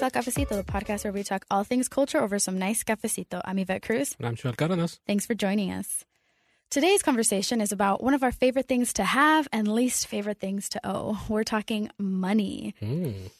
To 0.00 0.10
Cafecito, 0.10 0.56
the 0.56 0.64
podcast 0.64 1.04
where 1.04 1.12
we 1.12 1.22
talk 1.22 1.44
all 1.50 1.62
things 1.62 1.86
culture 1.86 2.22
over 2.22 2.38
some 2.38 2.58
nice 2.58 2.82
cafecito. 2.82 3.42
I'm 3.44 3.58
Yvette 3.58 3.82
Cruz. 3.82 4.16
And 4.18 4.28
I'm 4.28 4.34
Xoel 4.34 4.56
Cardenas. 4.56 4.98
Thanks 5.06 5.26
for 5.26 5.34
joining 5.34 5.70
us. 5.72 6.06
Today's 6.70 7.02
conversation 7.02 7.60
is 7.60 7.70
about 7.70 8.02
one 8.02 8.14
of 8.14 8.22
our 8.22 8.32
favorite 8.32 8.66
things 8.66 8.94
to 8.94 9.04
have 9.04 9.46
and 9.52 9.68
least 9.68 10.06
favorite 10.06 10.40
things 10.40 10.70
to 10.70 10.80
owe. 10.84 11.20
We're 11.28 11.44
talking 11.44 11.90
money. 11.98 12.74
Mm. 12.80 13.30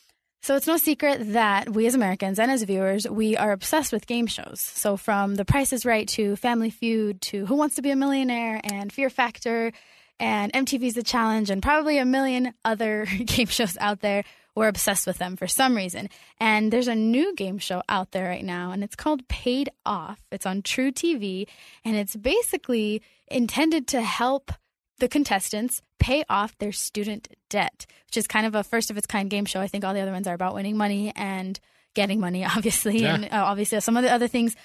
So 0.43 0.55
it's 0.55 0.67
no 0.67 0.77
secret 0.77 1.33
that 1.33 1.71
we 1.71 1.87
as 1.87 1.95
Americans 1.95 2.39
and 2.39 2.51
as 2.51 2.63
viewers, 2.65 3.09
we 3.09 3.39
are 3.39 3.53
obsessed 3.53 3.91
with 3.91 4.07
game 4.07 4.27
shows. 4.27 4.61
So 4.61 4.99
from 4.99 5.37
The 5.37 5.47
Price 5.47 5.73
is 5.73 5.87
Right 5.87 6.07
to 6.09 6.37
Family 6.37 6.69
Feud 6.69 7.23
to 7.23 7.47
Who 7.47 7.55
Wants 7.55 7.77
to 7.77 7.83
Be 7.83 7.91
a 7.91 7.97
Millionaire 7.97 8.61
and 8.65 8.93
Fear 8.93 9.09
Factor 9.09 9.73
and 10.19 10.53
MTV's 10.53 10.93
The 10.93 11.03
Challenge 11.03 11.49
and 11.49 11.63
probably 11.63 11.97
a 11.97 12.05
million 12.05 12.53
other 12.67 13.07
game 13.25 13.47
shows 13.47 13.79
out 13.81 14.01
there. 14.01 14.25
We're 14.61 14.69
obsessed 14.69 15.07
with 15.07 15.17
them 15.17 15.37
for 15.37 15.47
some 15.47 15.75
reason. 15.75 16.11
And 16.39 16.71
there's 16.71 16.87
a 16.87 16.95
new 16.95 17.35
game 17.35 17.57
show 17.57 17.83
out 17.89 18.11
there 18.11 18.27
right 18.27 18.45
now, 18.45 18.73
and 18.73 18.85
it's 18.85 18.95
called 18.95 19.27
Paid 19.27 19.71
Off. 19.87 20.21
It's 20.31 20.45
on 20.45 20.61
truTV, 20.61 21.47
and 21.83 21.97
it's 21.97 22.15
basically 22.15 23.01
intended 23.29 23.87
to 23.89 24.03
help 24.03 24.53
the 24.99 25.09
contestants 25.09 25.81
pay 25.99 26.25
off 26.29 26.59
their 26.59 26.73
student 26.73 27.29
debt, 27.49 27.87
which 28.05 28.19
is 28.19 28.27
kind 28.27 28.45
of 28.45 28.55
a 28.55 28.63
first 28.63 28.91
of 28.91 28.99
its 28.99 29.07
kind 29.07 29.31
game 29.31 29.47
show. 29.47 29.63
I 29.63 29.67
think 29.67 29.83
all 29.83 29.95
the 29.95 30.01
other 30.03 30.13
ones 30.13 30.27
are 30.27 30.35
about 30.35 30.55
winning 30.55 30.77
money 30.77 31.11
and 31.17 31.59
getting 31.95 32.21
money, 32.21 32.45
obviously, 32.57 32.99
Yeah. 32.99 33.15
and 33.15 33.25
uh, 33.25 33.29
obviously 33.33 33.81
some 33.81 33.97
of 33.97 34.03
the 34.03 34.13
other 34.13 34.29
things. 34.29 34.57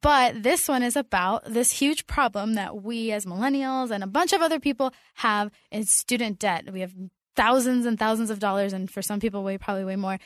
But 0.00 0.42
this 0.42 0.66
one 0.66 0.82
is 0.82 0.96
about 0.96 1.44
this 1.44 1.72
huge 1.72 2.06
problem 2.06 2.54
that 2.54 2.82
we 2.82 3.12
as 3.12 3.26
millennials 3.26 3.90
and 3.90 4.02
a 4.02 4.06
bunch 4.06 4.32
of 4.32 4.40
other 4.40 4.58
people 4.58 4.94
have 5.16 5.50
in 5.70 5.84
student 5.84 6.38
debt. 6.38 6.72
We 6.72 6.80
have 6.80 6.94
thousands 7.36 7.86
and 7.86 7.98
thousands 7.98 8.30
of 8.30 8.38
dollars, 8.38 8.72
and 8.72 8.90
for 8.90 9.02
some 9.02 9.20
people, 9.20 9.42
way 9.42 9.58
probably 9.58 9.84
way 9.84 9.96
more 9.96 10.18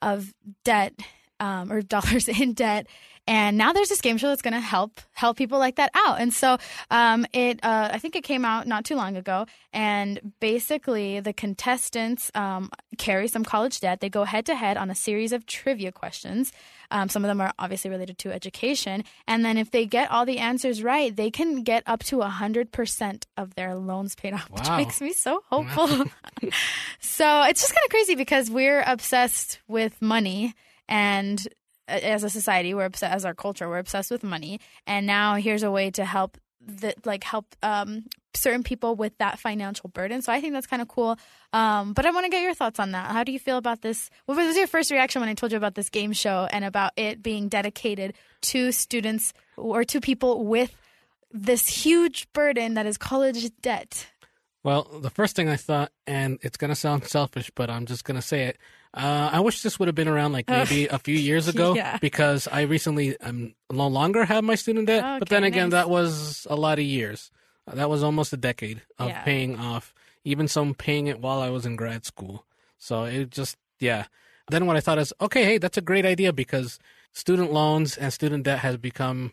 of 0.00 0.32
debt 0.64 0.94
um, 1.42 1.72
or 1.72 1.82
dollars 1.96 2.28
in 2.28 2.54
debt. 2.54 2.86
And 3.28 3.56
now 3.56 3.72
there's 3.72 3.88
this 3.88 4.00
game 4.00 4.16
show 4.16 4.28
that's 4.28 4.42
going 4.42 4.54
to 4.54 4.60
help 4.60 5.00
help 5.12 5.36
people 5.36 5.60
like 5.60 5.76
that 5.76 5.92
out. 5.94 6.20
And 6.20 6.34
so 6.34 6.58
um, 6.90 7.24
it, 7.32 7.60
uh, 7.62 7.90
I 7.92 7.98
think 7.98 8.16
it 8.16 8.24
came 8.24 8.44
out 8.44 8.66
not 8.66 8.84
too 8.84 8.96
long 8.96 9.16
ago. 9.16 9.46
And 9.72 10.32
basically, 10.40 11.20
the 11.20 11.32
contestants 11.32 12.32
um, 12.34 12.68
carry 12.98 13.28
some 13.28 13.44
college 13.44 13.78
debt. 13.78 14.00
They 14.00 14.08
go 14.08 14.24
head 14.24 14.44
to 14.46 14.56
head 14.56 14.76
on 14.76 14.90
a 14.90 14.94
series 14.96 15.32
of 15.32 15.46
trivia 15.46 15.92
questions. 15.92 16.52
Um, 16.90 17.08
some 17.08 17.24
of 17.24 17.28
them 17.28 17.40
are 17.40 17.52
obviously 17.60 17.90
related 17.90 18.18
to 18.18 18.32
education. 18.32 19.04
And 19.28 19.44
then 19.44 19.56
if 19.56 19.70
they 19.70 19.86
get 19.86 20.10
all 20.10 20.26
the 20.26 20.38
answers 20.38 20.82
right, 20.82 21.14
they 21.14 21.30
can 21.30 21.62
get 21.62 21.84
up 21.86 22.02
to 22.04 22.16
100% 22.16 23.24
of 23.36 23.54
their 23.54 23.76
loans 23.76 24.16
paid 24.16 24.34
off, 24.34 24.50
which 24.50 24.68
makes 24.70 25.00
me 25.00 25.12
so 25.12 25.44
hopeful. 25.48 25.86
so 27.00 27.42
it's 27.44 27.60
just 27.60 27.72
kind 27.72 27.84
of 27.84 27.90
crazy 27.90 28.16
because 28.16 28.50
we're 28.50 28.82
obsessed 28.84 29.60
with 29.68 30.02
money 30.02 30.54
and 30.92 31.48
as 31.88 32.22
a 32.22 32.30
society 32.30 32.74
we're 32.74 32.84
obsessed 32.84 33.12
as 33.12 33.24
our 33.24 33.34
culture 33.34 33.68
we're 33.68 33.78
obsessed 33.78 34.10
with 34.10 34.22
money. 34.22 34.60
And 34.86 35.06
now 35.06 35.36
here's 35.36 35.62
a 35.62 35.70
way 35.70 35.90
to 35.92 36.04
help 36.04 36.38
the, 36.64 36.94
like 37.04 37.24
help 37.24 37.46
um, 37.62 38.04
certain 38.34 38.62
people 38.62 38.94
with 38.94 39.16
that 39.18 39.38
financial 39.38 39.88
burden. 39.88 40.22
So 40.22 40.32
i 40.32 40.40
think 40.40 40.52
that's 40.52 40.66
kind 40.66 40.80
of 40.82 40.88
cool. 40.88 41.18
Um, 41.52 41.92
but 41.92 42.06
i 42.06 42.10
want 42.10 42.24
to 42.24 42.30
get 42.30 42.42
your 42.42 42.54
thoughts 42.54 42.78
on 42.78 42.92
that. 42.92 43.10
How 43.10 43.24
do 43.24 43.32
you 43.32 43.38
feel 43.38 43.56
about 43.56 43.82
this? 43.82 44.10
What 44.26 44.36
was 44.36 44.56
your 44.56 44.66
first 44.66 44.90
reaction 44.90 45.20
when 45.20 45.28
i 45.28 45.34
told 45.34 45.52
you 45.52 45.58
about 45.58 45.74
this 45.74 45.90
game 45.90 46.12
show 46.12 46.46
and 46.52 46.64
about 46.64 46.92
it 46.96 47.22
being 47.22 47.48
dedicated 47.48 48.14
to 48.52 48.70
students 48.72 49.32
or 49.56 49.84
to 49.84 50.00
people 50.00 50.44
with 50.44 50.74
this 51.32 51.66
huge 51.66 52.30
burden 52.32 52.74
that 52.74 52.86
is 52.86 52.98
college 52.98 53.50
debt? 53.62 54.06
Well, 54.64 54.84
the 55.00 55.10
first 55.10 55.34
thing 55.34 55.48
I 55.48 55.56
thought, 55.56 55.90
and 56.06 56.38
it's 56.42 56.56
going 56.56 56.68
to 56.68 56.76
sound 56.76 57.04
selfish, 57.04 57.50
but 57.54 57.68
I'm 57.68 57.86
just 57.86 58.04
going 58.04 58.14
to 58.14 58.22
say 58.22 58.44
it. 58.44 58.58
Uh, 58.94 59.30
I 59.32 59.40
wish 59.40 59.62
this 59.62 59.78
would 59.78 59.88
have 59.88 59.94
been 59.94 60.08
around 60.08 60.32
like 60.32 60.48
maybe 60.48 60.86
a 60.86 60.98
few 60.98 61.16
years 61.16 61.48
ago 61.52 61.74
Yeah. 61.74 61.96
because 61.98 62.46
I 62.46 62.62
recently 62.62 63.18
um, 63.20 63.54
no 63.70 63.86
longer 63.88 64.24
have 64.24 64.44
my 64.44 64.54
student 64.54 64.86
debt. 64.86 65.18
but 65.18 65.28
then 65.30 65.44
again, 65.44 65.70
nice. 65.70 65.72
that 65.84 65.90
was 65.90 66.46
a 66.50 66.56
lot 66.56 66.78
of 66.78 66.84
years. 66.84 67.30
Uh, 67.66 67.74
That 67.76 67.88
was 67.88 68.02
almost 68.02 68.32
a 68.32 68.36
decade 68.36 68.82
of 68.98 69.08
Yeah. 69.08 69.22
paying 69.22 69.58
off, 69.58 69.94
even 70.24 70.46
some 70.48 70.74
paying 70.74 71.06
it 71.06 71.20
while 71.20 71.40
I 71.40 71.48
was 71.48 71.64
in 71.64 71.76
grad 71.76 72.04
school. 72.04 72.44
So 72.76 73.04
it 73.04 73.30
just, 73.30 73.56
yeah. 73.80 74.06
Then 74.50 74.66
what 74.66 74.76
I 74.76 74.80
thought 74.80 74.98
is, 74.98 75.12
okay, 75.20 75.44
hey, 75.44 75.58
that's 75.58 75.78
a 75.78 75.82
great 75.82 76.04
idea 76.04 76.32
because 76.32 76.78
student 77.12 77.52
loans 77.52 77.96
and 77.96 78.12
student 78.12 78.44
debt 78.44 78.58
has 78.58 78.76
become 78.76 79.32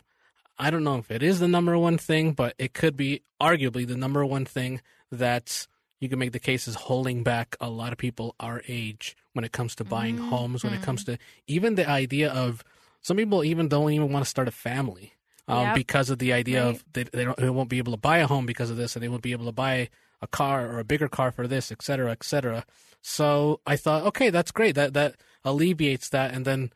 I 0.61 0.69
don't 0.71 0.83
know 0.83 0.97
if 0.97 1.09
it 1.09 1.23
is 1.23 1.39
the 1.39 1.47
number 1.47 1.77
one 1.77 1.97
thing, 1.97 2.33
but 2.33 2.53
it 2.57 2.73
could 2.73 2.97
be 2.97 3.21
arguably 3.41 3.87
the 3.87 3.95
number 3.95 4.25
one 4.25 4.43
thing 4.43 4.81
that 5.09 5.67
you 6.01 6.09
can 6.09 6.19
make 6.19 6.33
the 6.33 6.39
case 6.39 6.67
is 6.67 6.75
holding 6.75 7.23
back 7.23 7.55
a 7.61 7.69
lot 7.69 7.93
of 7.93 7.97
people 7.97 8.35
our 8.41 8.61
age 8.67 9.15
when 9.39 9.45
it 9.45 9.53
comes 9.53 9.73
to 9.73 9.85
buying 9.85 10.17
homes, 10.17 10.65
when 10.65 10.73
it 10.73 10.81
comes 10.81 11.05
to 11.05 11.17
even 11.47 11.75
the 11.75 11.89
idea 11.89 12.29
of 12.29 12.61
some 13.01 13.15
people 13.15 13.41
even 13.41 13.69
don't 13.69 13.93
even 13.93 14.11
want 14.11 14.25
to 14.25 14.29
start 14.29 14.49
a 14.49 14.51
family 14.51 15.13
um, 15.47 15.67
Yep. 15.67 15.75
because 15.75 16.09
of 16.09 16.19
the 16.19 16.33
idea 16.33 16.61
Right. 16.61 16.75
of 16.75 16.83
they, 16.91 17.03
they, 17.03 17.23
don't, 17.23 17.37
they 17.37 17.49
won't 17.49 17.69
be 17.69 17.77
able 17.77 17.93
to 17.93 17.97
buy 17.97 18.17
a 18.17 18.27
home 18.27 18.45
because 18.45 18.69
of 18.69 18.75
this 18.75 18.97
and 18.97 19.01
they 19.01 19.07
won't 19.07 19.21
be 19.23 19.31
able 19.31 19.45
to 19.45 19.53
buy 19.53 19.87
a 20.21 20.27
car 20.27 20.69
or 20.69 20.79
a 20.79 20.83
bigger 20.83 21.07
car 21.07 21.31
for 21.31 21.47
this, 21.47 21.71
et 21.71 21.81
cetera, 21.81 22.11
et 22.11 22.21
cetera. 22.25 22.65
So 23.01 23.61
I 23.65 23.77
thought, 23.77 24.03
okay, 24.07 24.29
that's 24.29 24.51
great. 24.51 24.75
That, 24.75 24.93
that 24.93 25.15
alleviates 25.45 26.09
that. 26.09 26.33
And 26.33 26.43
then 26.43 26.73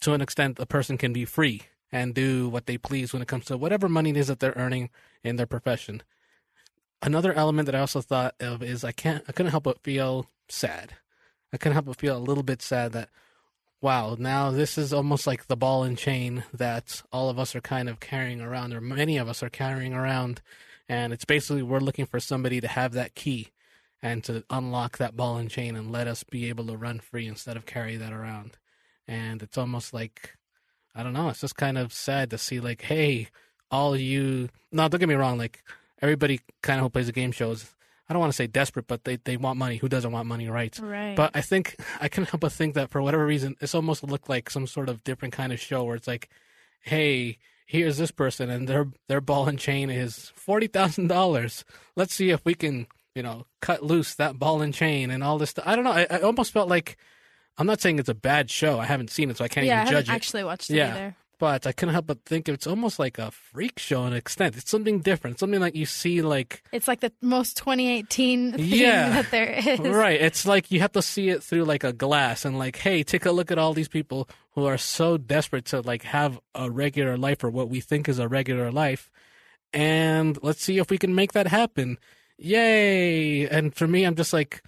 to 0.00 0.14
an 0.14 0.22
extent, 0.22 0.58
a 0.58 0.64
person 0.64 0.96
can 0.96 1.12
be 1.12 1.26
free 1.26 1.64
and 1.92 2.14
do 2.14 2.48
what 2.48 2.64
they 2.64 2.78
please 2.78 3.12
when 3.12 3.20
it 3.20 3.28
comes 3.28 3.44
to 3.46 3.58
whatever 3.58 3.86
money 3.86 4.08
it 4.10 4.16
is 4.16 4.28
that 4.28 4.40
they're 4.40 4.54
earning 4.56 4.88
in 5.22 5.36
their 5.36 5.46
profession. 5.46 6.02
Another 7.02 7.34
element 7.34 7.66
that 7.66 7.74
I 7.74 7.80
also 7.80 8.00
thought 8.00 8.34
of 8.40 8.62
is 8.62 8.82
I 8.82 8.92
can't, 8.92 9.22
I 9.28 9.32
couldn't 9.32 9.52
help 9.52 9.64
but 9.64 9.82
feel 9.82 10.26
sad. 10.48 10.94
I 11.52 11.56
couldn't 11.56 11.74
help 11.74 11.86
but 11.86 11.96
feel 11.96 12.16
a 12.16 12.18
little 12.18 12.42
bit 12.42 12.60
sad 12.62 12.92
that, 12.92 13.08
wow, 13.80 14.16
now 14.18 14.50
this 14.50 14.76
is 14.76 14.92
almost 14.92 15.26
like 15.26 15.46
the 15.46 15.56
ball 15.56 15.82
and 15.84 15.96
chain 15.96 16.44
that 16.52 17.02
all 17.12 17.30
of 17.30 17.38
us 17.38 17.54
are 17.54 17.60
kind 17.60 17.88
of 17.88 18.00
carrying 18.00 18.40
around, 18.40 18.74
or 18.74 18.80
many 18.80 19.16
of 19.16 19.28
us 19.28 19.42
are 19.42 19.50
carrying 19.50 19.94
around. 19.94 20.40
And 20.88 21.12
it's 21.12 21.24
basically 21.24 21.62
we're 21.62 21.80
looking 21.80 22.06
for 22.06 22.20
somebody 22.20 22.60
to 22.60 22.68
have 22.68 22.92
that 22.92 23.14
key 23.14 23.48
and 24.02 24.22
to 24.24 24.44
unlock 24.50 24.98
that 24.98 25.16
ball 25.16 25.36
and 25.36 25.50
chain 25.50 25.76
and 25.76 25.92
let 25.92 26.06
us 26.06 26.22
be 26.22 26.48
able 26.48 26.66
to 26.66 26.76
run 26.76 27.00
free 27.00 27.26
instead 27.26 27.56
of 27.56 27.66
carry 27.66 27.96
that 27.96 28.12
around. 28.12 28.56
And 29.06 29.42
it's 29.42 29.58
almost 29.58 29.92
like, 29.92 30.36
I 30.94 31.02
don't 31.02 31.12
know, 31.12 31.28
it's 31.28 31.40
just 31.40 31.56
kind 31.56 31.78
of 31.78 31.92
sad 31.92 32.30
to 32.30 32.38
see, 32.38 32.60
like, 32.60 32.82
hey, 32.82 33.28
all 33.70 33.96
you, 33.96 34.48
no, 34.72 34.88
don't 34.88 35.00
get 35.00 35.08
me 35.08 35.14
wrong, 35.14 35.38
like, 35.38 35.62
everybody 36.00 36.40
kind 36.62 36.78
of 36.78 36.84
who 36.84 36.90
plays 36.90 37.08
a 37.08 37.12
game 37.12 37.32
show 37.32 37.52
is, 37.52 37.74
I 38.08 38.14
don't 38.14 38.20
want 38.20 38.32
to 38.32 38.36
say 38.36 38.46
desperate, 38.46 38.86
but 38.86 39.04
they, 39.04 39.16
they 39.16 39.36
want 39.36 39.58
money. 39.58 39.76
Who 39.76 39.88
doesn't 39.88 40.10
want 40.12 40.26
money, 40.26 40.48
right? 40.48 40.76
right 40.80 41.14
But 41.14 41.32
I 41.34 41.40
think 41.42 41.76
I 42.00 42.08
can't 42.08 42.28
help 42.28 42.40
but 42.40 42.52
think 42.52 42.74
that 42.74 42.90
for 42.90 43.02
whatever 43.02 43.26
reason, 43.26 43.56
it's 43.60 43.74
almost 43.74 44.02
looked 44.02 44.28
like 44.28 44.48
some 44.50 44.66
sort 44.66 44.88
of 44.88 45.04
different 45.04 45.34
kind 45.34 45.52
of 45.52 45.60
show 45.60 45.84
where 45.84 45.96
it's 45.96 46.06
like, 46.08 46.30
hey, 46.80 47.36
here's 47.66 47.98
this 47.98 48.10
person 48.10 48.48
and 48.48 48.66
their 48.66 48.86
their 49.08 49.20
ball 49.20 49.46
and 49.48 49.58
chain 49.58 49.90
is 49.90 50.32
forty 50.34 50.66
thousand 50.68 51.08
dollars. 51.08 51.64
Let's 51.96 52.14
see 52.14 52.30
if 52.30 52.42
we 52.46 52.54
can, 52.54 52.86
you 53.14 53.22
know, 53.22 53.44
cut 53.60 53.82
loose 53.82 54.14
that 54.14 54.38
ball 54.38 54.62
and 54.62 54.72
chain 54.72 55.10
and 55.10 55.22
all 55.22 55.36
this 55.38 55.50
stuff. 55.50 55.64
I 55.66 55.74
don't 55.76 55.84
know. 55.84 55.92
I, 55.92 56.06
I 56.10 56.20
almost 56.20 56.52
felt 56.52 56.68
like 56.70 56.96
I'm 57.58 57.66
not 57.66 57.80
saying 57.82 57.98
it's 57.98 58.08
a 58.08 58.14
bad 58.14 58.50
show. 58.50 58.78
I 58.78 58.86
haven't 58.86 59.10
seen 59.10 59.28
it, 59.30 59.36
so 59.36 59.44
I 59.44 59.48
can't 59.48 59.66
yeah, 59.66 59.80
I 59.80 59.82
even 59.82 59.86
haven't 59.92 60.06
judge 60.06 60.14
it. 60.14 60.16
actually 60.16 60.44
watched 60.44 60.70
it 60.70 60.76
Yeah. 60.76 60.90
either. 60.94 61.16
But 61.38 61.66
I 61.66 61.72
couldn't 61.72 61.92
help 61.94 62.06
but 62.08 62.24
think 62.24 62.48
it's 62.48 62.66
almost 62.66 62.98
like 62.98 63.18
a 63.18 63.30
freak 63.30 63.78
show 63.78 64.04
in 64.06 64.12
extent. 64.12 64.56
It's 64.56 64.70
something 64.70 64.98
different. 64.98 65.38
Something 65.38 65.60
like 65.60 65.76
you 65.76 65.86
see 65.86 66.20
like 66.20 66.62
It's 66.72 66.88
like 66.88 66.98
the 67.00 67.12
most 67.22 67.56
2018 67.58 68.52
thing 68.54 68.64
Yeah. 68.64 69.08
that 69.22 69.30
there 69.30 69.50
is. 69.52 69.78
right 69.80 70.20
it's 70.20 70.44
like 70.46 70.70
you 70.72 70.80
have 70.80 70.92
to 70.92 71.02
see 71.02 71.28
it 71.28 71.42
through 71.42 71.64
like 71.64 71.84
a 71.84 71.92
glass 71.92 72.44
and 72.44 72.58
like 72.58 72.76
hey 72.76 73.02
take 73.04 73.24
a 73.24 73.30
look 73.30 73.50
at 73.52 73.58
all 73.58 73.72
these 73.72 73.88
people 73.88 74.28
who 74.52 74.64
are 74.66 74.78
so 74.78 75.16
desperate 75.16 75.66
to 75.66 75.80
like 75.82 76.02
have 76.02 76.40
a 76.56 76.68
regular 76.70 77.16
life 77.16 77.44
or 77.44 77.50
what 77.50 77.68
we 77.68 77.80
think 77.80 78.08
is 78.08 78.18
a 78.18 78.26
regular 78.26 78.72
life 78.72 79.10
and 79.72 80.38
let's 80.42 80.62
see 80.62 80.78
if 80.78 80.90
we 80.90 80.98
can 80.98 81.14
make 81.14 81.32
that 81.32 81.46
happen 81.46 81.98
yay 82.36 83.46
and 83.48 83.74
for 83.74 83.86
me 83.86 84.04
i'm 84.04 84.14
just 84.16 84.32
like 84.32 84.62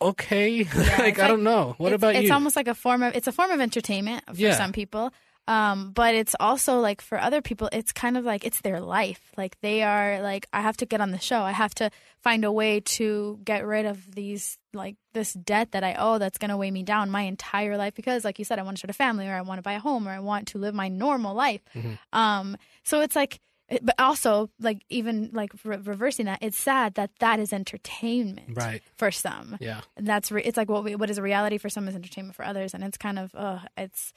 okay. 0.00 0.58
it's 0.60 0.74
like, 0.76 0.98
like- 0.98 1.18
I 1.18 1.26
don't 1.26 1.42
know. 1.42 1.74
What 1.78 1.92
it's, 1.92 1.96
about 2.00 2.10
it's 2.14 2.18
you? 2.22 2.28
It's 2.28 2.32
almost 2.32 2.54
like 2.54 2.68
a 2.68 2.74
form 2.74 3.02
of 3.02 3.16
it's 3.16 3.26
a 3.26 3.32
form 3.32 3.50
of 3.50 3.60
entertainment 3.60 4.22
for 4.26 4.34
Yeah. 4.40 4.54
some 4.54 4.70
people 4.70 5.12
um, 5.48 5.90
but 5.92 6.14
it's 6.14 6.36
also 6.38 6.78
like 6.78 7.00
for 7.00 7.18
other 7.18 7.40
people 7.42 7.68
it's 7.72 7.90
kind 7.92 8.16
of 8.16 8.24
like 8.24 8.44
it's 8.44 8.60
their 8.60 8.80
life 8.80 9.20
like 9.36 9.58
they 9.62 9.82
are 9.82 10.20
like 10.22 10.46
i 10.52 10.60
have 10.60 10.76
to 10.76 10.86
get 10.86 11.00
on 11.00 11.10
the 11.10 11.18
show 11.18 11.40
i 11.40 11.52
have 11.52 11.74
to 11.74 11.90
find 12.22 12.44
a 12.44 12.52
way 12.52 12.80
to 12.80 13.38
get 13.44 13.66
rid 13.66 13.86
of 13.86 14.14
these 14.14 14.58
like 14.74 14.96
this 15.14 15.32
debt 15.32 15.72
that 15.72 15.82
i 15.82 15.94
owe 15.98 16.18
that's 16.18 16.38
going 16.38 16.50
to 16.50 16.56
weigh 16.56 16.70
me 16.70 16.82
down 16.82 17.10
my 17.10 17.22
entire 17.22 17.76
life 17.76 17.94
because 17.94 18.24
like 18.24 18.38
you 18.38 18.44
said 18.44 18.58
i 18.58 18.62
want 18.62 18.76
to 18.76 18.80
start 18.80 18.90
a 18.90 18.92
family 18.94 19.26
or 19.26 19.32
i 19.34 19.40
want 19.40 19.58
to 19.58 19.62
buy 19.62 19.72
a 19.72 19.80
home 19.80 20.06
or 20.06 20.10
i 20.12 20.20
want 20.20 20.48
to 20.48 20.58
live 20.58 20.74
my 20.74 20.88
normal 20.88 21.34
life 21.34 21.62
Mm-hmm. 21.74 21.94
um, 22.12 22.56
so 22.84 23.00
it's 23.00 23.16
like 23.16 23.40
but 23.82 23.94
also 23.98 24.48
like 24.60 24.82
even 24.88 25.28
like 25.34 25.52
re- 25.64 25.76
reversing 25.76 26.24
that 26.26 26.38
it's 26.40 26.56
sad 26.58 26.94
that 26.94 27.10
that 27.20 27.38
is 27.38 27.52
entertainment 27.52 28.56
Right. 28.56 28.82
for 28.96 29.10
some 29.10 29.56
yeah. 29.60 29.80
and 29.96 30.06
that's 30.06 30.32
re- 30.32 30.42
it's 30.42 30.56
like 30.56 30.68
what 30.70 30.84
we, 30.84 30.94
what 30.94 31.10
is 31.10 31.18
a 31.18 31.22
reality 31.22 31.58
for 31.58 31.68
some 31.68 31.86
is 31.88 31.94
entertainment 31.94 32.34
for 32.36 32.44
others 32.44 32.72
and 32.74 32.82
it's 32.84 32.96
kind 32.98 33.18
of 33.18 33.34
uh 33.34 33.58
it's 33.76 34.12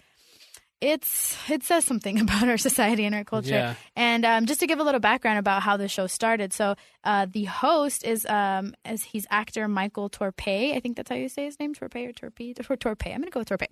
it's 0.81 1.38
it 1.50 1.63
says 1.63 1.86
something 1.86 2.19
about 2.25 2.50
our 2.50 2.57
society 2.57 3.06
and 3.06 3.13
our 3.16 3.24
culture 3.24 3.51
Yeah. 3.51 3.75
and 3.95 4.25
um, 4.25 4.45
just 4.48 4.60
to 4.62 4.68
give 4.68 4.80
a 4.80 4.83
little 4.83 5.00
background 5.00 5.38
about 5.39 5.62
how 5.62 5.78
the 5.78 5.88
show 5.88 6.07
started 6.07 6.51
so 6.54 6.75
uh, 7.04 7.28
the 7.31 7.45
host 7.45 8.04
is 8.04 8.25
um 8.25 8.74
as 8.83 9.04
he's 9.04 9.25
actor 9.30 9.68
michael 9.68 10.10
torpey 10.10 10.75
i 10.75 10.80
think 10.80 10.98
that's 10.98 11.10
how 11.10 11.16
you 11.16 11.30
say 11.30 11.45
his 11.45 11.60
name 11.60 11.74
torpey 11.75 12.10
or 12.10 12.13
torpey 12.13 12.60
or 12.60 12.75
torpey 12.78 13.13
i'm 13.13 13.22
gonna 13.22 13.31
go 13.31 13.39
with 13.42 13.50
torpey 13.50 13.68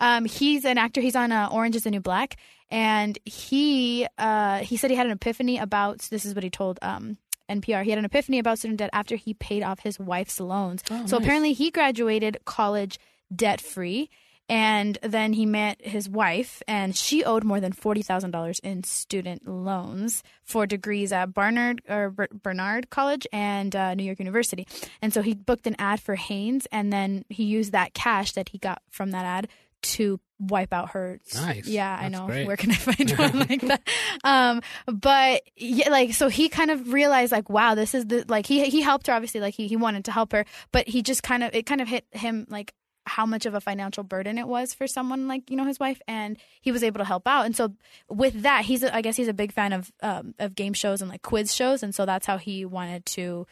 um, 0.00 0.24
he's 0.24 0.64
an 0.64 0.78
actor 0.78 1.00
he's 1.00 1.16
on 1.16 1.32
uh, 1.32 1.48
orange 1.52 1.74
is 1.76 1.82
the 1.84 1.90
new 1.90 2.00
black 2.00 2.36
and 2.70 3.18
he 3.24 4.06
uh, 4.18 4.58
he 4.58 4.76
said 4.76 4.90
he 4.90 4.96
had 4.96 5.06
an 5.06 5.12
epiphany 5.12 5.58
about 5.58 5.98
this 6.10 6.24
is 6.24 6.34
what 6.34 6.44
he 6.44 6.50
told 6.50 6.78
um, 6.82 7.18
NPR. 7.50 7.82
He 7.82 7.90
had 7.90 7.98
an 7.98 8.06
epiphany 8.06 8.38
about 8.38 8.58
student 8.60 8.78
debt 8.78 8.88
after 8.94 9.16
he 9.16 9.34
paid 9.34 9.62
off 9.62 9.80
his 9.80 9.98
wife's 9.98 10.40
loans. 10.40 10.82
Oh, 10.90 10.94
so 10.94 11.00
nice. 11.02 11.12
apparently 11.12 11.52
he 11.52 11.70
graduated 11.70 12.38
college 12.46 12.98
debt 13.34 13.60
free. 13.60 14.08
And 14.48 14.98
then 15.02 15.32
he 15.32 15.46
met 15.46 15.80
his 15.80 16.08
wife, 16.08 16.62
and 16.68 16.94
she 16.94 17.24
owed 17.24 17.44
more 17.44 17.60
than 17.60 17.72
forty 17.72 18.02
thousand 18.02 18.32
dollars 18.32 18.58
in 18.58 18.84
student 18.84 19.48
loans 19.48 20.22
for 20.42 20.66
degrees 20.66 21.12
at 21.12 21.32
Barnard 21.32 21.80
or 21.88 22.14
Bernard 22.42 22.90
College 22.90 23.26
and 23.32 23.74
uh, 23.74 23.94
New 23.94 24.04
York 24.04 24.18
University. 24.18 24.66
And 25.00 25.14
so 25.14 25.22
he 25.22 25.34
booked 25.34 25.66
an 25.66 25.76
ad 25.78 26.00
for 26.00 26.16
Hanes, 26.16 26.66
and 26.70 26.92
then 26.92 27.24
he 27.28 27.44
used 27.44 27.72
that 27.72 27.94
cash 27.94 28.32
that 28.32 28.50
he 28.50 28.58
got 28.58 28.82
from 28.90 29.12
that 29.12 29.24
ad 29.24 29.48
to 29.82 30.20
wipe 30.38 30.72
out 30.72 30.90
her. 30.90 31.20
Nice. 31.34 31.66
Yeah, 31.66 31.96
I 31.98 32.08
know. 32.08 32.26
great. 32.26 32.46
Where 32.46 32.56
can 32.56 32.70
I 32.70 32.74
find 32.74 33.10
one 33.18 33.46
like 33.48 33.60
that? 33.62 33.82
Um, 34.24 34.62
but 34.86 35.42
yeah, 35.56 35.90
like 35.90 36.14
so 36.14 36.28
he 36.28 36.48
kind 36.48 36.70
of 36.70 36.92
realized 36.92 37.32
like, 37.32 37.48
wow, 37.48 37.74
this 37.74 37.94
is 37.94 38.06
the 38.06 38.24
like 38.28 38.46
he 38.46 38.68
he 38.68 38.80
helped 38.80 39.06
her 39.06 39.12
obviously 39.12 39.40
like 39.40 39.54
he 39.54 39.68
he 39.68 39.76
wanted 39.76 40.04
to 40.06 40.12
help 40.12 40.32
her, 40.32 40.44
but 40.72 40.88
he 40.88 41.02
just 41.02 41.22
kind 41.22 41.42
of 41.42 41.54
it 41.54 41.66
kind 41.66 41.80
of 41.80 41.88
hit 41.88 42.06
him 42.12 42.46
like 42.48 42.74
how 43.04 43.26
much 43.26 43.46
of 43.46 43.54
a 43.54 43.60
financial 43.60 44.04
burden 44.04 44.38
it 44.38 44.46
was 44.46 44.74
for 44.74 44.86
someone 44.86 45.26
like 45.26 45.50
you 45.50 45.56
know 45.56 45.64
his 45.64 45.80
wife 45.80 46.00
and 46.06 46.36
he 46.60 46.70
was 46.72 46.82
able 46.82 46.98
to 46.98 47.04
help 47.04 47.26
out. 47.26 47.46
And 47.46 47.56
so 47.56 47.74
with 48.08 48.42
that 48.42 48.64
he's 48.64 48.82
a, 48.82 48.94
i 48.94 49.02
guess 49.02 49.16
he's 49.16 49.28
a 49.28 49.34
big 49.34 49.52
fan 49.52 49.72
of 49.72 49.92
um, 50.02 50.34
of 50.38 50.54
game 50.54 50.72
shows 50.72 51.02
and 51.02 51.10
like 51.10 51.22
quiz 51.22 51.54
shows. 51.54 51.82
And 51.82 51.94
so 51.94 52.06
that's 52.06 52.26
how 52.26 52.38
he 52.38 52.64
wanted 52.64 53.04
to 53.06 53.46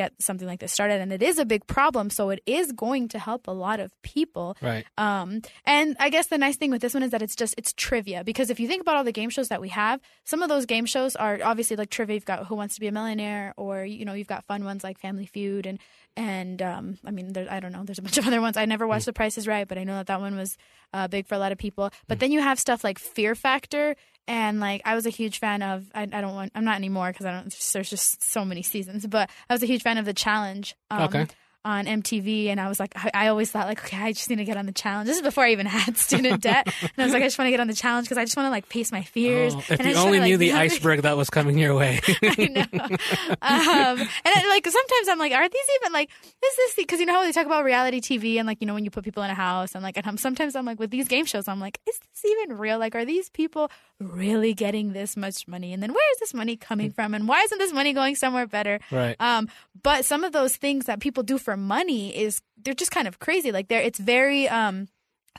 get 0.00 0.10
something 0.28 0.46
like 0.52 0.60
this 0.60 0.72
started 0.78 0.98
and 1.02 1.10
it 1.12 1.22
is 1.30 1.36
a 1.38 1.44
big 1.54 1.62
problem 1.66 2.06
so 2.10 2.30
it 2.30 2.40
is 2.46 2.66
going 2.84 3.04
to 3.14 3.18
help 3.18 3.42
a 3.48 3.56
lot 3.66 3.78
of 3.84 3.90
people 4.02 4.56
Right. 4.62 4.84
um, 5.06 5.28
and 5.64 5.96
I 5.98 6.08
guess 6.14 6.26
the 6.28 6.38
nice 6.46 6.56
thing 6.60 6.70
with 6.70 6.80
this 6.84 6.94
one 6.94 7.02
is 7.02 7.10
that 7.14 7.22
it's 7.26 7.36
just 7.42 7.54
it's 7.60 7.72
trivia 7.86 8.22
because 8.30 8.48
if 8.50 8.58
you 8.60 8.68
think 8.70 8.82
about 8.82 8.96
all 8.96 9.04
the 9.04 9.18
game 9.20 9.30
shows 9.36 9.48
that 9.48 9.60
we 9.60 9.70
have, 9.82 10.00
some 10.24 10.40
of 10.44 10.48
those 10.48 10.66
game 10.66 10.86
shows 10.86 11.16
are 11.16 11.38
obviously 11.50 11.76
like 11.76 11.90
trivia. 11.90 12.14
You've 12.14 12.24
got 12.32 12.46
Who 12.48 12.54
Wants 12.54 12.74
to 12.76 12.80
Be 12.80 12.86
a 12.86 12.92
Millionaire, 12.92 13.54
or 13.56 13.84
you 13.84 14.04
know 14.06 14.14
you've 14.18 14.32
got 14.34 14.44
fun 14.44 14.64
ones 14.64 14.82
like 14.84 14.98
Family 15.06 15.26
Feud, 15.26 15.66
and 15.66 15.78
and 16.16 16.62
um, 16.62 16.98
I 17.04 17.10
mean 17.10 17.32
there, 17.34 17.46
I 17.50 17.58
don't 17.60 17.72
know, 17.72 17.82
there's 17.84 17.98
a 17.98 18.02
bunch 18.02 18.18
of 18.18 18.26
other 18.30 18.40
ones. 18.40 18.56
I 18.56 18.64
never 18.66 18.86
watched 18.86 19.06
The 19.06 19.12
Price 19.12 19.36
Is 19.38 19.46
Right, 19.48 19.66
but 19.66 19.78
I 19.78 19.84
know 19.84 19.96
that 19.96 20.06
that 20.06 20.20
one 20.20 20.36
was 20.36 20.56
uh, 20.92 21.08
big 21.08 21.26
for 21.26 21.34
a 21.34 21.38
lot 21.38 21.52
of 21.52 21.58
people. 21.58 21.90
But 22.06 22.20
then 22.20 22.30
you 22.32 22.40
have 22.40 22.58
stuff 22.58 22.84
like 22.84 22.98
Fear 22.98 23.34
Factor. 23.34 23.96
And 24.28 24.60
like 24.60 24.82
I 24.84 24.94
was 24.94 25.06
a 25.06 25.10
huge 25.10 25.40
fan 25.40 25.62
of 25.62 25.90
I, 25.94 26.02
I 26.02 26.20
don't 26.20 26.34
want 26.34 26.52
I'm 26.54 26.64
not 26.64 26.76
anymore 26.76 27.08
because 27.10 27.26
I 27.26 27.32
don't 27.32 27.50
there's 27.72 27.90
just 27.90 28.22
so 28.22 28.44
many 28.44 28.62
seasons 28.62 29.06
but 29.06 29.30
I 29.48 29.54
was 29.54 29.62
a 29.62 29.66
huge 29.66 29.82
fan 29.82 29.96
of 29.98 30.04
the 30.04 30.14
challenge 30.14 30.76
um, 30.90 31.00
Okay. 31.04 31.26
on 31.64 31.86
MTV, 31.86 32.46
and 32.46 32.60
I 32.60 32.68
was 32.68 32.78
like, 32.78 32.92
I, 32.96 33.10
I 33.12 33.28
always 33.28 33.50
thought 33.50 33.66
like, 33.66 33.84
okay, 33.84 33.96
I 33.96 34.12
just 34.12 34.30
need 34.30 34.36
to 34.36 34.44
get 34.44 34.56
on 34.56 34.64
the 34.66 34.72
challenge. 34.72 35.06
This 35.08 35.16
is 35.16 35.22
before 35.22 35.44
I 35.44 35.50
even 35.52 35.66
had 35.78 35.96
student 35.98 36.40
debt, 36.42 36.66
and 36.66 36.92
I 36.98 37.04
was 37.04 37.12
like, 37.12 37.22
I 37.22 37.26
just 37.26 37.36
want 37.38 37.46
to 37.46 37.50
get 37.50 37.60
on 37.60 37.66
the 37.66 37.74
challenge 37.74 38.06
because 38.06 38.16
I 38.16 38.24
just 38.24 38.36
want 38.36 38.46
to 38.46 38.50
like 38.50 38.66
face 38.66 38.92
my 38.92 39.02
fears. 39.02 39.54
Oh, 39.54 39.58
if 39.58 39.70
and 39.70 39.80
I 39.82 39.84
you 39.84 39.94
just 39.94 40.06
only 40.06 40.20
knew 40.20 40.38
like, 40.38 40.38
the 40.38 40.52
iceberg 40.64 41.02
that 41.02 41.16
was 41.16 41.28
coming 41.30 41.58
your 41.58 41.74
way. 41.74 42.00
I 42.22 42.46
know. 42.48 42.96
Um, 43.42 43.98
and 44.00 44.34
I, 44.34 44.46
like 44.48 44.66
sometimes 44.66 45.08
I'm 45.08 45.18
like, 45.18 45.32
are 45.32 45.48
these 45.48 45.68
even 45.80 45.92
like 45.92 46.10
is 46.24 46.56
this 46.56 46.74
because 46.74 47.00
you 47.00 47.06
know 47.06 47.14
how 47.14 47.22
they 47.24 47.32
talk 47.32 47.46
about 47.46 47.64
reality 47.64 48.00
TV 48.00 48.36
and 48.38 48.46
like 48.46 48.58
you 48.60 48.66
know 48.66 48.74
when 48.74 48.84
you 48.84 48.90
put 48.90 49.04
people 49.04 49.22
in 49.22 49.30
a 49.30 49.34
house 49.34 49.74
and 49.74 49.82
like 49.82 49.96
and 49.96 50.06
I'm, 50.06 50.16
sometimes 50.16 50.54
I'm 50.56 50.64
like 50.64 50.78
with 50.78 50.90
these 50.90 51.08
game 51.08 51.24
shows 51.24 51.48
I'm 51.48 51.60
like, 51.60 51.80
is 51.88 51.98
this 51.98 52.24
even 52.30 52.56
real? 52.56 52.78
Like, 52.78 52.94
are 52.94 53.04
these 53.04 53.28
people 53.30 53.70
really 54.00 54.54
getting 54.54 54.92
this 54.92 55.16
much 55.16 55.46
money? 55.48 55.72
And 55.72 55.82
then 55.82 55.92
where 55.92 56.12
is 56.12 56.18
this 56.20 56.34
money 56.34 56.56
coming 56.56 56.90
from? 56.92 57.14
And 57.14 57.26
why 57.28 57.42
isn't 57.42 57.58
this 57.58 57.72
money 57.72 57.92
going 57.92 58.14
somewhere 58.16 58.46
better? 58.46 58.80
right. 58.90 59.16
Um, 59.20 59.48
but 59.82 60.04
some 60.04 60.24
of 60.24 60.32
those 60.32 60.56
things 60.56 60.86
that 60.86 61.00
people 61.00 61.22
do 61.22 61.38
for 61.38 61.56
money 61.56 62.16
is 62.16 62.40
they're 62.62 62.74
just 62.74 62.90
kind 62.90 63.08
of 63.08 63.18
crazy. 63.18 63.52
Like 63.52 63.68
they're 63.68 63.82
it's 63.82 63.98
very 63.98 64.48
um 64.48 64.88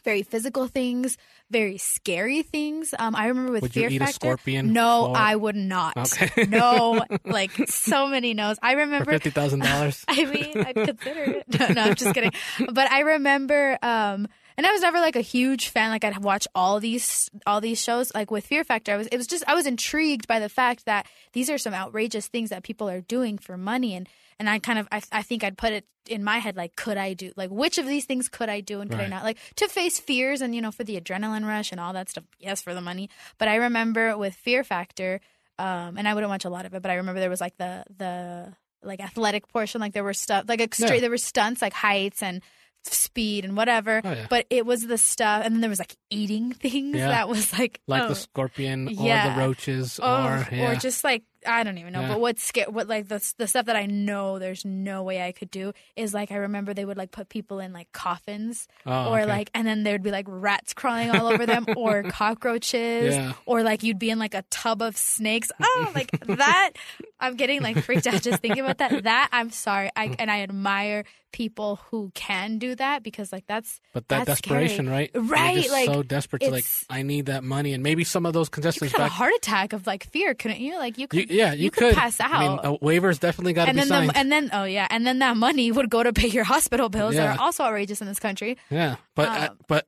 very 0.06 0.24
physical 0.24 0.66
things, 0.68 1.18
very 1.52 1.78
scary 1.78 2.42
things. 2.42 2.94
Um, 2.98 3.18
I 3.18 3.28
remember 3.28 3.52
with 3.52 3.64
Would 3.64 3.76
you 3.76 3.82
Fear 3.82 3.90
eat 3.92 3.96
a 4.02 4.06
Factor. 4.06 4.14
scorpion 4.14 4.72
No, 4.72 5.08
for- 5.12 5.18
I 5.18 5.36
would 5.36 5.58
not. 5.58 5.98
Okay. 5.98 6.46
no, 6.46 7.04
like 7.26 7.52
so 7.68 8.08
many 8.08 8.34
no's. 8.34 8.58
I 8.62 8.76
For 8.76 8.80
remember. 8.80 9.12
fifty 9.12 9.30
thousand 9.30 9.60
dollars. 9.60 10.06
I 10.08 10.24
mean, 10.24 10.54
I'd 10.58 10.76
consider 10.76 11.24
it. 11.24 11.46
No, 11.60 11.68
no, 11.74 11.82
I'm 11.84 11.96
just 11.96 12.14
kidding. 12.14 12.32
But 12.72 12.90
I 12.90 13.00
remember, 13.02 13.78
um, 13.82 14.28
and 14.60 14.68
I 14.68 14.74
was 14.74 14.82
never 14.82 15.00
like 15.00 15.16
a 15.16 15.22
huge 15.22 15.70
fan. 15.70 15.90
Like 15.90 16.04
I'd 16.04 16.18
watch 16.18 16.46
all 16.54 16.82
these 16.82 17.30
all 17.48 17.62
these 17.62 17.82
shows. 17.82 18.12
Like 18.14 18.30
with 18.30 18.46
Fear 18.46 18.66
Factor, 18.66 18.92
I 18.92 18.98
was 18.98 19.08
it 19.08 19.16
was 19.16 19.26
just 19.26 19.46
I 19.48 19.56
was 19.56 19.66
intrigued 19.66 20.28
by 20.28 20.40
the 20.40 20.50
fact 20.50 20.84
that 20.84 21.08
these 21.32 21.50
are 21.50 21.58
some 21.58 21.74
outrageous 21.74 22.28
things 22.28 22.50
that 22.50 22.64
people 22.64 22.90
are 22.90 23.00
doing 23.00 23.38
for 23.38 23.56
money, 23.56 23.96
and 23.96 24.10
and 24.38 24.50
I 24.50 24.60
kind 24.60 24.78
of 24.78 24.88
I, 24.92 25.02
I 25.14 25.22
think 25.22 25.46
I'd 25.46 25.58
put 25.58 25.72
it 25.72 25.86
in 26.10 26.24
my 26.26 26.40
head 26.40 26.58
like 26.58 26.76
could 26.76 26.98
I 26.98 27.14
do 27.14 27.32
like 27.38 27.50
which 27.52 27.78
of 27.78 27.86
these 27.88 28.04
things 28.04 28.28
could 28.28 28.50
I 28.50 28.60
do 28.60 28.82
and 28.82 28.90
could 28.92 29.00
I 29.00 29.08
not 29.08 29.24
like 29.24 29.38
to 29.56 29.68
face 29.70 29.98
fears 30.00 30.42
and 30.42 30.54
you 30.54 30.62
know 30.62 30.72
for 30.72 30.84
the 30.84 31.00
adrenaline 31.00 31.46
rush 31.48 31.72
and 31.72 31.80
all 31.80 31.94
that 31.94 32.10
stuff. 32.10 32.26
Yes, 32.38 32.62
for 32.62 32.74
the 32.74 32.82
money. 32.82 33.10
But 33.38 33.48
I 33.48 33.56
remember 33.56 34.18
with 34.18 34.34
Fear 34.36 34.66
Factor, 34.66 35.22
um, 35.58 35.98
and 35.98 36.06
I 36.08 36.14
wouldn't 36.14 36.30
watch 36.30 36.44
a 36.46 36.50
lot 36.50 36.66
of 36.66 36.74
it, 36.74 36.82
but 36.82 36.92
I 36.92 36.96
remember 36.96 37.22
there 37.22 37.30
was 37.30 37.40
like 37.42 37.56
the 37.58 37.86
the 37.98 38.54
like 38.84 39.00
athletic 39.02 39.48
portion, 39.48 39.80
like 39.82 39.94
there 39.94 40.04
were 40.04 40.14
stuff 40.14 40.46
like 40.50 40.62
extra, 40.62 40.96
Yeah. 40.96 41.00
there 41.02 41.10
were 41.10 41.18
stunts 41.18 41.62
like 41.62 41.74
heights 41.74 42.24
and 42.24 42.42
speed 42.84 43.46
and 43.46 43.56
whatever. 43.58 44.02
Oh, 44.04 44.12
yeah. 44.12 44.28
But 44.30 44.46
it 44.50 44.66
was 44.66 44.86
the 44.88 44.98
stuff, 44.98 45.44
and 45.46 45.54
then 45.56 45.62
there 45.62 45.70
was 45.70 45.80
like 45.80 45.96
eating 46.10 46.52
things 46.54 46.96
Yeah. 46.98 47.10
that 47.10 47.30
was 47.30 47.52
like 47.58 47.82
Like 47.88 48.04
oh, 48.04 48.10
the 48.10 48.16
scorpion 48.16 48.88
or 48.88 49.06
Yeah. 49.06 49.36
the 49.36 49.42
roaches 49.42 50.00
oh, 50.02 50.26
or 50.26 50.48
yeah. 50.52 50.72
or 50.72 50.76
just 50.76 51.04
like 51.04 51.24
I 51.48 51.64
don't 51.64 51.78
even 51.78 51.94
know. 51.94 52.02
Yeah. 52.02 52.08
But 52.10 52.20
what's 52.20 52.44
sca- 52.44 52.70
what 52.70 52.88
like 52.88 53.08
the 53.08 53.20
the 53.38 53.48
stuff 53.48 53.66
that 53.68 53.76
I 53.76 53.86
know 53.86 54.40
there's 54.40 54.66
no 54.66 55.04
way 55.04 55.22
I 55.22 55.32
could 55.32 55.50
do 55.52 55.74
is 55.96 56.14
like 56.14 56.32
I 56.32 56.36
remember 56.36 56.74
they 56.74 56.86
would 56.86 56.98
like 56.98 57.12
put 57.12 57.30
people 57.30 57.60
in 57.60 57.72
like 57.74 57.92
coffins 57.92 58.68
Oh, 58.86 59.10
or 59.12 59.20
okay. 59.22 59.26
like 59.30 59.50
and 59.54 59.66
then 59.68 59.84
there'd 59.84 60.04
be 60.04 60.12
like 60.12 60.26
rats 60.28 60.74
crawling 60.74 61.12
all 61.12 61.28
over 61.28 61.46
them 61.46 61.66
or 61.78 62.04
cockroaches 62.44 63.16
Yeah. 63.16 63.34
or 63.46 63.64
like 63.64 63.84
you'd 63.84 64.00
be 64.00 64.10
in 64.10 64.20
like 64.20 64.34
a 64.34 64.44
tub 64.50 64.82
of 64.82 64.98
snakes 64.98 65.52
oh 65.62 65.92
like 65.96 66.12
that 66.28 66.72
i'm 67.20 67.36
getting 67.36 67.62
like 67.62 67.78
freaked 67.84 68.08
out 68.08 68.22
just 68.22 68.42
thinking 68.42 68.64
about 68.64 68.78
that 68.80 69.04
that 69.04 69.30
i'm 69.32 69.50
sorry 69.50 69.90
I, 69.96 70.08
mm. 70.10 70.16
and 70.20 70.32
i 70.32 70.42
admire 70.42 71.04
people 71.32 71.80
who 71.92 72.12
can 72.16 72.58
do 72.58 72.74
that 72.76 73.04
because 73.04 73.32
like 73.32 73.46
that's 73.46 73.80
But 73.94 74.08
that 74.08 74.26
that's 74.26 74.42
desperation, 74.42 74.88
scary. 74.88 75.12
right? 75.14 75.30
Right, 75.30 75.70
like, 75.70 75.86
so 75.86 76.02
desperate 76.02 76.42
to 76.42 76.50
like, 76.50 76.66
I 76.90 77.04
need 77.04 77.28
that 77.28 77.44
money, 77.44 77.74
and 77.74 77.84
maybe 77.84 78.04
some 78.04 78.26
of 78.26 78.34
those 78.34 78.48
you 78.48 78.52
contestants 78.52 78.94
could 78.94 79.00
have 79.02 79.12
a 79.12 79.14
heart 79.14 79.34
attack 79.38 79.74
of 79.74 79.86
like 79.86 80.06
fear 80.10 80.34
couldn't 80.34 80.60
you 80.60 80.78
like 80.80 80.98
you 80.98 81.06
You, 81.14 81.26
could 81.30 81.38
yeah, 81.38 81.54
you, 81.54 81.72
could 81.72 81.96
pass 81.96 82.20
out 82.20 82.34
I 82.34 82.48
mean, 82.48 82.60
a 82.64 82.74
waiver's 82.86 83.20
definitely 83.20 83.54
got 83.54 83.66
to 83.66 83.74
be 83.74 83.80
then 83.80 83.88
signed. 83.88 84.10
the, 84.10 84.18
and 84.18 84.32
then 84.32 84.50
oh 84.52 84.64
yeah 84.64 84.88
and 84.90 85.06
then 85.06 85.20
that 85.20 85.38
money 85.38 85.72
would 85.72 85.90
go 85.90 86.04
to 86.04 86.12
pay 86.14 86.28
your 86.28 86.44
hospital 86.44 86.90
bills 86.90 87.16
that 87.16 87.38
are 87.38 87.42
also 87.42 87.64
outrageous 87.64 88.02
in 88.02 88.08
this 88.08 88.20
country 88.20 88.58
yeah, 88.70 88.98
but 89.16 89.30
uh, 89.30 89.48
Um, 89.50 89.58
but 89.68 89.88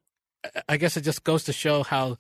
I 0.68 0.78
guess 0.78 0.98
it 0.98 1.02
just 1.02 1.24
goes 1.24 1.44
to 1.46 1.54
show 1.54 1.84
how 1.84 2.18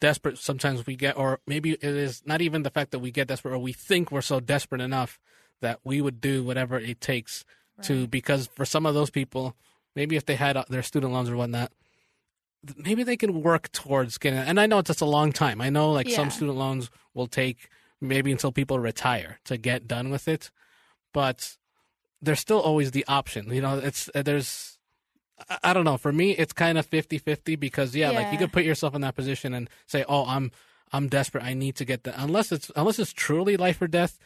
desperate 0.00 0.38
sometimes 0.38 0.86
we 0.86 0.96
get, 0.96 1.16
or 1.16 1.40
maybe 1.46 1.72
it 1.72 1.82
is 1.82 2.22
not 2.24 2.40
even 2.40 2.62
the 2.62 2.70
fact 2.70 2.92
that 2.92 3.00
we 3.00 3.10
get 3.10 3.28
desperate, 3.28 3.52
or 3.52 3.58
we 3.58 3.72
think 3.72 4.10
we're 4.10 4.20
so 4.20 4.40
desperate 4.40 4.80
enough 4.80 5.18
that 5.60 5.80
we 5.84 6.00
would 6.00 6.20
do 6.20 6.44
whatever 6.44 6.78
it 6.78 7.00
takes 7.00 7.44
to. 7.82 8.06
Because 8.06 8.48
for 8.54 8.64
some 8.64 8.86
of 8.86 8.94
those 8.94 9.10
people, 9.10 9.56
maybe 9.96 10.16
if 10.16 10.26
they 10.26 10.36
had 10.36 10.56
uh, 10.56 10.64
their 10.68 10.82
student 10.82 11.12
loans 11.12 11.28
or 11.28 11.36
whatnot, 11.36 11.72
maybe 12.76 13.02
they 13.02 13.16
can 13.16 13.42
work 13.42 13.70
towards 13.72 14.18
getting. 14.18 14.38
And 14.38 14.60
I 14.60 14.66
know 14.66 14.78
it's 14.78 14.88
just 14.88 15.00
a 15.00 15.06
long 15.06 15.32
time. 15.32 15.60
I 15.60 15.70
know 15.70 15.92
like 15.92 16.08
some 16.10 16.30
student 16.30 16.58
loans 16.58 16.90
will 17.14 17.28
take 17.28 17.68
maybe 18.00 18.32
until 18.32 18.52
people 18.52 18.78
retire 18.78 19.38
to 19.44 19.56
get 19.56 19.86
done 19.88 20.10
with 20.10 20.28
it, 20.28 20.50
but 21.12 21.56
there's 22.22 22.40
still 22.40 22.60
always 22.60 22.90
the 22.90 23.04
option. 23.08 23.52
You 23.52 23.62
know, 23.62 23.78
it's 23.78 24.08
uh, 24.14 24.22
there's. 24.22 24.78
I- 25.62 25.72
don't 25.72 25.84
know. 25.84 25.96
For 25.98 26.10
me, 26.12 26.32
it's 26.32 26.52
kind 26.52 26.78
of 26.78 26.90
50-50 26.90 27.58
because 27.60 27.94
yeah, 27.94 28.10
like 28.10 28.26
you 28.26 28.32
Yeah. 28.32 28.38
could 28.38 28.52
put 28.52 28.64
yourself 28.64 28.94
in 28.96 29.02
that 29.02 29.14
position 29.14 29.54
and 29.54 29.70
say, 29.86 30.04
"Oh, 30.08 30.24
I'm 30.26 30.50
I'm 30.92 31.08
desperate. 31.08 31.44
I 31.44 31.54
need 31.54 31.76
to 31.76 31.84
get 31.84 32.02
that." 32.04 32.14
Unless 32.18 32.50
it's 32.52 32.72
unless 32.74 32.98
it's 32.98 33.12
truly 33.12 33.56
life 33.56 33.80
or 33.80 33.86
death. 33.86 34.18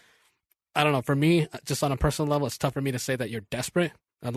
I 0.74 0.82
don't 0.84 0.92
know. 0.92 1.02
For 1.02 1.14
me, 1.14 1.48
just 1.66 1.82
on 1.82 1.92
a 1.92 1.98
personal 1.98 2.30
level, 2.30 2.46
it's 2.46 2.56
tough 2.56 2.72
for 2.72 2.80
me 2.80 2.92
to 2.92 2.98
say 2.98 3.14
that 3.14 3.28
you're 3.28 3.42
desperate 3.50 3.92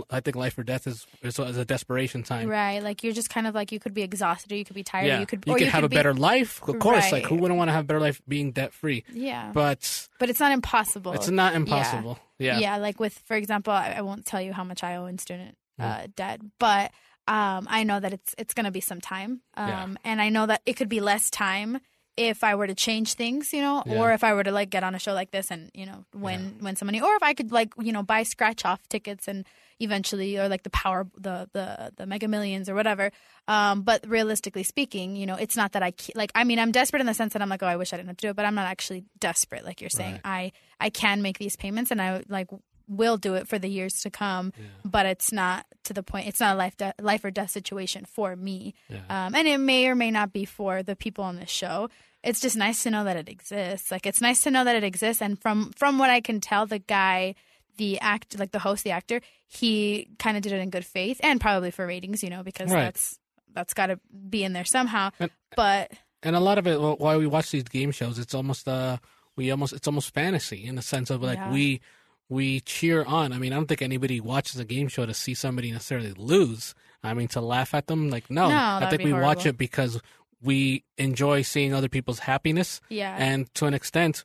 I 0.10 0.20
think 0.20 0.36
life 0.36 0.58
or 0.58 0.64
death 0.64 0.88
is 0.88 1.06
is, 1.22 1.38
a 1.40 1.64
desperation 1.66 2.24
time. 2.24 2.50
Right. 2.50 2.82
Like 2.82 3.04
you're 3.04 3.14
just 3.14 3.30
kind 3.30 3.46
of 3.48 3.54
like 3.54 3.72
you 3.72 3.80
could 3.80 3.94
be 3.94 4.02
exhausted 4.02 4.52
or 4.52 4.56
you 4.56 4.66
could 4.66 4.76
be 4.76 4.84
tired. 4.84 5.08
Yeah, 5.08 5.18
Or 5.18 5.20
you 5.22 5.26
could 5.28 5.44
you 5.46 5.54
could 5.54 5.62
you 5.62 5.68
have 5.68 5.82
could 5.82 5.86
a 5.86 5.90
be- 5.90 5.96
better 5.96 6.14
life, 6.14 6.62
of 6.68 6.80
course. 6.80 7.12
Like 7.12 7.26
who 7.26 7.36
wouldn't 7.36 7.58
want 7.58 7.68
to 7.70 7.74
have 7.74 7.84
a 7.84 7.88
better 7.88 8.00
life 8.00 8.22
being 8.28 8.52
debt 8.52 8.74
free? 8.74 9.04
Yeah. 9.14 9.52
But 9.54 10.08
But 10.20 10.30
it's 10.30 10.40
not 10.40 10.52
impossible. 10.52 11.14
it's 11.14 11.30
not 11.30 11.54
impossible. 11.56 12.18
Yeah. 12.40 12.60
Yeah. 12.60 12.78
like 12.78 13.00
with, 13.00 13.14
for 13.26 13.36
example, 13.38 13.74
I, 13.74 13.96
I 13.98 14.02
won't 14.02 14.26
tell 14.26 14.42
you 14.42 14.54
how 14.54 14.64
much 14.64 14.84
I 14.84 14.96
owe 14.96 15.06
in 15.06 15.18
student 15.20 15.56
uh, 15.80 16.08
debt, 16.16 16.42
but 16.60 16.92
um, 17.28 17.68
I 17.70 17.84
know 17.84 18.00
that 18.00 18.14
it's 18.14 18.36
it's 18.38 18.54
going 18.54 18.66
to 18.66 18.72
be 18.72 18.82
some 18.82 19.02
time, 19.02 19.42
um, 19.56 19.68
Yeah. 19.68 19.88
and 20.06 20.22
I 20.22 20.30
know 20.30 20.46
that 20.46 20.62
it 20.66 20.74
could 20.78 20.90
be 20.90 21.00
less 21.02 21.30
time 21.32 21.80
if 22.18 22.44
I 22.46 22.56
were 22.56 22.68
to 22.68 22.76
change 22.76 23.16
things, 23.16 23.52
you 23.52 23.62
know, 23.62 23.84
Yeah. 23.86 24.00
or 24.00 24.14
if 24.14 24.24
I 24.24 24.34
were 24.34 24.44
to 24.44 24.52
like 24.52 24.70
get 24.70 24.84
on 24.84 24.96
a 24.96 25.00
show 25.00 25.14
like 25.14 25.32
this 25.32 25.50
and 25.52 25.70
you 25.74 25.86
know 25.86 26.06
win 26.14 26.58
win 26.62 26.76
some 26.76 26.86
money, 26.86 27.02
or 27.02 27.14
if 27.16 27.24
I 27.24 27.34
could 27.34 27.52
like 27.52 27.74
you 27.82 27.92
know 27.92 28.04
buy 28.04 28.24
scratch 28.24 28.64
off 28.64 28.80
tickets 28.90 29.28
and 29.28 29.46
eventually 29.80 30.38
or 30.38 30.48
like 30.48 30.64
the 30.64 30.70
power 30.70 31.08
the 31.18 31.50
the 31.54 31.92
the 31.98 32.06
mega 32.06 32.28
millions 32.28 32.70
or 32.70 32.76
whatever. 32.76 33.12
Um 33.48 33.82
but 33.82 34.06
realistically 34.08 34.64
speaking 34.64 35.16
you 35.16 35.26
know 35.26 35.36
it's 35.36 35.56
not 35.58 35.74
that 35.74 35.84
i 35.84 35.94
like 36.16 36.32
i 36.34 36.44
mean 36.44 36.60
i'm 36.60 36.72
desperate 36.72 37.00
in 37.02 37.06
the 37.06 37.14
sense 37.14 37.34
that 37.34 37.42
i'm 37.42 37.50
like 37.50 37.62
oh 37.62 37.68
i 37.68 37.76
wish 37.76 37.94
i 37.94 37.98
didn't 37.98 38.08
have 38.08 38.18
to 38.18 38.28
do 38.28 38.30
it 38.32 38.36
but 38.36 38.46
i'm 38.46 38.56
not 38.56 38.66
actually 38.66 39.04
desperate 39.20 39.64
like 39.66 39.82
you're 39.82 39.90
saying. 39.90 40.20
I 40.24 40.52
i 40.80 40.90
can 40.90 41.22
make 41.22 41.38
these 41.38 41.56
payments 41.56 41.92
and 41.92 42.02
i 42.02 42.24
like 42.28 42.48
will 42.88 43.18
do 43.18 43.34
it 43.34 43.48
for 43.48 43.58
the 43.60 43.68
years 43.68 44.02
to 44.04 44.10
come 44.10 44.54
but 44.84 45.06
it's 45.06 45.32
not 45.32 45.66
to 45.84 45.94
the 45.94 46.04
point 46.04 46.28
it's 46.28 46.40
not 46.40 46.56
a 46.56 46.58
life 46.58 46.78
de- 46.78 46.94
life 47.02 47.24
or 47.26 47.32
death 47.32 47.50
situation 47.52 48.06
for 48.06 48.36
me. 48.36 48.74
Yeah. 48.90 49.00
um 49.28 49.36
and 49.36 49.48
it 49.48 49.58
may 49.60 49.88
or 49.88 49.96
may 49.96 50.12
not 50.12 50.32
be 50.32 50.46
for 50.46 50.82
the 50.84 50.96
people 50.96 51.24
on 51.24 51.36
this 51.36 51.50
show. 51.50 51.90
It's 52.24 52.40
just 52.40 52.56
nice 52.58 52.82
to 52.84 52.90
know 52.90 53.04
that 53.04 53.18
it 53.18 53.30
exists. 53.30 53.92
Like 53.92 54.06
it's 54.08 54.22
nice 54.22 54.42
to 54.44 54.52
know 54.52 54.64
that 54.64 54.76
it 54.76 54.84
exists 54.84 55.22
and 55.22 55.40
from 55.40 55.72
from 55.76 55.98
what 56.00 56.10
i 56.10 56.22
can 56.22 56.40
tell 56.40 56.66
the 56.66 56.80
guy 56.80 57.36
the 57.78 58.00
act 58.00 58.38
like 58.40 58.52
the 58.52 58.60
host 58.60 58.84
the 58.84 58.92
actor 58.92 59.22
he 59.48 60.08
kind 60.20 60.38
of 60.38 60.44
did 60.44 60.52
it 60.52 60.60
in 60.60 60.70
good 60.70 60.86
faith 60.86 61.20
and 61.24 61.40
probably 61.42 61.72
for 61.72 61.86
ratings 61.86 62.24
you 62.24 62.30
know 62.30 62.44
because 62.44 62.72
Right. 62.72 62.84
that's 62.86 63.20
that's 63.54 63.74
got 63.74 63.88
to 63.88 64.00
be 64.30 64.44
in 64.44 64.54
there 64.54 64.66
somehow. 64.66 65.12
And- 65.20 65.32
but 65.56 65.92
and 66.24 66.36
a 66.36 66.40
lot 66.40 66.58
of 66.58 66.68
it 66.68 66.78
wh- 66.78 67.00
why 67.00 67.16
we 67.18 67.26
watch 67.28 67.52
these 67.52 67.64
game 67.64 67.92
shows 67.92 68.20
it's 68.20 68.34
almost 68.34 68.68
uh 68.68 68.98
we 69.36 69.52
almost 69.52 69.74
it's 69.74 69.88
almost 69.88 70.14
fantasy 70.14 70.66
in 70.66 70.76
the 70.76 70.82
sense 70.82 71.10
of 71.10 71.22
like 71.22 71.38
Yeah. 71.38 71.52
we 71.52 71.82
we 72.28 72.60
cheer 72.62 73.04
on. 73.06 73.32
I 73.34 73.38
mean 73.38 73.54
i 73.54 73.56
don't 73.56 73.68
think 73.68 73.82
anybody 73.82 74.20
watches 74.20 74.60
a 74.60 74.66
game 74.66 74.88
show 74.88 75.06
to 75.06 75.14
see 75.14 75.34
somebody 75.34 75.72
necessarily 75.72 76.14
lose. 76.18 76.74
I 77.04 77.14
mean 77.14 77.28
to 77.30 77.42
laugh 77.42 77.74
at 77.74 77.88
them 77.88 78.10
like 78.10 78.30
no, 78.32 78.50
No, 78.50 78.56
i 78.82 78.88
think 78.90 79.04
we 79.04 79.14
watch 79.14 79.46
it 79.46 79.58
because 79.58 80.02
we 80.42 80.84
enjoy 80.98 81.42
seeing 81.44 81.74
other 81.74 81.90
people's 81.90 82.20
happiness. 82.20 82.82
Yeah. 82.90 83.16
And 83.18 83.52
to 83.56 83.66
an 83.68 83.74
extent 83.74 84.24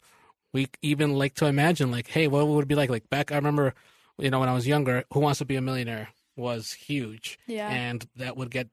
we 0.52 0.68
even 0.82 1.14
like 1.14 1.34
to 1.34 1.46
imagine 1.46 1.90
like 1.90 2.08
hey 2.08 2.26
what 2.28 2.46
would 2.46 2.62
it 2.62 2.68
be 2.68 2.74
like? 2.74 2.90
Like 2.90 3.08
back 3.10 3.32
i 3.32 3.36
remember 3.36 3.74
you 4.18 4.30
know 4.30 4.40
when 4.40 4.48
i 4.48 4.54
was 4.54 4.66
younger 4.66 5.04
who 5.12 5.20
wants 5.20 5.38
to 5.38 5.44
be 5.44 5.56
a 5.56 5.60
millionaire 5.60 6.08
was 6.36 6.72
huge. 6.72 7.38
Yeah. 7.46 7.68
and 7.68 8.06
that 8.16 8.36
would 8.36 8.50
get 8.50 8.68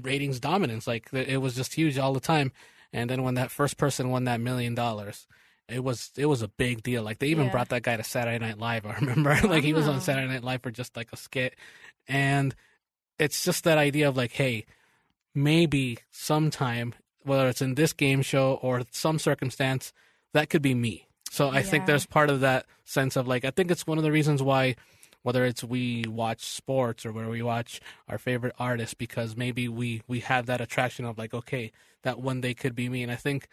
ratings 0.00 0.40
dominance. 0.40 0.86
Like 0.86 1.12
it 1.12 1.36
was 1.38 1.54
just 1.54 1.74
huge 1.74 1.98
all 1.98 2.14
the 2.14 2.20
time. 2.20 2.52
And 2.94 3.10
then 3.10 3.22
when 3.22 3.34
that 3.34 3.50
first 3.50 3.76
person 3.76 4.08
won 4.10 4.24
that 4.24 4.40
million 4.40 4.74
dollars 4.74 5.26
it 5.68 5.82
was 5.84 6.10
it 6.16 6.26
was 6.26 6.42
a 6.42 6.48
big 6.48 6.82
deal. 6.82 7.02
Like 7.02 7.18
they 7.18 7.28
even 7.28 7.46
Yeah. 7.46 7.52
brought 7.52 7.68
that 7.70 7.82
guy 7.82 7.96
to 7.96 8.04
saturday 8.04 8.38
night 8.38 8.58
live 8.58 8.86
i 8.90 8.94
remember. 8.94 9.36
Like 9.46 9.64
he 9.64 9.72
was 9.72 9.88
on 9.88 9.96
ah. 9.96 10.00
saturday 10.00 10.28
night 10.28 10.44
live 10.44 10.62
for 10.62 10.70
just 10.70 10.96
like 10.96 11.08
a 11.12 11.16
skit. 11.16 11.54
And 12.08 12.54
it's 13.18 13.44
just 13.44 13.64
that 13.64 13.78
idea 13.78 14.08
of 14.08 14.16
like 14.16 14.32
hey 14.32 14.64
maybe 15.34 15.98
sometime 16.10 16.94
whether 17.22 17.48
it's 17.48 17.62
in 17.62 17.74
this 17.74 17.92
game 17.92 18.22
show 18.22 18.58
or 18.62 18.82
some 18.90 19.18
circumstance 19.18 19.92
that 20.32 20.50
could 20.50 20.62
be 20.62 20.74
me 20.74 21.06
so 21.32 21.48
i 21.50 21.62
think 21.62 21.86
there's 21.86 22.06
part 22.06 22.30
of 22.30 22.40
that 22.40 22.66
sense 22.84 23.16
of 23.16 23.26
like 23.26 23.44
i 23.44 23.50
think 23.50 23.70
it's 23.70 23.86
one 23.86 23.98
of 23.98 24.04
the 24.04 24.12
reasons 24.12 24.42
why 24.42 24.74
whether 25.22 25.44
it's 25.44 25.62
we 25.62 26.04
watch 26.08 26.44
sports 26.44 27.06
or 27.06 27.12
where 27.12 27.28
we 27.28 27.42
watch 27.42 27.80
our 28.08 28.18
favorite 28.18 28.54
artists 28.58 28.94
because 28.94 29.36
maybe 29.36 29.68
we 29.68 30.02
we 30.08 30.20
have 30.20 30.46
that 30.46 30.60
attraction 30.60 31.04
of 31.04 31.18
like 31.18 31.32
okay 31.32 31.72
that 32.02 32.18
one 32.18 32.40
day 32.40 32.52
could 32.52 32.74
be 32.74 32.88
me. 32.88 33.02
And 33.02 33.12
i 33.12 33.16
think 33.16 33.48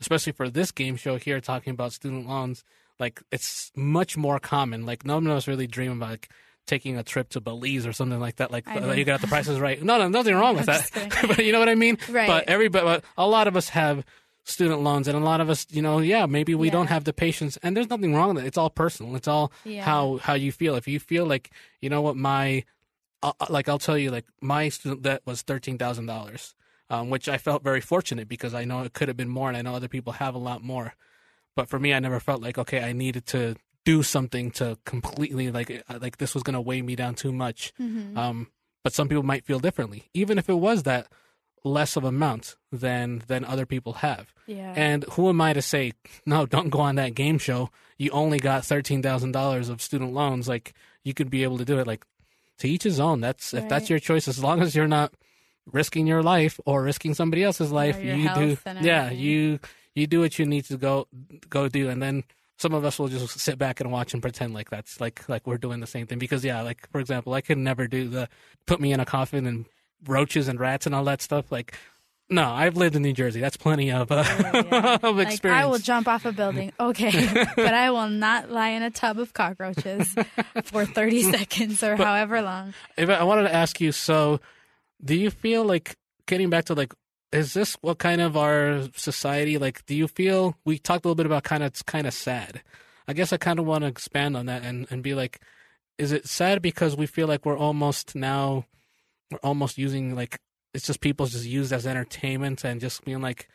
especially 0.00 0.32
for 0.32 0.48
this 0.50 0.72
game 0.72 0.96
show 0.96 1.16
here 1.16 1.40
talking 1.40 1.72
about 1.72 1.92
student 1.92 2.28
loans 2.28 2.64
like 2.98 3.20
it's 3.30 3.72
much 3.74 4.16
more 4.16 4.38
common. 4.38 4.86
Like 4.86 5.04
none 5.04 5.26
of 5.26 5.32
us 5.36 5.48
really 5.48 5.66
dream 5.66 5.92
about 5.92 6.10
like 6.10 6.28
taking 6.66 6.96
a 6.96 7.02
trip 7.02 7.30
to 7.30 7.40
belize 7.40 7.86
or 7.86 7.92
something 7.92 8.20
like 8.20 8.36
that. 8.36 8.52
Like 8.52 8.64
that 8.66 8.82
uh, 8.82 8.92
you 8.92 9.04
got 9.04 9.20
the 9.20 9.26
prices 9.26 9.58
right. 9.58 9.82
No 9.82 9.98
no 9.98 10.08
nothing 10.08 10.34
wrong 10.34 10.56
with 10.56 10.66
that. 10.72 10.88
but 11.26 11.44
you 11.44 11.52
know 11.52 11.58
what 11.58 11.68
i 11.68 11.74
mean? 11.74 11.98
Right. 12.08 12.28
but 12.28 12.48
everybody 12.48 12.84
but 12.84 13.04
a 13.18 13.26
lot 13.26 13.48
of 13.48 13.56
us 13.56 13.70
have 13.70 14.04
student 14.44 14.80
loans. 14.82 15.06
And 15.08 15.16
a 15.16 15.20
lot 15.20 15.40
of 15.40 15.48
us 15.50 15.66
you 15.70 15.82
know 15.82 15.98
yeah 15.98 16.26
maybe 16.26 16.54
we 16.54 16.68
don't 16.70 16.88
have 16.88 17.04
the 17.04 17.12
patience. 17.12 17.58
And 17.62 17.76
there's 17.76 17.90
nothing 17.90 18.14
wrong 18.14 18.34
with 18.34 18.44
it. 18.44 18.46
It's 18.48 18.58
all 18.58 18.70
personal. 18.70 19.14
It's 19.16 19.28
all 19.28 19.52
Yeah. 19.64 19.84
how 19.84 20.18
how 20.18 20.34
you 20.34 20.52
feel. 20.52 20.74
If 20.76 20.86
you 20.88 20.98
feel 21.00 21.26
like 21.26 21.50
you 21.80 21.88
know 21.90 22.02
what 22.02 22.16
my 22.16 22.64
uh, 23.22 23.32
like 23.48 23.68
i'll 23.68 23.78
tell 23.78 23.96
you 23.96 24.10
like 24.10 24.26
my 24.40 24.68
student 24.68 25.02
debt 25.02 25.22
was 25.24 25.44
$13000 25.44 26.54
um, 26.90 27.08
which 27.08 27.28
i 27.28 27.38
felt 27.38 27.62
very 27.62 27.80
fortunate 27.80 28.26
because 28.28 28.52
i 28.52 28.64
know 28.64 28.82
it 28.82 28.92
could 28.94 29.06
have 29.06 29.16
been 29.16 29.28
more 29.28 29.46
and 29.48 29.56
i 29.56 29.62
know 29.62 29.74
other 29.76 29.86
people 29.88 30.14
have 30.14 30.34
a 30.34 30.38
lot 30.38 30.62
more. 30.62 30.94
But 31.54 31.68
for 31.68 31.78
me 31.78 31.92
i 31.94 32.00
never 32.00 32.18
felt 32.18 32.42
like 32.42 32.58
okay 32.58 32.80
i 32.82 32.92
needed 32.92 33.26
to 33.26 33.54
do 33.84 34.02
something 34.02 34.50
to 34.52 34.76
completely 34.84 35.50
like 35.52 35.70
uh, 35.88 35.98
like 36.00 36.16
this 36.18 36.34
was 36.34 36.42
going 36.42 36.54
to 36.54 36.60
weigh 36.60 36.82
me 36.82 36.96
down 36.96 37.14
too 37.14 37.32
much. 37.32 37.72
Mhm. 37.80 38.16
um, 38.16 38.48
but 38.84 38.92
some 38.92 39.06
people 39.08 39.22
might 39.22 39.44
feel 39.44 39.60
differently. 39.60 40.08
Even 40.14 40.38
if 40.38 40.48
it 40.48 40.54
was 40.58 40.82
that 40.82 41.06
less 41.64 41.96
of 41.96 42.04
amount 42.04 42.56
than 42.72 43.22
than 43.28 43.44
other 43.44 43.64
people 43.64 43.92
have 43.94 44.34
yeah 44.46 44.72
and 44.76 45.04
who 45.12 45.28
am 45.28 45.40
I 45.40 45.52
to 45.52 45.62
say, 45.62 45.92
no, 46.26 46.46
don't 46.46 46.70
go 46.70 46.80
on 46.80 46.96
that 46.96 47.14
game 47.14 47.38
show? 47.38 47.70
You 47.98 48.10
only 48.10 48.38
got 48.38 48.62
$13,000 48.62 49.70
of 49.70 49.80
student 49.80 50.12
loans. 50.12 50.48
Like, 50.48 50.74
you 51.04 51.14
could 51.14 51.30
be 51.30 51.42
able 51.42 51.58
to 51.58 51.64
do 51.64 51.78
it. 51.78 51.86
Like, 51.86 52.04
to 52.58 52.68
each 52.68 52.82
his 52.82 53.00
own. 53.00 53.20
That's 53.20 53.54
If 53.54 53.68
that's 53.68 53.90
your 53.90 53.98
choice, 53.98 54.28
as 54.28 54.42
long 54.42 54.60
as 54.60 54.74
you're 54.74 54.88
not 54.88 55.12
risking 55.70 56.06
your 56.06 56.22
life 56.22 56.58
or 56.66 56.82
risking 56.82 57.14
somebody 57.14 57.44
else's 57.44 57.70
life, 57.72 58.02
you 58.02 58.28
do. 58.34 58.56
Yeah, 58.80 59.10
you 59.10 59.60
you 59.94 60.06
do 60.06 60.20
what 60.20 60.38
you 60.38 60.46
need 60.46 60.64
to 60.66 60.76
go 60.76 61.06
go 61.48 61.68
do. 61.68 61.88
And 61.88 62.02
then 62.02 62.24
some 62.56 62.74
of 62.74 62.84
us 62.84 62.98
will 62.98 63.08
just 63.08 63.38
sit 63.38 63.58
back 63.58 63.80
and 63.80 63.90
watch 63.90 64.12
and 64.12 64.22
pretend 64.22 64.54
like 64.54 64.70
that's 64.70 65.00
like 65.00 65.28
like 65.28 65.46
we're 65.46 65.58
doing 65.58 65.80
the 65.80 65.86
same 65.86 66.06
thing. 66.06 66.18
Because, 66.18 66.44
yeah, 66.44 66.62
like, 66.62 66.88
for 66.90 67.00
example, 67.00 67.34
I 67.34 67.40
could 67.40 67.58
never 67.58 67.86
do 67.86 68.08
the 68.08 68.28
put 68.66 68.80
me 68.80 68.92
in 68.92 69.00
a 69.00 69.04
coffin 69.04 69.46
and 69.46 69.66
roaches 70.06 70.48
and 70.48 70.58
rats 70.60 70.86
and 70.86 70.94
all 70.94 71.04
that 71.04 71.22
stuff. 71.22 71.50
Like, 71.50 71.74
no, 72.30 72.48
I've 72.48 72.76
lived 72.76 72.96
in 72.96 73.02
New 73.02 73.12
Jersey. 73.12 73.40
That's 73.40 73.56
plenty 73.56 73.90
of 73.92 74.10
uh, 74.10 74.24
Oh, 74.26 74.62
yeah. 74.70 74.98
of 75.02 75.16
like 75.16 75.28
experience. 75.28 75.62
I 75.62 75.66
will 75.66 75.78
jump 75.78 76.08
off 76.08 76.24
a 76.24 76.32
building, 76.32 76.72
okay, 76.80 77.28
but 77.56 77.74
I 77.74 77.90
will 77.90 78.08
not 78.08 78.50
lie 78.50 78.70
in 78.70 78.82
a 78.82 78.90
tub 78.90 79.18
of 79.18 79.34
cockroaches 79.34 80.14
for 80.64 80.86
thirty 80.86 81.22
seconds 81.22 81.82
or 81.82 81.96
however 81.96 82.40
long. 82.42 82.74
If 82.96 83.10
I 83.10 83.22
wanted 83.24 83.42
to 83.44 83.54
ask 83.54 83.80
you, 83.80 83.92
so 83.92 84.40
do 85.04 85.14
you 85.14 85.30
feel 85.30 85.64
like 85.64 85.96
getting 86.26 86.48
back 86.48 86.66
to 86.66 86.74
like, 86.74 86.94
is 87.32 87.52
this 87.54 87.74
what 87.82 87.98
kind 87.98 88.20
of 88.20 88.36
our 88.36 88.88
society 88.96 89.58
like? 89.58 89.84
Do 89.86 89.94
you 89.94 90.08
feel 90.08 90.56
we 90.64 90.78
talked 90.78 91.04
a 91.04 91.08
little 91.08 91.16
bit 91.16 91.26
about 91.26 91.42
kind 91.44 91.62
of 91.62 91.68
it's 91.68 91.82
kind 91.82 92.06
of 92.06 92.14
sad? 92.14 92.62
I 93.08 93.12
guess 93.14 93.32
I 93.32 93.36
kind 93.36 93.58
of 93.58 93.66
want 93.66 93.82
to 93.82 93.88
expand 93.88 94.36
on 94.36 94.46
that 94.46 94.62
and 94.64 94.86
and 94.90 95.02
be 95.02 95.12
like, 95.14 95.40
is 95.98 96.12
it 96.12 96.26
sad 96.26 96.62
because 96.62 96.96
we 96.96 97.06
feel 97.06 97.26
like 97.26 97.44
we're 97.44 97.58
almost 97.58 98.14
now, 98.14 98.64
almost 99.42 99.78
using 99.78 100.14
like 100.14 100.38
it's 100.74 100.86
just 100.86 101.00
people 101.00 101.26
just 101.26 101.44
used 101.44 101.72
as 101.72 101.86
entertainment 101.86 102.64
and 102.64 102.80
just 102.80 103.04
being 103.04 103.20
like. 103.20 103.48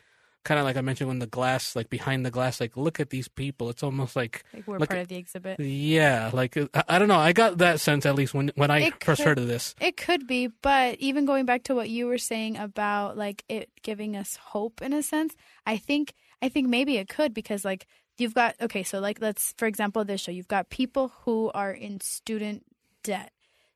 Kind 0.44 0.60
of 0.60 0.64
like 0.64 0.76
I 0.76 0.82
mentioned 0.82 1.08
when 1.08 1.18
the 1.18 1.26
glass, 1.26 1.74
like 1.74 1.90
behind 1.90 2.24
the 2.24 2.30
glass, 2.30 2.60
like 2.60 2.76
look 2.76 3.00
at 3.00 3.10
these 3.10 3.26
people. 3.28 3.68
It's 3.70 3.82
almost 3.82 4.14
like 4.14 4.44
Like 4.54 4.66
we're 4.68 4.78
part 4.78 5.00
of 5.00 5.08
the 5.08 5.16
exhibit. 5.16 5.58
Yeah, 5.60 6.30
like 6.32 6.56
uh, 6.56 6.68
I, 6.72 6.84
I 6.90 6.98
don't 6.98 7.08
know. 7.08 7.18
I 7.18 7.32
got 7.32 7.58
that 7.58 7.80
sense 7.80 8.06
at 8.06 8.14
least 8.14 8.32
when 8.34 8.52
when 8.54 8.70
I 8.70 8.78
It 8.86 9.04
first 9.04 9.18
could- 9.20 9.26
heard 9.28 9.38
of 9.38 9.48
this. 9.48 9.74
It 9.80 9.96
could 9.96 10.26
be, 10.28 10.46
but 10.46 10.94
even 11.00 11.26
going 11.26 11.44
back 11.44 11.64
to 11.64 11.74
what 11.74 11.90
you 11.90 12.06
were 12.06 12.18
saying 12.18 12.56
about 12.56 13.18
like 13.18 13.44
it 13.48 13.68
giving 13.82 14.16
us 14.16 14.36
hope 14.36 14.80
in 14.80 14.92
a 14.94 15.02
sense, 15.02 15.34
I 15.66 15.76
think 15.76 16.14
I 16.40 16.48
think 16.48 16.68
maybe 16.68 16.96
it 16.96 17.08
could 17.08 17.34
because 17.34 17.64
like 17.64 17.86
you've 18.16 18.32
got 18.32 18.54
okay, 18.60 18.84
so 18.84 19.00
like 19.00 19.20
let's 19.20 19.54
for 19.58 19.66
example 19.66 20.04
this 20.04 20.20
show, 20.22 20.30
you've 20.30 20.48
got 20.48 20.70
people 20.70 21.12
who 21.24 21.50
are 21.52 21.72
in 21.72 22.00
student 22.00 22.64
debt. 23.02 23.32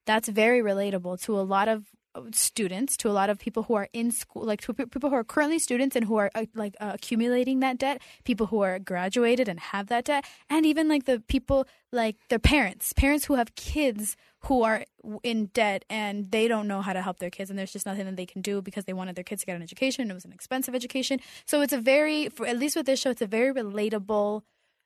That's 0.07 0.29
very 0.29 0.61
relatable 0.61 1.23
to 1.23 1.39
a 1.39 1.43
lot 1.43 1.69
of 1.69 1.87
students, 2.33 2.97
to 2.99 3.09
a 3.09 3.13
lot 3.13 3.31
of 3.31 3.39
people 3.39 3.63
who 3.65 3.75
are 3.75 3.89
in 3.93 4.11
school, 4.11 4.45
like 4.45 4.61
to 4.63 4.75
people 4.75 5.11
who 5.11 5.17
are 5.17 5.25
currently 5.25 5.59
students 5.59 5.97
and 5.97 6.05
who 6.05 6.17
are 6.17 6.31
uh, 6.35 6.45
like 6.55 6.77
uh, 6.81 6.93
accumulating 6.95 7.61
that 7.61 7.79
debt, 7.79 8.03
people 8.25 8.47
who 8.47 8.61
are 8.61 8.79
graduated 8.79 9.49
and 9.49 9.59
have 9.59 9.87
that 9.89 10.05
debt, 10.05 10.25
and 10.51 10.67
even 10.67 10.89
like 10.89 11.05
the 11.05 11.21
people 11.21 11.67
like 11.91 12.17
their 12.29 12.39
parents, 12.39 12.93
parents 12.93 13.25
who 13.25 13.35
have 13.35 13.55
kids 13.55 14.17
who 14.41 14.63
are 14.63 14.85
in 15.23 15.47
debt 15.47 15.85
and 15.89 16.31
they 16.31 16.49
don't 16.49 16.67
know 16.67 16.83
how 16.83 16.93
to 16.93 17.03
help 17.03 17.19
their 17.19 17.31
kids 17.31 17.49
and 17.49 17.59
there's 17.59 17.73
just 17.73 17.87
nothing 17.87 18.07
that 18.07 18.17
they 18.17 18.27
can 18.27 18.43
do 18.43 18.61
because 18.61 18.85
they 18.85 18.93
wanted 18.93 19.15
their 19.15 19.25
kids 19.25 19.43
to 19.43 19.47
get 19.47 19.57
an 19.57 19.63
education 19.63 20.11
it 20.11 20.15
was 20.15 20.25
an 20.25 20.33
expensive 20.33 20.75
education. 20.75 21.21
So 21.47 21.61
it's 21.61 21.73
a 21.73 21.79
very 21.79 22.29
for 22.29 22.47
at 22.47 22.59
least 22.59 22.77
with 22.77 22.87
this 22.87 23.01
show 23.01 23.11
it's 23.11 23.23
a 23.23 23.27
very 23.27 23.55
relatable 23.55 24.43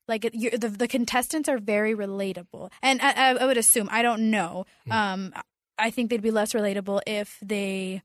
like 0.09 0.29
you 0.33 0.51
the, 0.51 0.69
the 0.69 0.89
contestants 0.89 1.49
are 1.49 1.59
very 1.59 1.95
relatable 1.95 2.71
and 2.83 3.01
I, 3.01 3.13
I, 3.13 3.31
I 3.35 3.47
would 3.47 3.57
assume 3.57 3.89
i 3.91 4.03
don't 4.03 4.31
know 4.31 4.67
um 4.91 5.33
i 5.79 5.91
think 5.91 6.11
they'd 6.11 6.23
be 6.23 6.31
less 6.31 6.53
relatable 6.53 7.01
if 7.07 7.39
they 7.43 8.03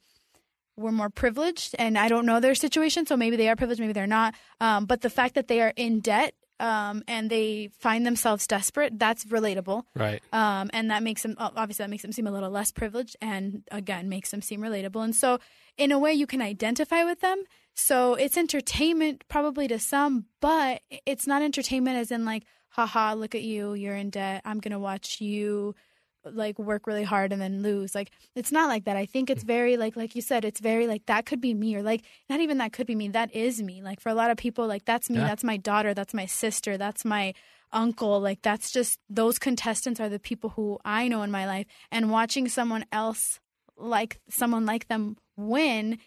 were 0.77 0.91
more 0.91 1.09
privileged 1.09 1.75
and 1.77 1.97
i 1.97 2.07
don't 2.07 2.25
know 2.25 2.39
their 2.39 2.55
situation 2.55 3.05
so 3.05 3.15
maybe 3.17 3.35
they 3.35 3.49
are 3.49 3.55
privileged 3.55 3.81
maybe 3.81 3.93
they're 3.93 4.07
not 4.07 4.33
um, 4.59 4.85
but 4.85 5.01
the 5.01 5.09
fact 5.09 5.35
that 5.35 5.47
they 5.47 5.61
are 5.61 5.73
in 5.75 5.99
debt 5.99 6.33
um, 6.61 7.03
and 7.07 7.29
they 7.29 7.71
find 7.79 8.05
themselves 8.05 8.45
desperate, 8.45 8.97
that's 8.99 9.25
relatable. 9.25 9.83
Right. 9.95 10.21
Um, 10.31 10.69
and 10.73 10.91
that 10.91 11.01
makes 11.01 11.23
them 11.23 11.35
obviously 11.39 11.83
that 11.83 11.89
makes 11.89 12.03
them 12.03 12.11
seem 12.11 12.27
a 12.27 12.31
little 12.31 12.51
less 12.51 12.71
privileged, 12.71 13.17
and 13.19 13.63
again 13.71 14.07
makes 14.07 14.29
them 14.29 14.41
seem 14.41 14.61
relatable. 14.61 15.03
And 15.03 15.15
so, 15.15 15.39
in 15.77 15.91
a 15.91 15.97
way, 15.97 16.13
you 16.13 16.27
can 16.27 16.41
identify 16.41 17.03
with 17.03 17.19
them. 17.19 17.43
So 17.73 18.15
it's 18.15 18.37
entertainment 18.37 19.23
probably 19.27 19.67
to 19.69 19.79
some, 19.79 20.25
but 20.39 20.81
it's 21.05 21.27
not 21.27 21.41
entertainment 21.41 21.97
as 21.97 22.11
in 22.11 22.25
like, 22.25 22.43
haha, 22.69 23.13
look 23.13 23.35
at 23.35 23.41
you, 23.43 23.73
you're 23.73 23.95
in 23.95 24.09
debt. 24.09 24.41
I'm 24.45 24.59
gonna 24.59 24.79
watch 24.79 25.21
you 25.21 25.75
like 26.23 26.59
work 26.59 26.85
really 26.85 27.03
hard 27.03 27.33
and 27.33 27.41
then 27.41 27.63
lose 27.63 27.95
like 27.95 28.11
it's 28.35 28.51
not 28.51 28.67
like 28.67 28.83
that 28.83 28.95
i 28.95 29.07
think 29.07 29.31
it's 29.31 29.41
very 29.41 29.75
like 29.75 29.95
like 29.95 30.13
you 30.13 30.21
said 30.21 30.45
it's 30.45 30.59
very 30.59 30.85
like 30.85 31.03
that 31.07 31.25
could 31.25 31.41
be 31.41 31.51
me 31.51 31.75
or 31.75 31.81
like 31.81 32.03
not 32.29 32.39
even 32.39 32.59
that 32.59 32.71
could 32.71 32.85
be 32.85 32.93
me 32.93 33.07
that 33.07 33.33
is 33.35 33.59
me 33.59 33.81
like 33.81 33.99
for 33.99 34.09
a 34.09 34.13
lot 34.13 34.29
of 34.29 34.37
people 34.37 34.67
like 34.67 34.85
that's 34.85 35.09
me 35.09 35.17
Yeah. 35.17 35.25
that's 35.25 35.43
my 35.43 35.57
daughter 35.57 35.95
that's 35.95 36.13
my 36.13 36.27
sister 36.27 36.77
that's 36.77 37.03
my 37.03 37.33
uncle 37.73 38.19
like 38.19 38.43
that's 38.43 38.69
just 38.69 38.99
those 39.09 39.39
contestants 39.39 39.99
are 39.99 40.09
the 40.09 40.19
people 40.19 40.51
who 40.51 40.77
i 40.85 41.07
know 41.07 41.23
in 41.23 41.31
my 41.31 41.47
life 41.47 41.65
and 41.91 42.11
watching 42.11 42.47
someone 42.47 42.85
else 42.91 43.39
like 43.75 44.19
someone 44.29 44.67
like 44.67 44.89
them 44.89 45.17
win 45.37 45.97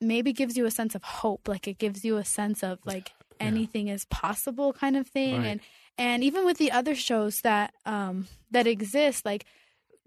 maybe 0.00 0.32
gives 0.32 0.56
you 0.56 0.66
a 0.66 0.70
sense 0.70 0.94
of 0.94 1.02
hope 1.02 1.48
like 1.48 1.66
it 1.68 1.78
gives 1.78 2.04
you 2.04 2.16
a 2.16 2.24
sense 2.24 2.62
of 2.62 2.78
like 2.84 3.12
Yeah. 3.40 3.46
anything 3.48 3.88
is 3.88 4.04
possible 4.06 4.72
kind 4.72 4.96
of 4.96 5.06
thing 5.06 5.38
Right. 5.40 5.46
and 5.46 5.60
and 5.98 6.22
even 6.24 6.44
with 6.44 6.58
the 6.58 6.70
other 6.72 6.94
shows 6.94 7.40
that 7.42 7.72
um 7.86 8.28
that 8.50 8.66
exist 8.66 9.24
like 9.24 9.44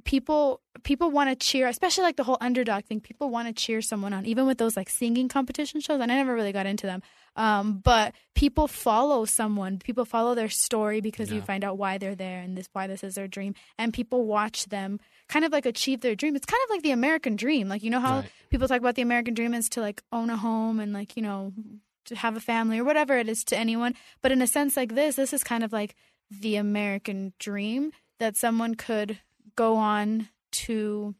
people 0.05 0.62
people 0.84 1.12
want 1.12 1.29
to 1.29 1.36
cheer 1.36 1.67
especially 1.67 2.03
like 2.03 2.15
the 2.15 2.24
whole 2.24 2.38
underdog 2.39 2.86
thing 2.86 3.01
people 3.01 3.29
want 3.29 3.48
to 3.48 3.53
cheer 3.53 3.81
someone 3.81 4.13
on 4.13 4.25
even 4.25 4.48
with 4.48 4.58
those 4.58 4.77
like 4.77 4.89
singing 4.89 5.27
competition 5.27 5.81
shows 5.81 6.00
and 6.00 6.12
i 6.12 6.15
never 6.15 6.34
really 6.34 6.53
got 6.53 6.65
into 6.65 6.86
them 6.88 7.01
um 7.36 7.79
but 7.84 8.13
people 8.34 8.67
follow 8.67 9.25
someone 9.25 9.77
people 9.77 10.05
follow 10.05 10.34
their 10.36 10.48
story 10.50 11.01
because 11.01 11.31
you 11.31 11.41
find 11.41 11.63
out 11.65 11.77
why 11.77 11.98
they're 11.98 12.15
there 12.15 12.39
and 12.39 12.58
this 12.58 12.69
why 12.72 12.88
this 12.88 13.03
is 13.03 13.15
their 13.15 13.27
dream 13.27 13.53
and 13.77 13.93
people 13.93 14.25
watch 14.25 14.65
them 14.67 15.00
kind 15.29 15.45
of 15.45 15.51
like 15.53 15.65
achieve 15.65 16.01
their 16.01 16.15
dream. 16.15 16.36
It's 16.36 16.45
kind 16.45 16.62
of 16.65 16.69
like 16.71 16.81
the 16.83 16.91
american 16.91 17.36
dream. 17.38 17.69
Like 17.69 17.83
you 17.83 17.89
know 17.89 18.01
how 18.01 18.17
Right. 18.17 18.31
people 18.50 18.67
talk 18.67 18.79
about 18.79 18.95
the 18.95 19.01
american 19.03 19.33
dream 19.33 19.53
is 19.53 19.69
to 19.69 19.79
like 19.81 20.01
own 20.12 20.29
a 20.29 20.36
home 20.38 20.79
and 20.81 20.91
like 20.91 21.15
you 21.15 21.24
know 21.24 21.53
to 22.05 22.15
have 22.15 22.36
a 22.36 22.39
family 22.41 22.79
or 22.79 22.83
whatever 22.83 23.17
it 23.17 23.29
is 23.29 23.43
to 23.45 23.57
anyone. 23.57 23.93
But 24.21 24.31
in 24.31 24.41
a 24.41 24.48
sense 24.48 24.75
like 24.75 24.95
this 24.95 25.15
this 25.15 25.31
is 25.33 25.43
kind 25.43 25.63
of 25.63 25.71
like 25.71 25.95
the 26.29 26.55
american 26.57 27.33
dream 27.39 27.91
that 28.19 28.36
someone 28.36 28.75
could 28.75 29.19
go 29.55 29.75
on 29.77 30.29
to 30.51 31.15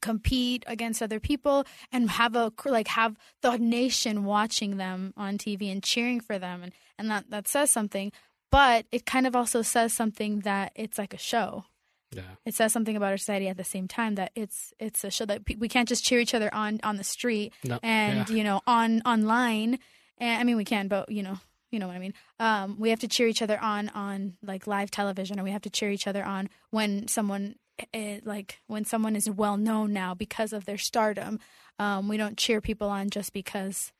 compete 0.00 0.62
against 0.68 1.02
other 1.02 1.18
people 1.18 1.64
and 1.90 2.08
have 2.10 2.36
a 2.36 2.52
like 2.66 2.88
have 2.88 3.16
the 3.42 3.56
nation 3.56 4.24
watching 4.24 4.76
them 4.76 5.12
on 5.16 5.36
TV 5.38 5.72
and 5.72 5.82
cheering 5.82 6.20
for 6.20 6.38
them. 6.38 6.62
And 6.62 6.72
and 6.98 7.10
that 7.10 7.30
that 7.30 7.48
says 7.48 7.70
something. 7.70 8.12
But 8.50 8.86
it 8.92 9.04
kind 9.06 9.26
of 9.26 9.34
also 9.36 9.62
says 9.62 9.92
something 9.92 10.40
that 10.40 10.72
it's 10.74 10.98
like 10.98 11.12
a 11.14 11.18
show 11.18 11.64
Yeah. 12.10 12.22
it 12.46 12.54
says 12.54 12.72
something 12.72 12.96
about 12.96 13.10
our 13.12 13.18
society 13.18 13.48
at 13.48 13.56
the 13.58 13.64
same 13.64 13.86
time 13.86 14.14
that 14.14 14.32
it's 14.34 14.72
it's 14.78 15.04
a 15.04 15.10
show 15.10 15.26
that 15.26 15.44
pe- 15.44 15.56
we 15.56 15.68
can't 15.68 15.88
just 15.88 16.04
cheer 16.04 16.20
each 16.20 16.34
other 16.34 16.52
on 16.54 16.80
on 16.82 16.96
the 16.96 17.04
street 17.04 17.52
No. 17.64 17.78
and 17.82 18.28
yeah. 18.30 18.34
you 18.36 18.44
know 18.44 18.62
on 18.66 19.02
online 19.02 19.78
and 20.16 20.40
i 20.40 20.44
mean 20.44 20.56
we 20.56 20.64
can 20.64 20.88
but 20.88 21.10
you 21.10 21.22
know 21.22 21.38
you 21.70 21.78
know 21.78 21.86
what 21.86 21.96
i 21.96 21.98
mean 21.98 22.14
um 22.40 22.76
we 22.78 22.88
have 22.90 23.00
to 23.00 23.08
cheer 23.08 23.28
each 23.28 23.42
other 23.42 23.58
on 23.60 23.90
on 23.90 24.38
like 24.42 24.66
live 24.66 24.90
television 24.90 25.38
or 25.38 25.42
we 25.44 25.50
have 25.50 25.60
to 25.62 25.70
cheer 25.70 25.90
each 25.90 26.06
other 26.06 26.24
on 26.24 26.48
when 26.70 27.06
someone 27.08 27.56
eh, 27.92 28.20
like 28.24 28.58
when 28.68 28.86
someone 28.86 29.14
is 29.14 29.28
well 29.28 29.58
known 29.58 29.92
now 29.92 30.14
because 30.14 30.54
of 30.54 30.64
their 30.64 30.78
stardom 30.78 31.38
um 31.78 32.08
we 32.08 32.16
don't 32.16 32.38
cheer 32.38 32.62
people 32.62 32.88
on 32.88 33.10
just 33.10 33.34
because 33.34 33.92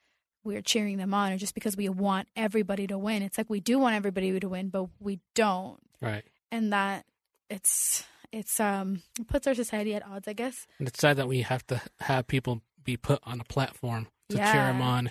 we're 0.45 0.63
cheering 0.63 0.97
them 0.97 1.13
on 1.13 1.33
or 1.33 1.37
just 1.37 1.53
because 1.55 1.77
we 1.77 1.91
want 1.91 2.27
everybody 2.37 2.87
to 2.87 2.97
win 2.97 3.21
it's 3.23 3.37
like 3.37 3.51
we 3.51 3.61
do 3.61 3.79
want 3.79 3.95
everybody 3.95 4.41
to 4.41 4.49
win 4.49 4.71
but 4.71 4.87
we 4.99 5.21
don't 5.35 5.79
Right. 6.01 6.25
and 6.51 6.73
that 6.73 7.05
it's 7.51 8.05
it's 8.33 8.61
um 8.61 9.03
it 9.19 9.27
puts 9.27 9.47
our 9.47 9.55
society 9.55 9.95
at 9.95 10.05
odds 10.07 10.29
i 10.29 10.33
guess 10.33 10.67
And 10.79 10.87
it's 10.89 11.01
sad 11.01 11.17
that 11.17 11.29
we 11.29 11.43
have 11.43 11.67
to 11.69 11.81
have 12.01 12.27
people 12.27 12.61
be 12.85 12.97
put 12.97 13.21
on 13.25 13.41
a 13.41 13.45
platform 13.45 14.09
to 14.31 14.37
cheer 14.37 14.65
them 14.65 14.83
on, 14.83 15.11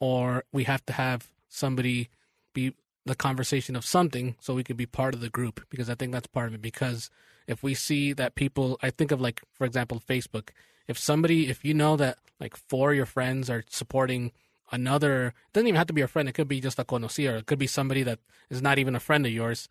or 0.00 0.44
we 0.52 0.64
have 0.64 0.84
to 0.86 0.92
have 0.92 1.28
somebody 1.48 2.08
be 2.54 2.74
the 3.06 3.14
conversation 3.14 3.76
of 3.76 3.84
something 3.84 4.36
so 4.40 4.54
we 4.54 4.64
could 4.64 4.76
be 4.76 4.86
part 4.86 5.14
of 5.14 5.20
the 5.20 5.28
group 5.28 5.66
because 5.68 5.88
I 5.90 5.94
think 5.94 6.12
that's 6.12 6.26
part 6.26 6.48
of 6.48 6.54
it. 6.54 6.62
Because 6.62 7.10
if 7.46 7.62
we 7.62 7.74
see 7.74 8.12
that 8.14 8.34
people, 8.34 8.78
I 8.82 8.90
think 8.90 9.10
of 9.10 9.20
like, 9.20 9.42
for 9.52 9.64
example, 9.66 10.02
Facebook. 10.06 10.50
If 10.88 10.98
somebody, 10.98 11.48
if 11.48 11.64
you 11.64 11.74
know 11.74 11.96
that 11.96 12.18
like 12.40 12.56
four 12.56 12.90
of 12.92 12.96
your 12.96 13.06
friends 13.06 13.50
are 13.50 13.64
supporting 13.68 14.32
another, 14.72 15.28
it 15.28 15.52
doesn't 15.52 15.68
even 15.68 15.76
have 15.78 15.86
to 15.88 15.92
be 15.92 16.00
a 16.00 16.08
friend. 16.08 16.28
It 16.28 16.32
could 16.32 16.48
be 16.48 16.60
just 16.60 16.78
a 16.78 16.84
conocido. 16.84 17.38
It 17.38 17.46
could 17.46 17.58
be 17.58 17.66
somebody 17.66 18.02
that 18.02 18.18
is 18.50 18.62
not 18.62 18.78
even 18.78 18.94
a 18.94 19.00
friend 19.00 19.24
of 19.26 19.32
yours. 19.32 19.68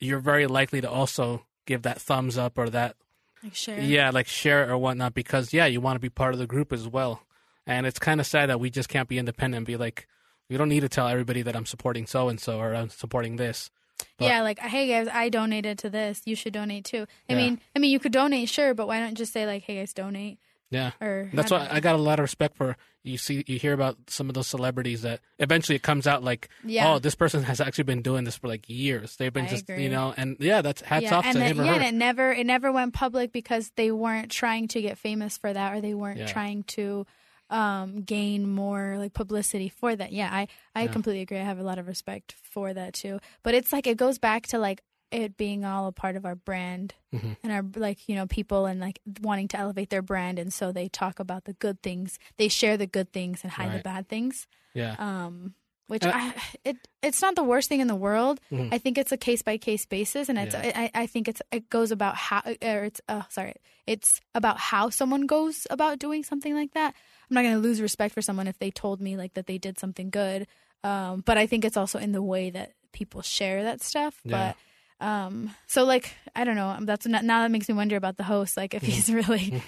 You're 0.00 0.20
very 0.20 0.46
likely 0.46 0.80
to 0.80 0.90
also 0.90 1.44
give 1.66 1.82
that 1.82 2.00
thumbs 2.00 2.38
up 2.38 2.56
or 2.58 2.70
that 2.70 2.96
like 3.42 3.54
sure 3.54 3.78
yeah, 3.78 4.10
like 4.10 4.26
share 4.26 4.64
it 4.64 4.70
or 4.70 4.78
whatnot 4.78 5.14
because 5.14 5.52
yeah, 5.52 5.66
you 5.66 5.80
want 5.80 5.96
to 5.96 6.00
be 6.00 6.08
part 6.10 6.32
of 6.34 6.38
the 6.38 6.46
group 6.46 6.72
as 6.72 6.86
well. 6.88 7.22
And 7.66 7.86
it's 7.86 7.98
kind 7.98 8.20
of 8.20 8.26
sad 8.26 8.48
that 8.48 8.60
we 8.60 8.70
just 8.70 8.88
can't 8.88 9.08
be 9.08 9.18
independent 9.18 9.58
and 9.58 9.66
be 9.66 9.76
like, 9.76 10.06
we 10.48 10.56
don't 10.56 10.68
need 10.70 10.80
to 10.80 10.88
tell 10.88 11.06
everybody 11.08 11.42
that 11.42 11.54
I'm 11.54 11.66
supporting 11.66 12.06
so 12.06 12.28
and 12.28 12.40
so 12.40 12.58
or 12.58 12.74
I'm 12.74 12.88
supporting 12.88 13.36
this. 13.36 13.70
but- 14.16 14.24
yeah 14.26 14.42
like 14.42 14.58
hey 14.60 14.86
guys 14.88 15.08
i 15.12 15.28
donated 15.28 15.76
to 15.78 15.90
this 15.90 16.22
you 16.24 16.36
should 16.36 16.52
donate 16.52 16.84
too 16.84 17.04
i 17.28 17.32
Yeah. 17.32 17.36
mean 17.36 17.60
i 17.74 17.80
mean 17.80 17.90
you 17.90 17.98
could 17.98 18.12
donate 18.12 18.48
sure 18.48 18.72
but 18.72 18.86
why 18.86 19.00
don't 19.00 19.10
you 19.10 19.16
just 19.16 19.32
say 19.32 19.44
like 19.44 19.64
hey 19.64 19.76
guys 19.78 19.92
donate 19.92 20.38
Yeah, 20.70 20.90
or 21.00 21.30
that's 21.32 21.50
why 21.50 21.66
I 21.70 21.80
got 21.80 21.94
a 21.94 21.98
lot 21.98 22.18
of 22.18 22.24
respect 22.24 22.56
for. 22.56 22.76
You 23.02 23.16
see, 23.16 23.42
you 23.46 23.58
hear 23.58 23.72
about 23.72 23.96
some 24.08 24.28
of 24.28 24.34
those 24.34 24.46
celebrities 24.48 25.00
that 25.02 25.20
eventually 25.38 25.76
it 25.76 25.82
comes 25.82 26.06
out 26.06 26.22
like, 26.22 26.50
Yeah. 26.62 26.92
oh, 26.92 26.98
this 26.98 27.14
person 27.14 27.42
has 27.44 27.58
actually 27.58 27.84
been 27.84 28.02
doing 28.02 28.24
this 28.24 28.36
for 28.36 28.48
like 28.48 28.68
years. 28.68 29.16
They've 29.16 29.32
been 29.32 29.46
I 29.46 29.48
just, 29.48 29.62
agree. 29.70 29.84
you 29.84 29.88
know, 29.88 30.12
and 30.14 30.36
yeah, 30.40 30.60
that's 30.60 30.82
hats 30.82 31.04
yeah, 31.04 31.16
off 31.16 31.24
and 31.24 31.32
to 31.34 31.38
then, 31.38 31.50
him 31.52 31.60
or 31.60 31.64
yeah, 31.64 31.70
her. 31.70 31.80
and 31.80 31.84
it 31.84 31.94
never 31.94 32.32
it 32.32 32.44
never 32.44 32.70
went 32.70 32.92
public 32.92 33.32
because 33.32 33.70
they 33.76 33.90
weren't 33.90 34.30
trying 34.30 34.68
to 34.68 34.82
get 34.82 34.98
famous 34.98 35.38
for 35.38 35.50
that 35.50 35.72
or 35.74 35.80
they 35.80 35.94
weren't 35.94 36.18
Yeah. 36.18 36.26
trying 36.26 36.64
to 36.64 37.06
um, 37.50 38.02
gain 38.02 38.46
more 38.46 38.96
like 38.98 39.14
publicity 39.14 39.70
for 39.70 39.96
that. 39.96 40.12
Yeah, 40.12 40.28
I 40.30 40.48
I 40.74 40.82
Yeah. 40.82 40.92
completely 40.92 41.22
agree. 41.22 41.38
I 41.38 41.44
have 41.44 41.58
a 41.58 41.62
lot 41.62 41.78
of 41.78 41.86
respect 41.86 42.34
for 42.42 42.74
that 42.74 42.92
too. 42.92 43.20
But 43.42 43.54
it's 43.54 43.72
like 43.72 43.86
it 43.86 43.96
goes 43.96 44.18
back 44.18 44.46
to 44.48 44.58
like 44.58 44.82
it 45.10 45.36
being 45.36 45.64
all 45.64 45.86
a 45.86 45.92
part 45.92 46.16
of 46.16 46.24
our 46.26 46.34
brand 46.34 46.94
Mhm. 47.14 47.36
and 47.42 47.52
our 47.52 47.64
like 47.76 48.08
you 48.08 48.14
know 48.14 48.26
people 48.26 48.66
and 48.66 48.80
like 48.80 49.00
wanting 49.22 49.48
to 49.48 49.58
elevate 49.58 49.88
their 49.90 50.02
brand 50.02 50.38
and 50.38 50.52
so 50.52 50.72
they 50.72 50.88
talk 50.88 51.18
about 51.18 51.44
the 51.44 51.54
good 51.54 51.80
things 51.82 52.18
they 52.36 52.48
share 52.48 52.76
the 52.76 52.86
good 52.86 53.12
things 53.12 53.40
and 53.42 53.52
hide 53.52 53.72
the 53.72 53.82
bad 53.82 54.08
things 54.08 54.46
yeah, 54.74 54.94
um 54.98 55.54
which 55.86 56.04
Uh, 56.04 56.12
I, 56.14 56.34
it 56.64 56.76
it's 57.02 57.22
not 57.22 57.34
the 57.34 57.42
worst 57.42 57.70
thing 57.70 57.80
in 57.80 57.86
the 57.88 57.96
world. 57.96 58.38
Mhm. 58.52 58.68
I 58.70 58.76
think 58.76 58.98
it's 58.98 59.10
a 59.10 59.16
case 59.16 59.40
by 59.40 59.56
case 59.56 59.86
basis, 59.86 60.28
and 60.28 60.38
it's 60.38 60.54
Yeah. 60.54 60.72
I, 60.76 60.90
I 61.02 61.06
think 61.06 61.28
it's 61.28 61.40
it 61.50 61.70
goes 61.70 61.90
about 61.90 62.14
how 62.16 62.42
or 62.44 62.84
it's 62.84 63.00
uh 63.08 63.22
sorry 63.30 63.54
it's 63.86 64.20
about 64.34 64.58
how 64.58 64.90
someone 64.90 65.24
goes 65.24 65.66
about 65.70 65.98
doing 65.98 66.22
something 66.24 66.54
like 66.54 66.72
that. 66.74 66.92
I'm 67.30 67.34
not 67.34 67.40
going 67.42 67.54
to 67.54 67.60
lose 67.60 67.80
respect 67.80 68.12
for 68.12 68.20
someone 68.20 68.46
if 68.46 68.58
they 68.58 68.70
told 68.70 69.00
me 69.00 69.16
like 69.16 69.32
that 69.32 69.46
they 69.46 69.56
did 69.56 69.78
something 69.78 70.10
good, 70.10 70.46
um, 70.84 71.22
but 71.24 71.38
I 71.38 71.46
think 71.46 71.64
it's 71.64 71.78
also 71.78 71.98
in 71.98 72.12
the 72.12 72.22
way 72.22 72.50
that 72.50 72.72
people 72.92 73.22
share 73.22 73.62
that 73.62 73.80
stuff. 73.82 74.20
Yeah. 74.24 74.32
But 74.36 74.56
um, 75.00 75.54
so 75.66 75.84
like 75.84 76.14
I 76.34 76.44
don't 76.44 76.56
know. 76.56 76.76
That's 76.80 77.06
not, 77.06 77.24
now 77.24 77.42
that 77.42 77.50
makes 77.50 77.68
me 77.68 77.74
wonder 77.74 77.96
about 77.96 78.16
the 78.16 78.24
host, 78.24 78.56
like 78.56 78.74
if 78.74 78.82
he's 78.82 79.12
really 79.12 79.62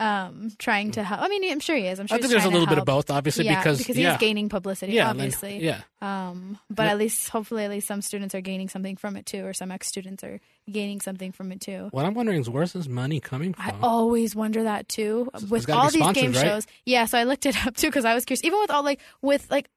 um 0.00 0.50
trying 0.58 0.90
to 0.90 1.04
help. 1.04 1.20
I 1.22 1.28
mean, 1.28 1.50
I'm 1.52 1.60
sure 1.60 1.76
he 1.76 1.86
is. 1.86 2.00
I'm 2.00 2.08
sure 2.08 2.16
I 2.16 2.20
think 2.20 2.32
there's 2.32 2.44
a 2.44 2.50
little 2.50 2.66
bit 2.66 2.78
of 2.78 2.84
both, 2.84 3.10
obviously, 3.10 3.44
yeah, 3.44 3.58
because, 3.60 3.78
because 3.78 3.96
yeah, 3.96 4.10
he's 4.12 4.18
gaining 4.20 4.48
publicity, 4.48 4.92
yeah, 4.94 5.08
and 5.08 5.20
then- 5.20 5.26
obviously. 5.28 5.64
yeah, 5.64 5.82
Um, 6.02 6.58
but 6.68 6.84
Yeah. 6.84 6.90
at 6.90 6.98
least, 6.98 7.28
hopefully, 7.28 7.62
at 7.64 7.70
least 7.70 7.86
some 7.86 8.02
students 8.02 8.34
are 8.34 8.40
gaining 8.40 8.68
something 8.68 8.96
from 8.96 9.16
it 9.16 9.24
too, 9.24 9.46
or 9.46 9.52
some 9.54 9.70
ex 9.70 9.86
students 9.86 10.24
are 10.24 10.40
gaining 10.70 11.00
something 11.00 11.30
from 11.30 11.52
it 11.52 11.60
too. 11.60 11.88
What 11.92 12.04
I'm 12.06 12.14
wondering 12.14 12.40
is 12.40 12.50
where's 12.50 12.72
this 12.72 12.88
money 12.88 13.20
coming 13.20 13.54
from? 13.54 13.64
I 13.66 13.74
always 13.86 14.34
wonder 14.34 14.64
that 14.64 14.88
too 14.88 15.30
It's 15.32 15.44
with 15.44 15.70
all 15.70 15.90
these 15.90 16.12
game 16.12 16.32
right? 16.32 16.42
shows. 16.44 16.66
Yeah, 16.84 17.04
so 17.06 17.16
I 17.16 17.22
looked 17.22 17.46
it 17.46 17.64
up 17.64 17.76
too 17.76 17.86
because 17.86 18.04
I 18.04 18.14
was 18.14 18.24
curious. 18.24 18.42
Even 18.44 18.58
with 18.58 18.70
all 18.72 18.82
like 18.82 19.00
with 19.22 19.48
like 19.48 19.68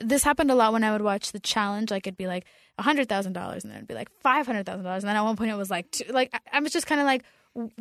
this 0.00 0.22
happened 0.24 0.50
a 0.50 0.54
lot 0.54 0.72
when 0.72 0.84
I 0.84 0.92
would 0.92 1.02
watch 1.02 1.32
the 1.32 1.40
challenge. 1.40 1.90
Like 1.90 2.06
it'd 2.06 2.16
be 2.16 2.26
like 2.26 2.44
a 2.78 2.82
hundred 2.82 3.08
thousand 3.08 3.32
dollars, 3.34 3.64
and 3.64 3.70
then 3.70 3.78
it'd 3.78 3.88
be 3.88 3.94
like 3.94 4.08
five 4.20 4.46
hundred 4.46 4.66
thousand 4.66 4.84
dollars, 4.84 5.02
and 5.04 5.08
then 5.08 5.16
at 5.16 5.22
one 5.22 5.36
point 5.36 5.50
it 5.50 5.56
was 5.56 5.70
like 5.70 5.90
two, 5.90 6.04
like 6.12 6.30
I, 6.32 6.38
I 6.54 6.60
was 6.60 6.72
just 6.72 6.86
kind 6.86 7.00
of 7.00 7.06
like. 7.06 7.22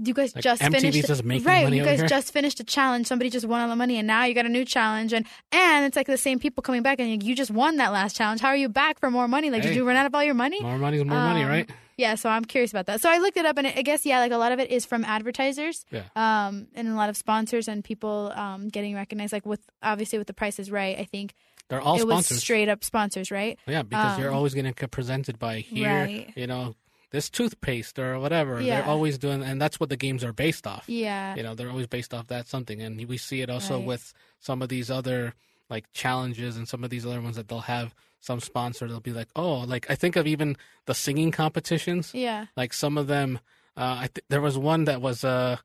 You 0.04 0.14
guys 0.14 0.36
Like, 0.36 0.44
just 0.44 0.62
MTV's 0.62 0.82
finished, 0.82 1.08
just 1.08 1.24
right? 1.24 1.64
money 1.64 1.78
you 1.78 1.86
guys 1.86 2.00
here? 2.00 2.08
just 2.10 2.34
finished 2.34 2.60
a 2.60 2.64
challenge. 2.66 3.08
Somebody 3.08 3.30
just 3.30 3.46
won 3.46 3.62
all 3.62 3.70
the 3.70 3.76
money, 3.78 3.98
and 4.00 4.06
now 4.06 4.26
you 4.26 4.34
got 4.34 4.46
a 4.46 4.50
new 4.50 4.66
challenge, 4.66 5.14
and 5.14 5.26
and 5.54 5.86
it's 5.86 5.96
like 5.96 6.08
the 6.08 6.18
same 6.18 6.40
people 6.40 6.62
coming 6.62 6.84
back, 6.84 7.00
and 7.00 7.08
you- 7.10 7.30
you 7.30 7.34
just 7.38 7.52
won 7.52 7.78
that 7.78 7.94
last 7.94 8.18
challenge. 8.18 8.42
How 8.42 8.50
are 8.50 8.56
you 8.58 8.68
back 8.68 9.00
for 9.00 9.10
more 9.10 9.30
money? 9.30 9.50
Like, 9.50 9.62
Hey. 9.62 9.70
did 9.70 9.78
you 9.78 9.88
run 9.88 9.96
out 9.96 10.06
of 10.06 10.14
all 10.14 10.26
your 10.26 10.34
money? 10.34 10.60
More 10.62 10.78
money 10.78 10.98
is 10.98 11.06
more 11.06 11.16
money, 11.16 11.44
Um, 11.44 11.48
right? 11.50 11.70
Yeah, 12.02 12.16
so 12.16 12.30
I'm 12.30 12.46
curious 12.46 12.72
about 12.72 12.88
that. 12.88 13.00
So 13.02 13.10
I 13.10 13.20
looked 13.20 13.38
it 13.38 13.46
up, 13.46 13.58
and 13.60 13.68
I 13.68 13.82
guess 13.84 14.06
yeah, 14.06 14.20
like 14.20 14.32
a 14.32 14.38
lot 14.38 14.52
of 14.52 14.60
it 14.60 14.70
is 14.72 14.86
from 14.86 15.06
advertisers, 15.06 15.86
Yeah. 15.92 16.04
um, 16.16 16.68
and 16.76 16.88
a 16.88 16.96
lot 16.96 17.10
of 17.10 17.16
sponsors 17.18 17.68
and 17.68 17.84
people 17.84 18.32
um 18.36 18.68
getting 18.70 18.96
recognized. 18.96 19.34
Like 19.34 19.46
with 19.46 19.62
obviously 19.84 20.18
with 20.18 20.28
the 20.28 20.34
Price 20.34 20.58
is 20.60 20.70
Right, 20.72 20.98
I 20.98 21.06
think 21.06 21.34
They're 21.70 21.80
all 21.82 21.96
it 21.96 22.02
sponsors. 22.02 22.32
was 22.38 22.40
straight 22.42 22.70
up 22.70 22.84
sponsors, 22.84 23.30
right? 23.32 23.58
Yeah, 23.68 23.84
because 23.84 24.18
you're 24.20 24.32
Um, 24.32 24.38
always 24.38 24.54
getting 24.54 24.74
presented 24.74 25.38
by 25.40 25.60
here, 25.60 25.90
Right. 26.06 26.34
you 26.36 26.48
know, 26.48 26.76
this 27.12 27.30
toothpaste 27.30 28.00
or 28.00 28.20
whatever. 28.20 28.60
Yeah. 28.62 28.82
They're 28.82 28.90
always 28.90 29.18
doing, 29.18 29.44
and 29.44 29.62
that's 29.62 29.80
what 29.80 29.90
the 29.90 29.98
games 29.98 30.24
are 30.24 30.34
based 30.34 30.66
off. 30.66 30.86
Yeah, 30.88 31.36
You 31.36 31.44
know, 31.44 31.56
they're 31.56 31.70
always 31.70 31.88
based 31.88 32.14
off 32.14 32.28
that 32.28 32.48
something, 32.48 32.82
and 32.82 32.92
we 33.08 33.18
see 33.18 33.42
it 33.42 33.50
also 33.50 33.78
Right. 33.78 33.86
with 33.88 34.14
some 34.40 34.62
of 34.62 34.70
these 34.70 34.90
other 34.90 35.34
like 35.70 35.86
challenges 35.94 36.58
and 36.58 36.68
some 36.68 36.84
of 36.84 36.90
these 36.90 37.06
other 37.06 37.22
ones 37.22 37.36
that 37.38 37.48
they'll 37.48 37.62
have 37.78 37.94
some 38.22 38.40
sponsor. 38.40 38.88
They'll 38.88 39.00
be 39.02 39.12
like, 39.12 39.28
oh, 39.36 39.60
like 39.68 39.86
I 39.90 39.96
think 39.96 40.16
of 40.16 40.26
even 40.28 40.56
the 40.86 40.94
singing 40.94 41.32
competitions. 41.32 42.12
Yeah. 42.14 42.46
Like 42.56 42.72
some 42.74 42.98
of 42.98 43.08
them, 43.08 43.40
uh, 43.76 43.98
I 44.04 44.10
th- 44.14 44.24
there 44.30 44.42
was 44.42 44.58
one 44.58 44.86
that 44.86 45.02
was 45.02 45.24
uh 45.26 45.58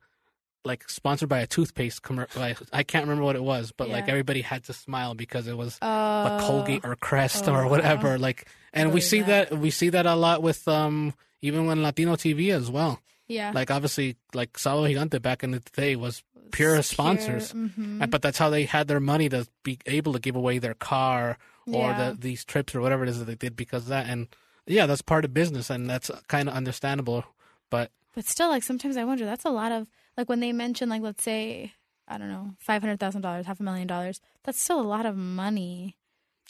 like 0.65 0.89
sponsored 0.89 1.29
by 1.29 1.39
a 1.39 1.47
toothpaste 1.47 2.01
commercial. 2.01 2.41
Like, 2.41 2.57
I 2.73 2.83
can't 2.83 3.03
remember 3.05 3.23
what 3.23 3.37
it 3.37 3.43
was, 3.43 3.71
but 3.71 3.87
like 3.87 4.09
everybody 4.09 4.41
had 4.41 4.65
to 4.65 4.73
smile 4.73 5.13
because 5.13 5.47
it 5.47 5.55
was 5.55 5.77
Oh. 5.81 5.87
a 5.87 6.39
Colgate 6.41 6.83
or 6.83 6.95
Crest 6.97 7.47
Oh, 7.47 7.53
or 7.55 7.67
whatever. 7.69 8.17
Like, 8.19 8.49
and 8.73 8.91
we 8.93 8.99
see 8.99 9.21
that. 9.21 9.49
that. 9.51 9.59
we 9.59 9.69
see 9.69 9.89
that 9.89 10.05
a 10.05 10.15
lot 10.15 10.41
with 10.43 10.67
um 10.67 11.13
even 11.41 11.67
when 11.67 11.83
Latino 11.83 12.15
TV 12.15 12.51
as 12.53 12.69
well. 12.69 12.99
Yeah. 13.27 13.51
Like 13.53 13.71
obviously, 13.71 14.17
like 14.33 14.53
Sábado 14.53 14.89
Gigante 14.91 15.21
back 15.21 15.43
in 15.43 15.51
the 15.51 15.59
day 15.73 15.95
was 15.95 16.23
pure 16.51 16.81
sponsors, 16.81 17.51
hmm 17.51 18.01
Uh, 18.01 18.07
but 18.07 18.21
that's 18.21 18.37
how 18.37 18.49
they 18.49 18.65
had 18.65 18.87
their 18.87 18.99
money 19.01 19.29
to 19.29 19.45
be 19.63 19.77
able 19.85 20.13
to 20.13 20.19
give 20.19 20.35
away 20.35 20.57
their 20.59 20.73
car 20.73 21.37
or 21.67 21.89
Yeah. 21.89 22.09
the, 22.11 22.17
these 22.17 22.43
trips 22.45 22.73
or 22.75 22.81
whatever 22.81 23.03
it 23.03 23.09
is 23.09 23.19
that 23.19 23.25
they 23.25 23.35
did 23.35 23.55
because 23.55 23.83
of 23.83 23.89
that. 23.89 24.07
And 24.09 24.27
yeah, 24.65 24.85
that's 24.85 25.01
part 25.01 25.25
of 25.25 25.33
business, 25.33 25.69
and 25.69 25.89
that's 25.89 26.09
kind 26.27 26.47
of 26.49 26.55
understandable. 26.55 27.23
But 27.69 27.91
But 28.15 28.25
still, 28.25 28.49
like 28.49 28.63
sometimes 28.63 28.97
I 28.97 29.03
wonder. 29.03 29.25
That's 29.25 29.45
a 29.45 29.49
lot 29.49 29.71
of 29.71 29.87
like 30.17 30.29
when 30.29 30.39
they 30.39 30.51
mention 30.53 30.89
like 30.89 31.01
let's 31.01 31.23
say 31.23 31.73
I 32.07 32.17
don't 32.17 32.29
know 32.29 32.51
five 32.59 32.81
hundred 32.81 32.99
thousand 32.99 33.21
dollars, 33.21 33.45
half 33.45 33.59
a 33.59 33.63
million 33.63 33.87
dollars. 33.87 34.19
That's 34.43 34.61
still 34.61 34.79
a 34.79 34.83
lot 34.87 35.05
of 35.05 35.15
money. 35.15 35.97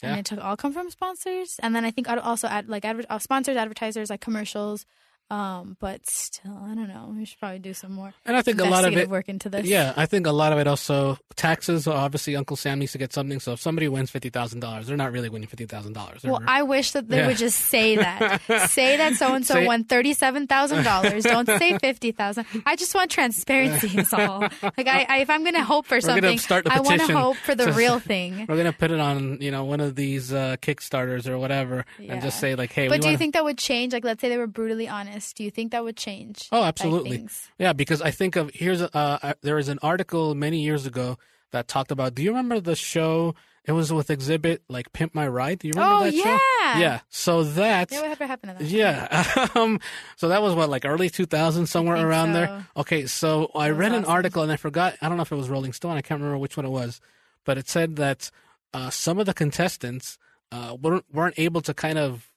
Yeah. 0.02 0.10
And 0.10 0.20
it 0.20 0.26
took 0.26 0.38
all 0.42 0.56
come 0.56 0.72
from 0.72 0.90
sponsors, 0.90 1.56
and 1.60 1.74
then 1.74 1.84
I 1.84 1.90
think 1.90 2.08
I'd 2.08 2.18
also 2.18 2.46
add 2.46 2.68
like 2.68 2.84
adver- 2.84 3.06
uh, 3.10 3.18
sponsors, 3.18 3.56
advertisers, 3.56 4.10
like 4.10 4.20
commercials. 4.20 4.86
Um, 5.30 5.76
but 5.78 6.08
still, 6.08 6.56
I 6.56 6.74
don't 6.74 6.88
know. 6.88 7.14
We 7.14 7.26
should 7.26 7.38
probably 7.38 7.58
do 7.58 7.74
some 7.74 7.92
more 7.92 8.14
and 8.24 8.34
I 8.34 8.40
think 8.40 8.60
a 8.60 8.64
lot 8.64 8.86
of 8.86 8.96
it. 8.96 9.10
work 9.10 9.28
into 9.28 9.50
this. 9.50 9.66
Yeah, 9.66 9.92
I 9.94 10.06
think 10.06 10.26
a 10.26 10.32
lot 10.32 10.54
of 10.54 10.58
it 10.58 10.66
also 10.66 11.18
taxes. 11.36 11.86
Obviously, 11.86 12.34
Uncle 12.34 12.56
Sam 12.56 12.78
needs 12.78 12.92
to 12.92 12.98
get 12.98 13.12
something. 13.12 13.38
So 13.38 13.52
if 13.52 13.60
somebody 13.60 13.88
wins 13.88 14.10
fifty 14.10 14.30
thousand 14.30 14.60
dollars, 14.60 14.86
they're 14.86 14.96
not 14.96 15.12
really 15.12 15.28
winning 15.28 15.48
fifty 15.48 15.66
thousand 15.66 15.92
dollars. 15.92 16.22
Well, 16.24 16.40
I 16.46 16.62
wish 16.62 16.92
that 16.92 17.08
they 17.08 17.18
Yeah. 17.18 17.26
would 17.26 17.36
just 17.36 17.58
say 17.60 17.96
that. 17.96 18.40
say 18.70 18.96
that 18.96 19.16
so 19.16 19.34
and 19.34 19.46
so 19.46 19.62
won 19.66 19.84
thirty-seven 19.84 20.46
thousand 20.46 20.84
dollars. 20.84 21.24
Don't 21.28 21.46
say 21.46 21.76
fifty 21.78 22.12
thousand. 22.12 22.46
I 22.64 22.76
just 22.76 22.94
want 22.94 23.10
transparency. 23.10 23.98
Is 23.98 24.14
all. 24.14 24.40
Like 24.62 24.86
I, 24.86 25.04
I 25.08 25.18
if 25.18 25.28
I'm 25.28 25.42
going 25.42 25.56
to 25.56 25.62
hope 25.62 25.84
for 25.84 26.00
something, 26.00 26.24
I 26.70 26.80
want 26.80 27.02
to 27.02 27.18
hope 27.18 27.36
for 27.36 27.54
the 27.54 27.66
to- 27.66 27.72
real 27.72 27.98
thing. 28.00 28.46
We're 28.48 28.56
gonna 28.56 28.72
put 28.72 28.90
it 28.92 28.98
on, 29.00 29.42
you 29.42 29.50
know, 29.50 29.64
one 29.64 29.80
of 29.80 29.94
these 29.94 30.32
uh, 30.32 30.56
Kickstarters 30.62 31.28
or 31.28 31.38
whatever, 31.38 31.84
and 31.98 32.22
just 32.22 32.40
say 32.40 32.54
like, 32.54 32.72
"Hey, 32.72 32.88
But 32.88 33.02
do 33.02 33.08
you 33.08 33.10
wanna- 33.10 33.18
think 33.18 33.34
that 33.34 33.44
would 33.44 33.58
change? 33.58 33.92
Like, 33.92 34.04
let's 34.04 34.22
say 34.22 34.30
they 34.30 34.38
were 34.38 34.46
brutally 34.46 34.88
honest. 34.88 35.17
Do 35.32 35.44
you 35.44 35.50
think 35.50 35.72
that 35.72 35.84
would 35.84 35.96
change? 35.96 36.48
Oh, 36.52 36.62
absolutely. 36.62 37.18
things? 37.18 37.50
Yeah, 37.58 37.72
because 37.72 38.00
I 38.02 38.10
think 38.10 38.36
of 38.36 38.50
here's 38.54 38.80
a, 38.80 38.96
uh, 38.96 39.32
there 39.42 39.56
was 39.56 39.68
an 39.68 39.78
article 39.82 40.34
many 40.34 40.60
years 40.60 40.86
ago 40.86 41.18
that 41.52 41.68
talked 41.68 41.90
about. 41.90 42.14
Do 42.14 42.22
you 42.22 42.30
remember 42.30 42.60
the 42.60 42.76
show? 42.76 43.34
It 43.64 43.72
was 43.72 43.92
with 43.92 44.08
Exhibit 44.08 44.62
like 44.70 44.92
Pimp 44.94 45.14
My 45.14 45.28
Ride. 45.28 45.58
Do 45.58 45.68
you 45.68 45.74
remember 45.74 45.94
Oh 45.96 46.04
that 46.04 46.14
show? 46.14 46.38
yeah. 46.64 46.78
Yeah. 46.78 47.00
So 47.10 47.44
that. 47.44 47.92
Yeah. 47.92 48.00
Whatever 48.00 48.26
happened 48.26 48.58
to 48.58 48.64
that? 48.64 48.70
Yeah. 48.70 49.48
um, 49.54 49.78
so 50.16 50.28
that 50.28 50.40
was 50.40 50.54
what, 50.54 50.70
like 50.70 50.86
early 50.86 51.10
2000s, 51.10 51.68
somewhere 51.68 51.96
around 51.96 52.28
so. 52.28 52.32
there. 52.32 52.66
Okay. 52.78 53.06
So 53.06 53.50
I 53.54 53.68
read 53.70 53.92
an 53.92 54.06
article 54.06 54.42
and 54.42 54.50
I 54.50 54.56
forgot, 54.56 54.96
I 55.02 55.08
don't 55.08 55.18
know 55.18 55.22
if 55.22 55.32
it 55.32 55.36
was 55.36 55.50
Rolling 55.50 55.74
Stone. 55.74 55.98
I 55.98 56.00
can't 56.00 56.18
remember 56.18 56.38
which 56.38 56.56
one 56.56 56.64
it 56.64 56.70
was, 56.70 56.98
but 57.44 57.58
it 57.58 57.68
said 57.68 57.96
that 57.96 58.30
uh, 58.72 58.88
some 58.88 59.18
of 59.18 59.26
the 59.26 59.34
contestants 59.34 60.16
uh, 60.50 60.74
weren't, 60.80 61.04
weren't 61.12 61.38
able 61.38 61.60
to 61.60 61.74
kind 61.74 61.98
of 61.98 62.27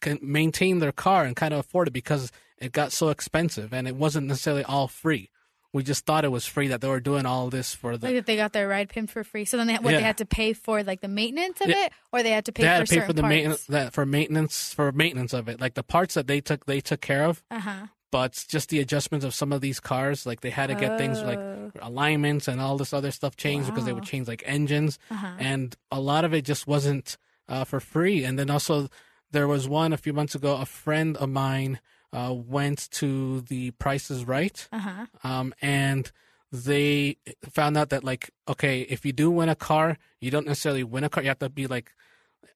can 0.00 0.18
maintain 0.22 0.78
their 0.78 0.92
car 0.92 1.24
and 1.24 1.36
kind 1.36 1.52
of 1.54 1.60
afford 1.60 1.88
it 1.88 1.92
because 1.92 2.30
it 2.58 2.72
got 2.72 2.92
so 2.92 3.08
expensive 3.08 3.72
and 3.72 3.86
it 3.88 3.96
wasn't 3.96 4.26
necessarily 4.26 4.64
all 4.64 4.88
free. 4.88 5.30
We 5.72 5.84
just 5.84 6.04
thought 6.04 6.24
it 6.24 6.32
was 6.32 6.46
free 6.46 6.66
that 6.68 6.80
they 6.80 6.88
were 6.88 6.98
doing 6.98 7.26
all 7.26 7.48
this 7.48 7.74
for 7.76 7.96
the. 7.96 8.06
Like 8.08 8.16
that 8.16 8.26
they 8.26 8.34
got 8.36 8.52
their 8.52 8.66
ride 8.66 8.88
pimped 8.88 9.10
for 9.10 9.22
free. 9.22 9.44
So 9.44 9.56
then 9.56 9.68
they 9.68 9.74
what 9.76 9.92
Yeah. 9.92 9.98
they 9.98 10.02
had 10.02 10.18
to 10.18 10.26
pay 10.26 10.52
for 10.52 10.82
like 10.82 11.00
the 11.00 11.06
maintenance 11.08 11.60
of 11.60 11.68
Yeah. 11.68 11.86
it, 11.86 11.92
or 12.12 12.22
they 12.24 12.30
had 12.32 12.44
to 12.46 12.52
pay 12.52 12.64
they 12.64 12.68
had 12.68 12.88
for 12.88 12.94
to 12.94 13.00
pay 13.00 13.06
for 13.06 13.12
the 13.12 13.22
maintenance 13.22 13.64
that 13.66 13.92
for 13.92 14.04
maintenance 14.04 14.74
for 14.74 14.90
maintenance 14.90 15.32
of 15.32 15.48
it, 15.48 15.60
like 15.60 15.74
the 15.74 15.84
parts 15.84 16.14
that 16.14 16.26
they 16.26 16.40
took 16.40 16.66
they 16.66 16.80
took 16.80 17.00
care 17.00 17.24
of. 17.24 17.42
Uh 17.52 17.60
huh. 17.60 17.86
but 18.12 18.44
just 18.48 18.70
the 18.70 18.80
adjustments 18.80 19.24
of 19.24 19.32
some 19.32 19.52
of 19.52 19.60
these 19.60 19.78
cars, 19.78 20.26
like 20.26 20.40
they 20.40 20.50
had 20.50 20.66
to 20.66 20.74
get 20.74 20.98
things 20.98 21.22
like 21.22 21.38
Oh. 21.38 21.70
alignments 21.80 22.48
and 22.48 22.60
all 22.60 22.76
this 22.76 22.92
other 22.92 23.12
stuff 23.12 23.36
changed 23.36 23.68
because 23.68 23.84
they 23.84 23.92
would 23.92 24.02
change 24.02 24.26
like 24.26 24.42
engines, 24.44 24.98
Uh-huh. 25.08 25.28
and 25.38 25.76
a 25.92 26.00
lot 26.00 26.24
of 26.24 26.34
it 26.34 26.44
just 26.44 26.66
wasn't 26.66 27.16
uh, 27.48 27.62
for 27.64 27.78
free. 27.78 28.24
And 28.24 28.36
then 28.38 28.50
also 28.50 28.88
there 29.30 29.46
was 29.48 29.68
one 29.68 29.92
a 29.92 29.96
few 29.96 30.12
months 30.12 30.34
ago. 30.34 30.56
A 30.56 30.66
friend 30.66 31.16
of 31.16 31.28
mine 31.28 31.80
uh, 32.12 32.34
went 32.34 32.90
to 32.92 33.40
the 33.42 33.70
Price 33.72 34.10
is 34.10 34.24
Right, 34.24 34.66
Uh 34.72 34.78
huh. 34.78 35.06
um, 35.24 35.54
and 35.62 36.10
they 36.52 37.16
found 37.48 37.76
out 37.76 37.90
that 37.90 38.02
like 38.04 38.30
okay, 38.48 38.80
if 38.82 39.04
you 39.06 39.12
do 39.12 39.30
win 39.30 39.48
a 39.48 39.54
car, 39.54 39.96
you 40.20 40.30
don't 40.30 40.46
necessarily 40.46 40.82
win 40.84 41.04
a 41.04 41.08
car. 41.08 41.22
You 41.22 41.28
have 41.28 41.38
to 41.40 41.48
be 41.48 41.66
like 41.66 41.92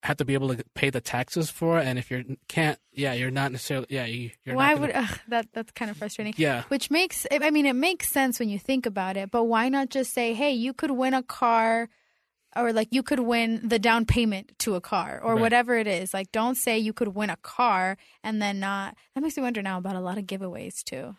have 0.02 0.16
to 0.18 0.24
be 0.24 0.34
able 0.34 0.54
to 0.54 0.62
pay 0.74 0.90
the 0.90 1.00
taxes 1.00 1.50
for 1.50 1.78
it, 1.78 1.87
and 1.87 1.98
if 1.98 2.10
you 2.10 2.37
can't, 2.48 2.78
yeah, 2.92 3.12
you're 3.14 3.30
not 3.30 3.52
necessarily 3.52 3.87
yeah, 3.88 4.04
you, 4.04 4.32
you're 4.44 4.54
Why 4.56 4.72
not. 4.74 4.80
would 4.80 4.90
ugh, 4.94 5.18
that? 5.28 5.46
That's 5.54 5.70
kind 5.72 5.90
of 5.90 5.96
frustrating. 5.96 6.34
yeah. 6.37 6.64
Which 6.68 6.90
makes, 6.90 7.26
I 7.30 7.50
mean, 7.50 7.64
it 7.64 7.72
makes 7.76 8.08
sense 8.10 8.38
when 8.38 8.50
you 8.50 8.58
think 8.58 8.84
about 8.84 9.16
it, 9.16 9.30
but 9.30 9.44
why 9.44 9.70
not 9.70 9.88
just 9.88 10.12
say, 10.12 10.34
hey, 10.34 10.52
you 10.52 10.74
could 10.74 10.90
win 10.90 11.14
a 11.14 11.22
car 11.22 11.88
or 12.57 12.73
like 12.73 12.88
you 12.90 13.03
could 13.03 13.21
win 13.21 13.61
the 13.69 13.79
down 13.79 14.05
payment 14.07 14.53
to 14.61 14.75
a 14.75 14.81
car 14.81 15.21
or 15.23 15.35
Right. 15.35 15.40
whatever 15.40 15.77
it 15.77 15.87
is. 15.87 16.14
Like, 16.14 16.31
don't 16.33 16.57
say 16.57 16.79
you 16.79 16.93
could 16.93 17.09
win 17.09 17.31
a 17.31 17.37
car 17.37 17.97
and 18.23 18.40
then 18.40 18.61
not. 18.61 18.97
That 19.14 19.23
makes 19.23 19.37
me 19.37 19.43
wonder 19.43 19.62
now 19.62 19.79
about 19.79 19.97
a 19.97 20.01
lot 20.01 20.19
of 20.19 20.25
giveaways 20.25 20.83
too. 20.85 21.17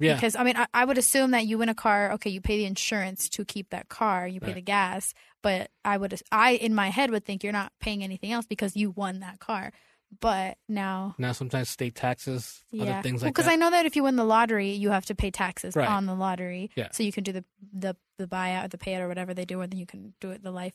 Yeah. 0.00 0.14
Because, 0.14 0.34
I 0.34 0.42
mean, 0.42 0.56
I, 0.56 0.66
I 0.74 0.84
would 0.84 0.98
assume 0.98 1.30
that 1.30 1.46
you 1.46 1.58
win 1.58 1.68
a 1.68 1.74
car, 1.74 2.12
okay, 2.14 2.28
you 2.30 2.40
pay 2.40 2.58
the 2.58 2.64
insurance 2.64 3.28
to 3.30 3.44
keep 3.44 3.70
that 3.70 3.88
car, 3.88 4.26
you 4.26 4.40
pay 4.40 4.48
Right. 4.48 4.54
the 4.56 4.60
gas, 4.60 5.14
but 5.42 5.70
I 5.84 5.96
would, 5.96 6.20
I, 6.32 6.52
in 6.52 6.74
my 6.74 6.88
head, 6.88 7.10
would 7.12 7.24
think 7.24 7.44
you're 7.44 7.52
not 7.52 7.72
paying 7.80 8.02
anything 8.02 8.32
else 8.32 8.44
because 8.46 8.74
you 8.76 8.90
won 8.90 9.20
that 9.20 9.38
car. 9.38 9.72
But 10.20 10.58
now 10.68 11.14
Now 11.18 11.32
sometimes 11.32 11.68
state 11.68 11.94
taxes, 11.94 12.62
other 12.78 13.00
things 13.02 13.22
like 13.22 13.32
because 13.32 13.46
that. 13.46 13.52
I 13.52 13.56
know 13.56 13.70
that 13.70 13.86
if 13.86 13.96
you 13.96 14.02
win 14.04 14.16
the 14.16 14.24
lottery, 14.24 14.70
you 14.72 14.90
have 14.90 15.06
to 15.06 15.14
pay 15.14 15.30
taxes 15.30 15.74
Right. 15.76 15.88
on 15.88 16.06
the 16.06 16.14
lottery. 16.14 16.70
Yeah. 16.76 16.88
So 16.92 17.02
you 17.02 17.12
can 17.12 17.24
do 17.24 17.32
the 17.32 17.44
the 17.72 17.96
the 18.18 18.26
buyout 18.26 18.66
or 18.66 18.68
the 18.68 18.78
payout 18.78 19.00
or 19.00 19.08
whatever 19.08 19.34
they 19.34 19.44
do, 19.44 19.60
and 19.60 19.72
then 19.72 19.78
you 19.80 19.86
can 19.86 20.14
do 20.20 20.30
it 20.30 20.42
the 20.42 20.50
life 20.50 20.74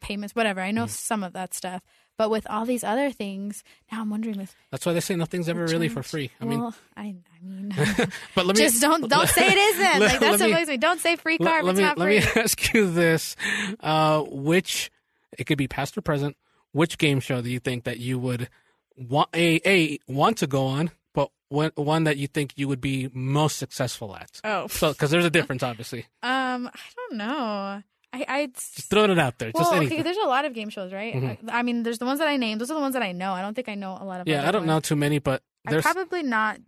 payments, 0.00 0.34
whatever. 0.34 0.60
I 0.60 0.70
know 0.70 0.82
Mm-hmm. 0.84 0.90
some 0.90 1.24
of 1.24 1.32
that 1.32 1.54
stuff, 1.54 1.82
but 2.18 2.30
with 2.30 2.46
all 2.48 2.64
these 2.64 2.84
other 2.84 3.10
things, 3.10 3.64
now 3.90 4.00
I'm 4.02 4.10
wondering 4.10 4.38
if 4.40 4.54
That's 4.70 4.84
why 4.86 4.92
they 4.92 5.00
say 5.00 5.16
nothing's 5.16 5.48
ever 5.48 5.64
really 5.66 5.88
for 5.88 6.02
free. 6.02 6.30
I 6.40 6.44
mean, 6.44 6.60
well, 6.60 6.74
I 6.96 7.02
I 7.02 7.44
mean, 7.44 7.74
but 8.34 8.46
let 8.46 8.56
me 8.56 8.62
just 8.68 8.80
don't 8.80 9.08
don't 9.08 9.28
say 9.28 9.46
it 9.46 9.56
isn't. 9.58 10.00
like 10.00 10.20
that's 10.20 10.40
what 10.40 10.48
me- 10.48 10.52
bugs 10.54 10.68
me. 10.68 10.76
Don't 10.76 11.00
say 11.00 11.16
free 11.16 11.38
car. 11.38 11.46
let, 11.46 11.58
if 11.60 11.64
let 11.64 11.70
it's 11.72 11.78
me 11.78 11.84
not 11.84 11.98
let 11.98 12.04
free. 12.06 12.20
me 12.20 12.42
ask 12.44 12.74
you 12.74 12.90
this: 12.90 13.36
uh, 13.80 14.20
which 14.28 14.90
it 15.38 15.44
could 15.44 15.58
be 15.58 15.66
past 15.68 15.96
or 15.96 16.02
present. 16.02 16.36
Which 16.72 16.98
game 16.98 17.20
show 17.20 17.40
do 17.42 17.50
you 17.50 17.58
think 17.58 17.84
that 17.84 17.98
you 17.98 18.18
would 18.18 18.48
want 18.96 19.28
a 19.34 19.60
a 19.66 19.98
want 20.06 20.38
to 20.38 20.46
go 20.46 20.66
on, 20.66 20.90
but 21.14 21.30
one 21.48 21.72
one 21.74 22.04
that 22.04 22.16
you 22.16 22.26
think 22.28 22.52
you 22.56 22.68
would 22.68 22.80
be 22.80 23.10
most 23.12 23.56
successful 23.58 24.14
at? 24.16 24.40
Oh, 24.44 24.66
So, 24.68 24.92
because 24.92 25.10
there's 25.10 25.24
a 25.24 25.30
difference, 25.30 25.62
obviously. 25.62 26.00
um, 26.22 26.68
I 26.72 26.80
don't 26.96 27.18
know. 27.18 27.82
I 28.12 28.24
I 28.28 28.46
Just 28.46 28.90
throwing 28.90 29.10
it 29.10 29.18
out 29.18 29.38
there. 29.38 29.50
well, 29.54 29.64
just 29.64 29.92
okay. 29.92 30.02
There's 30.02 30.16
a 30.16 30.26
lot 30.28 30.44
of 30.44 30.52
game 30.54 30.68
shows, 30.68 30.92
right? 30.92 31.14
Mhm. 31.14 31.48
I, 31.50 31.58
I 31.60 31.62
mean, 31.62 31.82
there's 31.82 31.98
the 31.98 32.06
ones 32.06 32.18
that 32.20 32.28
I 32.28 32.36
named. 32.36 32.60
Those 32.60 32.70
are 32.70 32.74
the 32.74 32.80
ones 32.80 32.94
that 32.94 33.02
I 33.02 33.12
know. 33.12 33.32
I 33.32 33.42
don't 33.42 33.54
think 33.54 33.68
I 33.68 33.74
know 33.74 33.96
a 34.00 34.04
lot 34.04 34.20
of. 34.20 34.28
yeah, 34.28 34.46
I 34.48 34.50
don't 34.52 34.62
ones. 34.62 34.68
know 34.68 34.80
too 34.80 34.96
many, 34.96 35.18
but 35.18 35.42
I 35.66 35.70
there's 35.72 35.82
probably 35.84 36.22
not. 36.22 36.58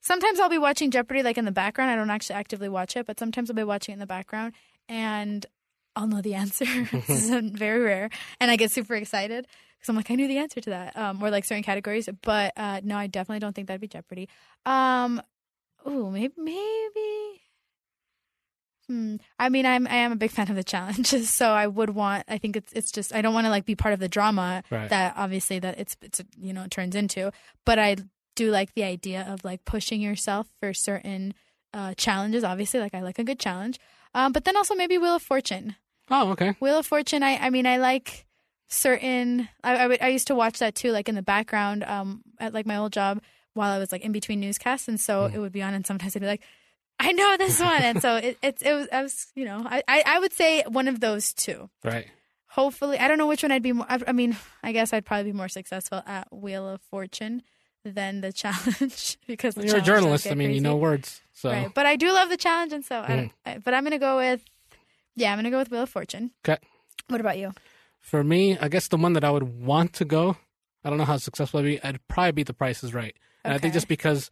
Sometimes 0.00 0.38
I'll 0.38 0.48
be 0.48 0.58
watching 0.58 0.90
Jeopardy 0.90 1.22
like 1.22 1.36
in 1.38 1.44
the 1.46 1.50
background. 1.52 1.90
I 1.90 1.96
don't 1.96 2.10
actually 2.10 2.36
actively 2.36 2.68
watch 2.68 2.96
it, 2.96 3.06
but 3.06 3.18
sometimes 3.18 3.50
I'll 3.50 3.56
be 3.56 3.64
watching 3.64 3.92
it 3.92 3.96
in 3.96 4.00
the 4.00 4.06
background 4.06 4.52
and 4.88 5.44
I'll 5.96 6.06
know 6.06 6.20
the 6.20 6.34
answer. 6.34 6.64
this 6.92 7.08
is 7.08 7.30
very 7.52 7.80
rare, 7.80 8.10
and 8.38 8.50
I 8.50 8.56
get 8.56 8.70
super 8.70 8.94
excited 8.94 9.46
because 9.78 9.88
I'm 9.88 9.96
like, 9.96 10.10
I 10.10 10.14
knew 10.14 10.28
the 10.28 10.38
answer 10.38 10.60
to 10.60 10.70
that, 10.70 10.96
um, 10.96 11.22
or 11.22 11.30
like 11.30 11.44
certain 11.44 11.62
categories. 11.64 12.08
But 12.22 12.52
uh, 12.56 12.80
no, 12.84 12.96
I 12.96 13.06
definitely 13.06 13.40
don't 13.40 13.54
think 13.54 13.68
that'd 13.68 13.80
be 13.80 13.88
Jeopardy. 13.88 14.28
Um, 14.66 15.20
ooh, 15.88 16.10
maybe, 16.10 16.34
maybe. 16.36 17.40
Hmm. 18.88 19.16
I 19.38 19.48
mean, 19.48 19.66
I'm 19.66 19.86
I 19.88 19.96
am 19.96 20.12
a 20.12 20.16
big 20.16 20.30
fan 20.30 20.48
of 20.48 20.54
the 20.54 20.62
challenges, 20.62 21.28
so 21.34 21.50
I 21.50 21.66
would 21.66 21.90
want. 21.90 22.24
I 22.28 22.38
think 22.38 22.56
it's 22.56 22.72
it's 22.72 22.92
just 22.92 23.14
I 23.14 23.20
don't 23.20 23.34
want 23.34 23.46
to 23.46 23.50
like 23.50 23.64
be 23.64 23.74
part 23.74 23.94
of 23.94 24.00
the 24.00 24.08
drama 24.08 24.62
Right. 24.70 24.88
that 24.90 25.14
obviously 25.16 25.58
that 25.58 25.78
it's 25.80 25.96
it's 26.02 26.20
you 26.38 26.52
know 26.52 26.62
it 26.62 26.70
turns 26.70 26.94
into, 26.94 27.32
but 27.64 27.78
I 27.78 27.96
do 28.36 28.50
like 28.50 28.74
the 28.74 28.84
idea 28.84 29.26
of 29.28 29.44
like 29.44 29.64
pushing 29.64 30.00
yourself 30.00 30.46
for 30.60 30.72
certain 30.72 31.34
uh, 31.74 31.94
challenges. 31.94 32.44
Obviously, 32.44 32.78
like 32.78 32.94
I 32.94 33.00
like 33.00 33.18
a 33.18 33.24
good 33.24 33.40
challenge, 33.40 33.80
um, 34.14 34.30
but 34.32 34.44
then 34.44 34.56
also 34.56 34.74
maybe 34.76 34.98
Wheel 34.98 35.16
of 35.16 35.22
Fortune. 35.22 35.74
Oh 36.10 36.30
okay. 36.32 36.54
Wheel 36.60 36.78
of 36.78 36.86
Fortune. 36.86 37.22
I 37.22 37.36
I 37.36 37.50
mean 37.50 37.66
I 37.66 37.76
like 37.78 38.26
certain. 38.68 39.48
I 39.62 39.76
I, 39.76 39.86
would, 39.86 40.02
I 40.02 40.08
used 40.08 40.26
to 40.28 40.34
watch 40.34 40.58
that 40.58 40.74
too, 40.74 40.90
like 40.92 41.08
in 41.08 41.14
the 41.14 41.22
background 41.22 41.84
um, 41.84 42.22
at 42.38 42.52
like 42.54 42.66
my 42.66 42.76
old 42.76 42.92
job 42.92 43.20
while 43.54 43.72
I 43.72 43.78
was 43.78 43.92
like 43.92 44.02
in 44.02 44.12
between 44.12 44.40
newscasts, 44.40 44.88
and 44.88 45.00
so 45.00 45.24
it 45.26 45.38
would 45.38 45.52
be 45.52 45.62
on, 45.62 45.72
and 45.74 45.86
sometimes 45.86 46.16
I'd 46.16 46.20
be 46.20 46.26
like. 46.26 46.42
I 46.98 47.12
know 47.12 47.36
this 47.36 47.60
one, 47.60 47.82
and 47.82 48.00
so 48.00 48.16
it, 48.16 48.38
it's 48.42 48.62
it 48.62 48.72
was 48.72 48.88
I 48.90 49.02
was 49.02 49.26
you 49.34 49.44
know 49.44 49.62
I, 49.66 49.82
I 49.86 50.02
I 50.06 50.18
would 50.18 50.32
say 50.32 50.62
one 50.66 50.88
of 50.88 50.98
those 50.98 51.34
two 51.34 51.68
Right. 51.84 52.06
hopefully 52.46 52.98
i 52.98 53.06
don't 53.06 53.18
know 53.18 53.26
which 53.26 53.42
one 53.42 53.52
i'd 53.52 53.62
be 53.62 53.72
more 53.74 53.84
I, 53.86 54.00
I 54.06 54.12
mean 54.12 54.34
i 54.62 54.72
guess 54.72 54.94
i'd 54.94 55.04
probably 55.04 55.30
be 55.30 55.36
more 55.36 55.48
successful 55.50 56.02
at 56.06 56.32
wheel 56.32 56.66
of 56.66 56.80
fortune 56.80 57.42
than 57.84 58.22
the 58.22 58.32
challenge 58.32 59.18
because 59.26 59.56
the 59.56 59.66
you're 59.66 59.76
a 59.76 59.82
journalist. 59.82 60.26
I 60.26 60.34
mean, 60.34 60.52
you 60.52 60.62
know 60.62 60.76
words. 60.76 61.20
So 61.34 61.50
right 61.50 61.68
but 61.74 61.84
i 61.84 61.96
do 61.96 62.10
love 62.12 62.30
the 62.30 62.38
challenge 62.38 62.72
and 62.72 62.82
so 62.82 62.96
I, 63.00 63.08
Mm. 63.10 63.30
I 63.44 63.58
but 63.58 63.74
i'm 63.74 63.84
gonna 63.84 63.98
go 63.98 64.16
with 64.16 64.42
yeah 65.16 65.32
i'm 65.32 65.38
gonna 65.38 65.50
go 65.50 65.58
with 65.58 65.70
wheel 65.70 65.82
of 65.82 65.90
fortune 65.90 66.30
Okay. 66.44 66.58
What 67.08 67.20
about 67.20 67.38
you? 67.38 67.52
For 68.00 68.22
me, 68.24 68.56
I 68.58 68.68
guess 68.68 68.88
the 68.88 68.96
one 68.96 69.12
that 69.14 69.22
I 69.24 69.30
would 69.30 69.64
want 69.64 69.92
to 69.94 70.04
go, 70.04 70.36
I 70.84 70.88
don't 70.88 70.98
know 70.98 71.04
how 71.04 71.16
successful 71.18 71.60
I'd 71.60 71.64
be. 71.64 71.82
I'd 71.82 71.98
probably 72.08 72.32
be 72.32 72.42
The 72.42 72.52
Price 72.54 72.82
is 72.84 72.92
Right, 72.94 73.16
and 73.44 73.52
I 73.54 73.58
think 73.58 73.74
just 73.74 73.86
because 73.88 74.30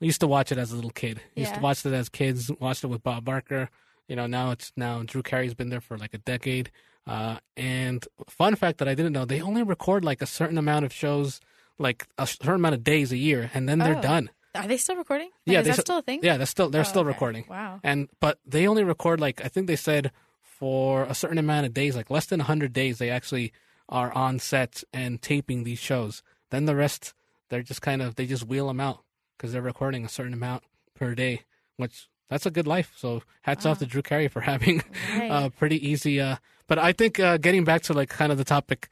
I 0.00 0.04
used 0.04 0.20
to 0.20 0.26
watch 0.26 0.50
it 0.52 0.58
as 0.58 0.72
a 0.72 0.76
little 0.76 0.90
kid. 0.90 1.20
Used 1.36 1.54
to 1.54 1.60
watch 1.60 1.84
it 1.86 1.92
as 1.92 2.08
kids. 2.08 2.50
Watched 2.60 2.82
it 2.84 2.88
with 2.88 3.02
Bob 3.02 3.24
Barker. 3.24 3.70
You 4.08 4.16
know, 4.16 4.26
now 4.26 4.50
it's 4.52 4.72
now 4.76 5.02
Drew 5.04 5.22
Carey's 5.22 5.54
been 5.54 5.68
there 5.70 5.80
for 5.80 5.96
like 5.98 6.14
a 6.14 6.18
decade. 6.18 6.70
Uh, 7.06 7.38
and 7.56 8.06
fun 8.28 8.54
fact 8.56 8.78
that 8.78 8.88
I 8.88 8.94
didn't 8.94 9.12
know, 9.12 9.24
they 9.24 9.40
only 9.40 9.62
record 9.62 10.04
like 10.04 10.20
a 10.22 10.26
certain 10.26 10.58
amount 10.58 10.84
of 10.84 10.92
shows, 10.92 11.40
like 11.78 12.06
a 12.18 12.26
certain 12.26 12.56
amount 12.56 12.74
of 12.74 12.82
days 12.84 13.12
a 13.12 13.16
year, 13.16 13.50
and 13.54 13.68
then 13.68 13.78
they're 13.78 13.98
Oh. 13.98 14.02
done. 14.02 14.30
Are 14.58 14.68
they 14.68 14.76
still 14.76 14.96
recording? 14.96 15.30
Yeah, 15.46 15.60
is 15.60 15.66
that 15.68 15.80
still 15.80 15.98
a 15.98 16.02
thing? 16.02 16.20
Yeah, 16.22 16.36
that's 16.36 16.50
still 16.50 16.68
they're 16.70 16.80
Oh, 16.80 16.84
still 16.84 17.00
okay. 17.02 17.08
recording. 17.08 17.44
Wow. 17.48 17.80
And 17.82 18.08
but 18.20 18.38
they 18.46 18.66
only 18.66 18.84
record 18.84 19.20
like 19.20 19.44
I 19.44 19.48
think 19.48 19.66
they 19.66 19.76
said 19.76 20.12
for 20.42 21.04
a 21.04 21.14
certain 21.14 21.38
amount 21.38 21.66
of 21.66 21.74
days, 21.74 21.94
like 21.96 22.10
less 22.10 22.26
than 22.26 22.40
hundred 22.40 22.72
days, 22.72 22.98
they 22.98 23.10
actually 23.10 23.52
are 23.88 24.12
on 24.12 24.38
set 24.38 24.82
and 24.92 25.20
taping 25.22 25.64
these 25.64 25.78
shows. 25.78 26.22
Then 26.50 26.64
the 26.66 26.74
rest, 26.76 27.14
they're 27.48 27.62
just 27.62 27.80
kind 27.82 28.02
of 28.02 28.16
they 28.16 28.26
just 28.26 28.44
wheel 28.46 28.66
them 28.68 28.80
out 28.80 29.00
because 29.36 29.52
they're 29.52 29.62
recording 29.62 30.04
a 30.04 30.08
certain 30.08 30.34
amount 30.34 30.64
per 30.94 31.14
day, 31.14 31.42
which 31.76 32.08
that's 32.28 32.44
a 32.46 32.50
good 32.50 32.66
life. 32.66 32.92
So 32.96 33.22
hats 33.42 33.64
off 33.64 33.78
to 33.78 33.86
Drew 33.86 34.02
Carey 34.02 34.28
for 34.28 34.40
having 34.52 34.82
Right. 35.16 35.30
uh, 35.30 35.48
pretty 35.50 35.88
easy. 35.88 36.20
Uh, 36.20 36.36
but 36.66 36.78
I 36.78 36.92
think 36.92 37.18
uh, 37.20 37.38
getting 37.38 37.64
back 37.64 37.82
to 37.82 37.94
like 37.94 38.08
kind 38.10 38.30
of 38.32 38.36
the 38.38 38.44
topic, 38.44 38.88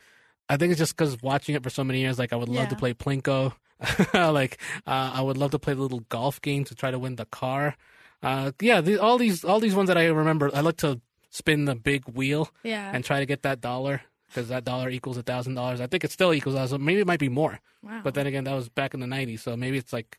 I 0.48 0.57
think 0.57 0.70
it's 0.70 0.79
just 0.79 0.96
because 0.96 1.20
watching 1.20 1.55
it 1.55 1.62
for 1.62 1.68
so 1.70 1.83
many 1.85 2.00
years. 2.00 2.18
Like 2.18 2.33
I 2.33 2.37
would 2.37 2.48
love 2.48 2.68
to 2.68 2.76
play 2.76 2.94
Plinko. 2.94 3.52
like 4.15 4.59
uh, 4.87 5.12
I 5.15 5.21
would 5.21 5.37
love 5.37 5.51
to 5.53 5.59
play 5.59 5.75
the 5.75 5.83
little 5.83 6.01
golf 6.09 6.41
game 6.41 6.65
to 6.65 6.75
try 6.75 6.91
to 6.91 6.99
win 6.99 7.17
the 7.17 7.27
car. 7.27 7.77
Uh, 8.23 8.53
yeah, 8.61 8.81
the, 8.81 8.99
all 8.99 9.19
these 9.19 9.45
all 9.45 9.61
these 9.61 9.75
ones 9.75 9.89
that 9.89 9.99
I 9.99 10.07
remember. 10.07 10.51
I 10.55 10.61
like 10.61 10.79
to 10.79 11.01
spin 11.31 11.67
the 11.67 11.75
big 11.75 12.05
wheel 12.09 12.49
yeah. 12.62 12.91
and 12.95 13.05
try 13.05 13.21
to 13.21 13.27
get 13.27 13.43
that 13.43 13.61
dollar 13.61 14.01
because 14.29 14.49
that 14.49 14.65
dollar 14.65 14.89
equals 14.89 15.19
a 15.19 15.23
thousand 15.23 15.55
dollars. 15.55 15.81
I 15.81 15.87
think 15.87 16.03
it 16.05 16.11
still 16.11 16.33
equals. 16.33 16.71
So 16.71 16.79
maybe 16.79 17.01
it 17.01 17.07
might 17.07 17.21
be 17.21 17.29
more. 17.29 17.61
wow. 17.83 18.01
But 18.03 18.15
then 18.15 18.27
again, 18.27 18.45
that 18.45 18.55
was 18.55 18.69
back 18.69 18.95
in 18.95 19.01
the 19.01 19.07
'90s, 19.07 19.41
so 19.41 19.57
maybe 19.57 19.77
it's 19.77 19.93
like, 19.93 20.19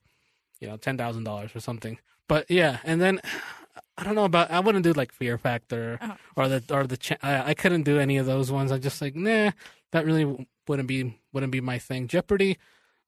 you 0.60 0.68
know, 0.68 0.78
ten 0.78 0.98
thousand 0.98 1.24
dollars 1.24 1.56
or 1.56 1.60
something. 1.60 1.98
But 2.28 2.50
yeah, 2.50 2.78
and 2.84 3.02
then 3.02 3.20
I 3.98 4.04
don't 4.04 4.14
know 4.16 4.26
about. 4.26 4.52
I 4.52 4.60
wouldn't 4.60 4.84
do 4.84 4.94
like 4.94 5.12
Fear 5.12 5.40
Factor 5.40 5.98
Oh. 6.02 6.16
or 6.36 6.48
the 6.48 6.64
or 6.70 6.86
the. 6.86 6.98
Cha- 6.98 7.18
I, 7.24 7.50
I 7.50 7.54
couldn't 7.56 7.84
do 7.84 8.00
any 8.00 8.18
of 8.18 8.28
those 8.28 8.52
ones. 8.52 8.72
I'm 8.72 8.82
just 8.82 9.02
like 9.02 9.16
nah, 9.16 9.52
that 9.92 10.06
really 10.06 10.48
wouldn't 10.68 10.88
be 10.88 11.18
wouldn't 11.34 11.52
be 11.52 11.62
my 11.62 11.80
thing. 11.80 12.08
Jeopardy. 12.08 12.60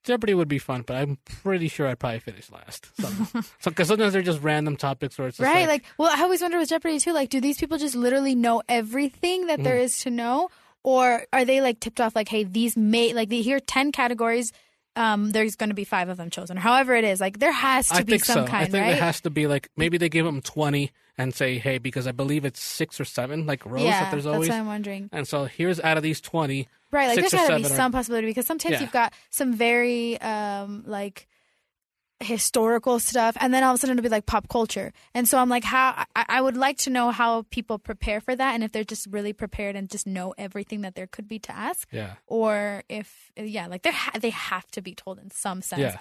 Jeopardy 0.03 0.33
would 0.33 0.47
be 0.47 0.59
fun, 0.59 0.83
but 0.87 0.95
I'm 0.95 1.17
pretty 1.43 1.67
sure 1.67 1.87
I'd 1.87 1.99
probably 1.99 2.19
finish 2.19 2.49
last. 2.51 2.87
So, 2.99 3.41
because 3.69 3.87
sometimes 3.89 4.13
they're 4.13 4.21
just 4.21 4.41
random 4.41 4.77
topics 4.77 5.17
where 5.17 5.27
it's 5.27 5.37
just 5.37 5.45
right. 5.45 5.61
like, 5.67 5.83
Like, 5.83 5.85
well, 5.97 6.09
I 6.17 6.21
always 6.23 6.41
wonder 6.41 6.57
with 6.57 6.69
Jeopardy 6.69 6.99
too. 6.99 7.11
Like, 7.13 7.29
do 7.29 7.41
these 7.41 7.57
people 7.57 7.77
just 7.77 7.95
literally 7.95 8.33
know 8.35 8.61
everything 8.69 9.47
that 9.47 9.59
Mm. 9.59 9.63
there 9.65 9.77
is 9.77 9.99
to 10.03 10.09
know, 10.09 10.49
or 10.83 11.25
are 11.33 11.43
they 11.45 11.59
like 11.61 11.79
tipped 11.81 11.99
off? 11.99 12.15
Like, 12.15 12.29
hey, 12.29 12.43
these 12.45 12.77
may 12.77 13.13
like 13.13 13.29
they 13.29 13.41
hear 13.41 13.59
ten 13.59 13.91
categories. 13.91 14.51
Um, 14.99 15.31
there's 15.31 15.55
going 15.55 15.69
to 15.69 15.75
be 15.75 15.85
five 15.85 16.09
of 16.09 16.17
them 16.17 16.29
chosen, 16.29 16.57
or 16.57 16.61
however 16.61 16.93
it 16.93 17.05
is. 17.05 17.21
Like, 17.21 17.39
there 17.39 17.51
has 17.53 17.87
to 17.87 17.95
I 17.95 18.03
be 18.03 18.17
some 18.17 18.45
so. 18.45 18.45
kind, 18.45 18.63
I 18.63 18.65
think 18.65 18.83
right? 18.83 18.91
there 18.91 19.01
has 19.01 19.21
to 19.21 19.29
be 19.29 19.47
like 19.47 19.69
maybe 19.77 19.97
they 19.97 20.09
give 20.09 20.25
them 20.25 20.41
twenty 20.41 20.91
and 21.17 21.33
say, 21.33 21.57
hey, 21.57 21.77
because 21.77 22.05
I 22.05 22.11
believe 22.11 22.43
it's 22.45 22.61
six 22.61 22.99
or 22.99 23.05
seven 23.05 23.45
like 23.45 23.65
rows 23.65 23.81
yeah, 23.83 24.01
that 24.03 24.11
there's 24.11 24.25
that's 24.25 24.33
always. 24.33 24.49
what 24.49 24.57
I'm 24.57 24.67
wondering. 24.67 25.09
And 25.13 25.27
so 25.27 25.45
here's 25.45 25.79
out 25.79 25.95
of 25.97 26.03
these 26.03 26.19
twenty, 26.21 26.67
Right, 26.91 27.07
like 27.07 27.15
six 27.19 27.31
there's 27.31 27.47
got 27.47 27.53
to 27.55 27.59
be 27.61 27.65
are- 27.65 27.75
some 27.75 27.91
possibility 27.93 28.27
because 28.27 28.45
sometimes 28.45 28.73
Yeah. 28.73 28.81
you've 28.81 28.91
got 28.91 29.13
some 29.29 29.53
very 29.53 30.19
um 30.21 30.83
like 30.85 31.27
historical 32.21 32.99
stuff, 32.99 33.35
and 33.39 33.53
then 33.53 33.63
all 33.63 33.71
of 33.71 33.75
a 33.75 33.77
sudden 33.79 33.97
it'll 33.97 34.03
be 34.03 34.09
like 34.09 34.25
pop 34.25 34.47
culture. 34.49 34.91
And 35.13 35.27
so 35.27 35.37
I'm 35.37 35.49
like, 35.49 35.63
how 35.63 36.05
I, 36.15 36.25
I 36.27 36.41
would 36.41 36.57
like 36.57 36.77
to 36.79 36.89
know 36.89 37.11
how 37.11 37.43
people 37.49 37.79
prepare 37.79 38.19
for 38.21 38.35
that, 38.35 38.53
and 38.55 38.63
if 38.63 38.71
they're 38.71 38.83
just 38.83 39.07
really 39.09 39.33
prepared 39.33 39.75
and 39.75 39.89
just 39.89 40.05
know 40.07 40.33
everything 40.37 40.81
that 40.81 40.95
there 40.95 41.07
could 41.07 41.27
be 41.27 41.39
to 41.39 41.51
ask, 41.55 41.87
yeah, 41.91 42.13
or 42.27 42.83
if 42.89 43.31
yeah, 43.37 43.67
like 43.67 43.83
they 43.83 43.91
ha- 43.91 44.17
they 44.19 44.31
have 44.31 44.67
to 44.71 44.81
be 44.81 44.93
told 44.95 45.19
in 45.19 45.31
some 45.31 45.61
sense. 45.61 45.81
yeah. 45.81 45.97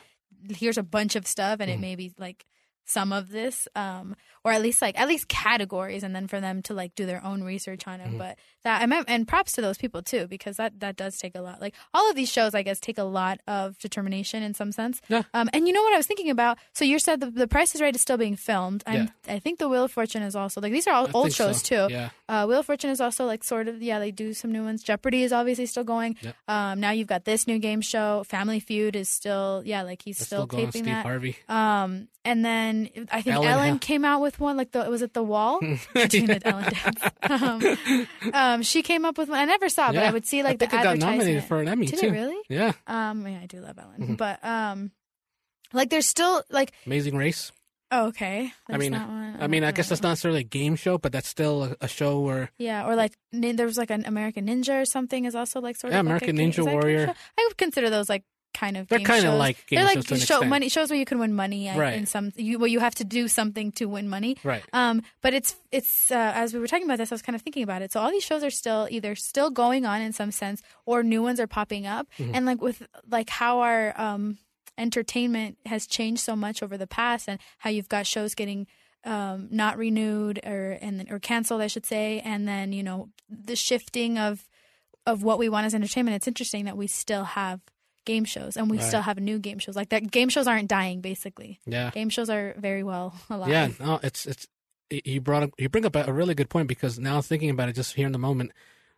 Here's 0.57 0.79
a 0.79 0.83
bunch 0.85 1.17
of 1.17 1.27
stuff, 1.27 1.59
and 1.61 1.71
it 1.71 1.79
Mhm. 1.79 1.81
may 1.81 1.97
be 1.97 2.13
like 2.19 2.45
some 2.89 3.13
of 3.13 3.29
this, 3.31 3.69
um, 3.77 4.17
or 4.45 4.53
at 4.53 4.63
least 4.63 4.81
like 4.81 4.99
at 4.99 5.07
least 5.09 5.29
categories, 5.29 6.03
and 6.03 6.17
then 6.17 6.27
for 6.27 6.41
them 6.41 6.63
to 6.63 6.73
like 6.75 6.95
do 6.95 7.05
their 7.05 7.23
own 7.25 7.43
research 7.45 7.87
on 7.87 8.01
it. 8.01 8.09
Mhm. 8.11 8.19
But 8.19 8.39
that 8.65 8.81
I 8.81 8.87
meant, 8.87 9.05
and 9.09 9.29
props 9.29 9.53
to 9.53 9.61
those 9.61 9.77
people 9.77 10.03
too, 10.03 10.27
because 10.27 10.57
that 10.57 10.81
that 10.81 10.97
does 10.97 11.19
take 11.19 11.35
a 11.35 11.41
lot. 11.43 11.61
Like 11.61 11.75
all 11.93 12.09
of 12.09 12.17
these 12.17 12.31
shows, 12.33 12.55
I 12.55 12.63
guess, 12.63 12.81
take 12.81 12.97
a 12.99 13.05
lot 13.05 13.41
of 13.47 13.79
determination 13.79 14.43
in 14.43 14.55
some 14.55 14.73
sense. 14.73 15.01
Yeah. 15.09 15.25
Um, 15.35 15.51
and 15.53 15.67
you 15.69 15.75
know 15.75 15.83
what 15.83 15.93
I 15.93 15.99
was 15.99 16.07
thinking 16.07 16.31
about? 16.31 16.57
So 16.73 16.85
you 16.87 16.99
said 16.99 17.21
the, 17.21 17.31
the 17.31 17.47
Price 17.49 17.75
is 17.75 17.81
Right 17.83 17.95
is 17.95 18.01
still 18.01 18.17
being 18.17 18.37
filmed. 18.37 18.83
and 18.87 19.13
I 19.29 19.39
think 19.39 19.59
the 19.59 19.69
Wheel 19.69 19.85
of 19.85 19.93
Fortune 19.93 20.23
is 20.23 20.35
also 20.35 20.61
like 20.63 20.73
these 20.73 20.87
are 20.87 20.95
all 20.95 21.09
I 21.09 21.11
old 21.13 21.25
think 21.27 21.35
so. 21.37 21.47
shows 21.49 21.63
too. 21.63 21.87
Yeah, 21.91 22.11
Uh, 22.29 22.47
Wheel 22.47 22.61
of 22.61 22.67
Fortune 22.67 22.91
is 22.91 23.01
also 23.03 23.27
like 23.27 23.45
sort 23.45 23.69
of 23.69 23.83
yeah 23.83 23.99
they 23.99 24.11
do 24.13 24.33
some 24.33 24.51
new 24.51 24.65
ones. 24.65 24.83
Jeopardy 24.83 25.23
is 25.25 25.33
obviously 25.33 25.67
still 25.67 25.85
going. 25.85 26.17
Yep. 26.23 26.35
Um, 26.49 26.81
now 26.81 26.91
you've 26.93 27.07
got 27.09 27.25
this 27.27 27.47
new 27.47 27.59
game 27.59 27.83
show. 27.83 28.25
Family 28.25 28.61
Feud 28.61 28.97
is 28.97 29.09
still 29.11 29.63
yeah 29.67 29.83
like 29.83 30.01
he's 30.03 30.19
They're 30.19 30.27
still, 30.27 30.47
still 30.47 30.59
taping 30.59 30.71
Steve 30.85 30.85
that. 30.87 31.05
Harvey. 31.05 31.37
Um, 31.49 32.09
and 32.25 32.45
then 32.45 32.78
I 33.11 33.23
think 33.23 33.37
Ellen 33.37 33.49
Ellen, 33.49 33.73
Ha- 33.75 33.79
came 33.81 34.05
out 34.05 34.21
with 34.21 34.39
one 34.41 34.57
like 34.57 34.73
the 34.73 34.89
was 34.91 35.03
it 35.03 35.15
the 35.15 35.23
Wall? 35.23 35.61
The 35.95 36.41
Ellen 36.45 36.73
dance. 36.73 37.03
Um, 38.23 38.33
um, 38.35 38.63
she 38.63 38.83
came 38.83 39.05
up 39.05 39.19
with 39.19 39.29
one. 39.29 39.39
I 39.39 39.45
never 39.45 39.69
saw, 39.69 39.91
it, 39.91 39.95
but 39.95 40.05
I 40.05 40.11
would 40.13 40.27
see 40.27 40.41
I 40.41 40.45
like 40.45 40.59
the 40.59 40.67
think 40.67 40.81
it 40.81 40.85
got 40.85 40.99
nominated 40.99 41.45
for 41.45 41.61
an 41.61 41.69
Emmy 41.69 41.87
Did 41.87 41.99
too. 42.01 42.07
it 42.09 42.11
really? 42.13 42.37
Yeah, 42.49 42.73
Um, 42.87 43.27
yeah, 43.27 43.41
I 43.43 43.47
do 43.47 43.61
love 43.61 43.79
Ellen, 43.79 44.01
Mhm. 44.15 44.17
but 44.17 44.45
um, 44.45 44.91
like 45.73 45.91
there's 45.91 46.07
still 46.07 46.43
like 46.51 46.73
Amazing 46.87 47.17
Race. 47.17 47.53
oh, 47.91 48.07
okay. 48.09 48.53
I 48.69 48.77
mean, 48.79 48.93
one. 48.93 49.37
I 49.41 49.47
mean, 49.47 49.65
I 49.65 49.73
guess 49.73 49.89
that's 49.89 50.03
not 50.03 50.11
necessarily 50.11 50.41
a 50.41 50.45
game 50.45 50.77
show, 50.77 50.99
but 50.99 51.13
that's 51.13 51.29
still 51.29 51.65
a, 51.65 51.77
a 51.83 51.89
show 51.89 52.21
where 52.21 52.51
Yeah, 52.59 52.87
or 52.87 52.97
like 52.97 53.13
nin- 53.33 53.57
there 53.57 53.67
was 53.67 53.79
like 53.79 53.91
an 53.91 54.05
American 54.07 54.47
Ninja 54.47 54.83
or 54.83 54.85
something 54.85 55.25
is 55.25 55.35
also 55.35 55.61
like 55.61 55.77
sort 55.77 55.93
Yeah, 55.93 56.01
of 56.01 56.07
like 56.07 56.11
American 56.23 56.37
game- 56.37 56.51
Ninja 56.51 56.59
is 56.61 56.65
that 56.65 56.71
a 56.71 56.73
game 56.73 56.75
Warrior. 56.81 57.15
I 57.39 57.45
would 57.49 57.57
consider 57.59 57.91
those 57.91 58.09
like 58.09 58.25
kind 58.55 58.77
of 58.77 58.89
they're 58.89 58.99
kind 58.99 59.25
of 59.25 59.33
shows. 59.33 59.39
like 59.39 59.67
game 59.67 59.79
they're 59.79 59.89
shows 59.89 59.97
like 60.11 60.21
to 60.21 60.27
show 60.27 60.43
money 60.43 60.69
shows 60.69 60.91
where 60.91 60.99
you 60.99 61.05
can 61.05 61.19
win 61.19 61.35
money 61.35 61.71
Right. 61.77 61.95
in 61.95 62.07
some 62.07 62.33
you 62.37 62.59
well 62.59 62.67
you 62.67 62.81
have 62.81 62.95
to 62.97 63.05
do 63.05 63.29
something 63.29 63.71
to 63.73 63.85
win 63.87 64.09
money. 64.09 64.37
Right. 64.43 64.65
Um, 64.73 65.03
but 65.23 65.35
it's 65.35 65.55
it's 65.71 66.11
uh, 66.11 66.33
as 66.35 66.53
we 66.55 66.59
were 66.61 66.67
talking 66.67 66.85
about 66.87 66.99
this, 66.99 67.13
I 67.13 67.15
was 67.15 67.23
kind 67.23 67.37
of 67.37 67.43
thinking 67.43 67.63
about 67.63 67.83
it. 67.83 67.93
So 67.93 68.01
all 68.01 68.11
these 68.11 68.25
shows 68.25 68.43
are 68.43 68.51
still 68.51 68.89
either 68.91 69.15
still 69.15 69.51
going 69.51 69.85
on 69.87 70.01
in 70.01 70.13
some 70.13 70.31
sense, 70.33 70.63
or 70.87 71.03
new 71.03 71.23
ones 71.23 71.39
are 71.41 71.47
popping 71.47 71.87
up. 71.87 72.09
Mhm. 72.19 72.31
And 72.35 72.47
like 72.47 72.61
with 72.61 72.83
like 73.09 73.31
how 73.31 73.61
our 73.61 73.95
um, 74.01 74.39
entertainment 74.77 75.59
has 75.67 75.87
changed 75.87 76.23
so 76.23 76.35
much 76.35 76.63
over 76.63 76.77
the 76.79 76.87
past, 76.87 77.29
and 77.29 77.39
how 77.59 77.71
you've 77.71 77.89
got 77.89 78.07
shows 78.07 78.35
getting 78.35 78.67
um, 79.05 79.49
not 79.51 79.77
renewed 79.79 80.41
or 80.45 80.79
and 80.81 81.07
or 81.11 81.19
canceled, 81.19 81.61
I 81.61 81.67
should 81.67 81.87
say, 81.87 82.21
and 82.25 82.49
then 82.49 82.73
you 82.73 82.83
know 82.83 83.11
the 83.29 83.57
shifting 83.57 84.19
of 84.19 84.49
of 85.07 85.23
what 85.23 85.39
we 85.39 85.49
want 85.49 85.67
as 85.67 85.75
entertainment. 85.75 86.17
It's 86.17 86.29
interesting 86.29 86.65
that 86.65 86.77
we 86.77 86.87
still 86.87 87.25
have 87.25 87.61
game 88.09 88.25
shows 88.25 88.57
and 88.57 88.71
we 88.73 88.79
Right. 88.79 88.87
still 88.89 89.03
have 89.03 89.19
new 89.21 89.39
game 89.39 89.59
shows 89.61 89.77
like 89.77 89.91
that. 89.91 90.11
Game 90.11 90.31
shows 90.31 90.47
aren't 90.49 90.69
dying, 90.69 91.01
basically. 91.01 91.61
Yeah. 91.67 91.91
Game 91.93 92.09
shows 92.11 92.29
are 92.31 92.55
very 92.59 92.83
well 92.83 93.15
alive. 93.31 93.51
Yeah, 93.55 93.69
no, 93.79 94.01
it's 94.03 94.27
it's 94.27 94.49
you 94.91 95.21
brought 95.21 95.43
up 95.45 95.51
you 95.59 95.69
bring 95.69 95.85
up 95.87 95.95
a 95.95 96.13
really 96.13 96.35
good 96.35 96.49
point 96.49 96.67
because 96.67 96.99
now 96.99 97.21
thinking 97.21 97.51
about 97.51 97.69
it 97.69 97.75
just 97.77 97.95
here 97.95 98.07
in 98.07 98.13
the 98.13 98.19
moment, 98.29 98.53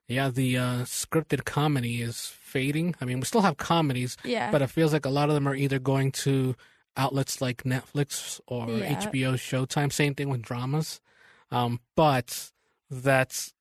yeah, 0.07 0.31
the 0.31 0.57
uh, 0.57 0.79
scripted 0.87 1.45
comedy 1.45 2.01
is 2.01 2.33
fading. 2.41 2.95
I 3.01 3.05
mean, 3.05 3.19
we 3.21 3.27
still 3.27 3.43
have 3.43 3.57
comedies, 3.59 4.17
yeah. 4.25 4.51
but 4.53 4.63
it 4.63 4.71
feels 4.71 4.93
like 4.93 5.05
a 5.07 5.11
lot 5.11 5.29
of 5.29 5.35
them 5.35 5.47
are 5.49 5.55
either 5.55 5.79
going 5.81 6.13
to 6.27 6.55
outlets 6.97 7.41
like 7.41 7.63
Netflix 7.65 8.41
or 8.47 8.69
Yeah. 8.71 8.95
HBO 9.01 9.35
Showtime. 9.35 9.93
Same 9.93 10.15
thing 10.15 10.29
with 10.31 10.43
dramas, 10.43 11.01
um, 11.51 11.81
but 11.97 12.51
that's 12.91 13.53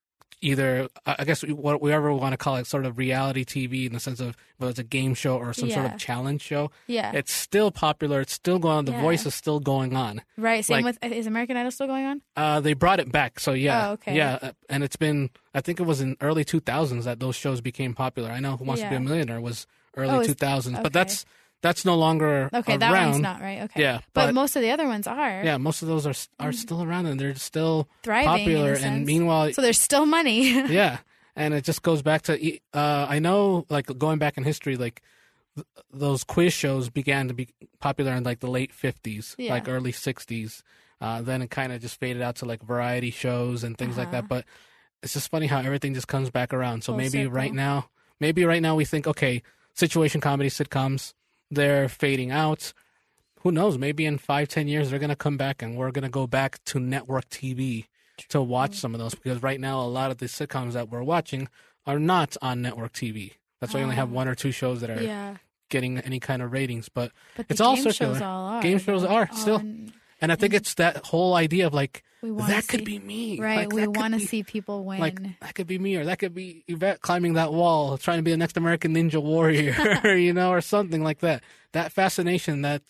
either 0.42 0.88
I 1.06 1.24
guess 1.24 1.42
what 1.42 1.82
we 1.82 1.92
ever 1.92 2.12
want 2.12 2.32
to 2.32 2.36
call 2.36 2.56
it, 2.56 2.66
sort 2.66 2.86
of 2.86 2.96
reality 2.98 3.44
TV 3.44 3.86
in 3.86 3.92
the 3.92 4.00
sense 4.00 4.20
of 4.20 4.36
whether 4.58 4.70
it's 4.70 4.78
a 4.78 4.84
game 4.84 5.14
show 5.14 5.36
or 5.36 5.52
some 5.52 5.70
sort 5.70 5.86
of 5.86 5.98
challenge 5.98 6.42
show. 6.42 6.70
yeah. 6.86 7.12
It's 7.12 7.32
still 7.32 7.70
popular. 7.70 8.20
It's 8.20 8.32
still 8.32 8.58
going 8.58 8.78
on. 8.78 8.84
The 8.86 8.92
Yeah. 8.92 9.00
voice 9.02 9.26
is 9.26 9.34
still 9.34 9.60
going 9.60 9.94
on. 9.96 10.22
Right. 10.36 10.64
Same 10.64 10.82
Like- 10.84 10.98
with 11.02 11.12
is 11.12 11.26
American 11.26 11.56
Idol 11.56 11.70
still 11.70 11.86
going 11.86 12.04
on? 12.06 12.22
Uh, 12.36 12.60
they 12.60 12.72
brought 12.74 13.00
it 13.00 13.10
back, 13.12 13.38
so 13.40 13.52
yeah, 13.52 13.88
Oh, 13.88 13.92
okay. 13.92 14.16
yeah, 14.16 14.38
uh, 14.40 14.52
and 14.68 14.82
it's 14.82 14.96
been. 14.96 15.30
I 15.54 15.60
think 15.60 15.80
it 15.80 15.84
was 15.84 16.00
in 16.00 16.16
early 16.20 16.44
two 16.44 16.60
thousands 16.60 17.04
that 17.04 17.20
those 17.20 17.36
shows 17.36 17.60
became 17.60 17.92
popular. 17.94 18.30
I 18.30 18.40
know 18.40 18.56
Who 18.56 18.64
Wants 18.64 18.82
to 18.82 18.88
Be 18.88 18.96
a 18.96 19.00
Millionaire 19.00 19.40
was 19.40 19.66
Oh, 19.96 20.02
early 20.02 20.10
it's- 20.14 20.26
two 20.28 20.34
thousands, 20.34 20.76
okay. 20.76 20.82
but 20.84 20.92
that's 20.92 21.26
that's 21.62 21.84
no 21.84 21.94
longer 21.96 22.48
Okay, 22.54 22.72
around. 22.72 22.80
that 22.80 23.06
one's 23.10 23.18
not 23.20 23.40
right. 23.40 23.62
Okay. 23.62 23.82
Yeah, 23.82 23.98
But, 24.14 24.26
but, 24.26 24.34
most 24.34 24.56
of 24.56 24.62
the 24.62 24.70
other 24.70 24.86
ones 24.86 25.06
are 25.06 25.42
yeah, 25.44 25.56
most 25.58 25.82
of 25.82 25.88
those 25.88 26.06
are 26.06 26.14
are 26.38 26.52
still 26.52 26.82
around 26.82 27.06
and 27.06 27.20
they're 27.20 27.34
still 27.34 27.88
thriving. 28.02 28.28
popular. 28.28 28.74
And 28.74 29.04
meanwhile, 29.06 29.52
so 29.52 29.60
there's 29.62 29.80
still 29.80 30.06
money. 30.06 30.50
yeah, 30.72 30.98
and 31.36 31.52
it 31.54 31.64
just 31.64 31.82
goes 31.82 32.02
back 32.02 32.22
to. 32.22 32.58
Uh, 32.72 33.06
I 33.08 33.18
know, 33.18 33.66
like 33.68 33.86
going 33.98 34.18
back 34.18 34.38
in 34.38 34.44
history, 34.44 34.76
like 34.76 35.02
th- 35.54 35.66
those 35.92 36.24
quiz 36.24 36.52
shows 36.52 36.88
began 36.88 37.28
to 37.28 37.34
be 37.34 37.48
popular 37.78 38.12
in 38.12 38.24
like 38.24 38.40
the 38.40 38.50
late 38.50 38.72
fifties, 38.72 39.34
Yeah. 39.38 39.52
like 39.52 39.68
early 39.68 39.92
sixties. 39.92 40.62
Uh, 41.02 41.22
then 41.22 41.40
it 41.40 41.50
kind 41.50 41.72
of 41.72 41.80
just 41.80 41.98
faded 41.98 42.20
out 42.22 42.36
to 42.36 42.44
like 42.44 42.62
variety 42.62 43.10
shows 43.10 43.64
and 43.64 43.76
things 43.78 43.96
like 43.96 44.08
Uh-huh. 44.08 44.20
that. 44.22 44.28
But 44.28 44.44
it's 45.02 45.14
just 45.14 45.30
funny 45.30 45.46
how 45.46 45.58
everything 45.60 45.94
just 45.94 46.08
comes 46.08 46.28
back 46.30 46.52
around. 46.52 46.84
So 46.84 46.92
Full 46.92 46.98
maybe 46.98 47.22
circle. 47.24 47.32
right 47.32 47.54
now, 47.54 47.88
maybe 48.20 48.44
right 48.44 48.60
now 48.60 48.74
we 48.76 48.84
think, 48.84 49.06
okay, 49.06 49.42
situation 49.72 50.20
comedy 50.20 50.50
sitcoms, 50.50 51.14
they're 51.50 51.88
fading 51.88 52.30
out. 52.30 52.72
Who 53.42 53.50
knows? 53.52 53.78
Maybe 53.78 54.04
in 54.06 54.18
five, 54.18 54.48
ten 54.48 54.68
years 54.68 54.90
they're 54.90 54.98
gonna 54.98 55.16
come 55.16 55.36
back 55.36 55.62
and 55.62 55.76
we're 55.76 55.90
gonna 55.90 56.08
go 56.10 56.26
back 56.26 56.62
to 56.66 56.78
network 56.80 57.28
TV 57.30 57.86
to 58.28 58.42
watch 58.42 58.74
some 58.74 58.94
of 58.94 59.00
those 59.00 59.14
because 59.14 59.42
right 59.42 59.58
now 59.60 59.80
a 59.80 59.88
lot 59.88 60.10
of 60.10 60.18
the 60.18 60.26
sitcoms 60.26 60.72
that 60.72 60.90
we're 60.90 61.02
watching 61.02 61.48
are 61.86 61.98
not 61.98 62.36
on 62.42 62.60
network 62.60 62.92
TV. 62.92 63.32
That's 63.60 63.72
why 63.72 63.80
we 63.80 63.84
only 63.84 63.96
have 63.96 64.10
Oh. 64.10 64.14
one 64.14 64.28
or 64.28 64.34
two 64.34 64.52
shows 64.52 64.80
that 64.82 64.90
are 64.90 65.02
Yeah, 65.02 65.36
getting 65.70 65.98
any 65.98 66.20
kind 66.20 66.42
of 66.42 66.52
ratings. 66.52 66.88
But 66.90 67.12
but 67.36 67.46
It's 67.48 67.60
all 67.60 67.76
circular. 67.76 68.14
shows 68.14 68.22
all 68.22 68.46
are. 68.46 68.62
Game 68.62 68.78
shows 68.78 69.04
are, 69.04 69.28
still. 69.32 69.56
on- 69.56 69.92
and 70.20 70.30
I 70.32 70.36
think 70.36 70.54
it's 70.54 70.74
that 70.74 71.06
whole 71.06 71.34
idea 71.34 71.66
of 71.66 71.74
like 71.74 72.02
that 72.22 72.68
could 72.68 72.80
see- 72.80 72.84
be 72.84 72.98
me, 72.98 73.38
right. 73.40 73.58
Like, 73.60 73.72
we 73.72 73.86
want 73.86 74.14
to 74.14 74.20
see 74.20 74.42
people 74.42 74.84
win. 74.84 75.00
like 75.00 75.18
that 75.40 75.54
could 75.54 75.66
be 75.66 75.78
me 75.78 75.96
or 75.96 76.04
that 76.04 76.18
could 76.18 76.34
be 76.34 76.64
Yvette 76.68 77.00
climbing 77.00 77.34
that 77.34 77.52
wall 77.52 77.96
trying 77.98 78.18
to 78.18 78.22
be 78.22 78.30
the 78.30 78.36
next 78.36 78.56
American 78.56 78.94
Ninja 78.94 79.22
Warrior, 79.22 79.74
you 80.16 80.32
know, 80.32 80.50
or 80.50 80.60
something 80.60 81.02
like 81.02 81.20
that. 81.20 81.42
That 81.72 81.92
fascination, 81.92 82.62
that 82.62 82.82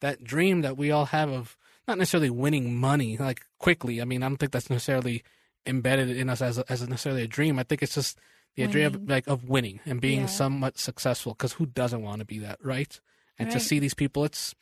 that 0.00 0.22
dream 0.24 0.62
that 0.62 0.76
we 0.76 0.90
all 0.90 1.06
have 1.06 1.28
of 1.30 1.56
not 1.86 1.98
necessarily 1.98 2.30
winning 2.30 2.76
money 2.76 3.16
like 3.18 3.42
quickly. 3.58 4.00
I 4.00 4.04
mean, 4.04 4.22
I 4.22 4.28
don't 4.28 4.36
think 4.36 4.52
that's 4.52 4.70
necessarily 4.70 5.22
embedded 5.66 6.10
in 6.16 6.30
us 6.30 6.40
as 6.40 6.58
a, 6.58 6.64
as 6.72 6.86
necessarily 6.88 7.22
a 7.22 7.26
dream. 7.26 7.58
I 7.58 7.62
think 7.64 7.82
it's 7.82 7.94
just 7.94 8.18
the 8.56 8.62
idea 8.64 8.86
of 8.86 9.08
like 9.08 9.26
of 9.26 9.48
winning 9.48 9.80
and 9.84 10.00
being 10.00 10.20
Yeah. 10.20 10.26
somewhat 10.26 10.78
successful. 10.78 11.32
Because 11.34 11.52
who 11.54 11.66
doesn't 11.66 12.02
want 12.02 12.20
to 12.20 12.24
be 12.24 12.38
that, 12.38 12.58
right? 12.64 12.98
And 13.38 13.50
to 13.50 13.60
see 13.60 13.78
these 13.78 13.94
people, 13.94 14.24
it's 14.24 14.54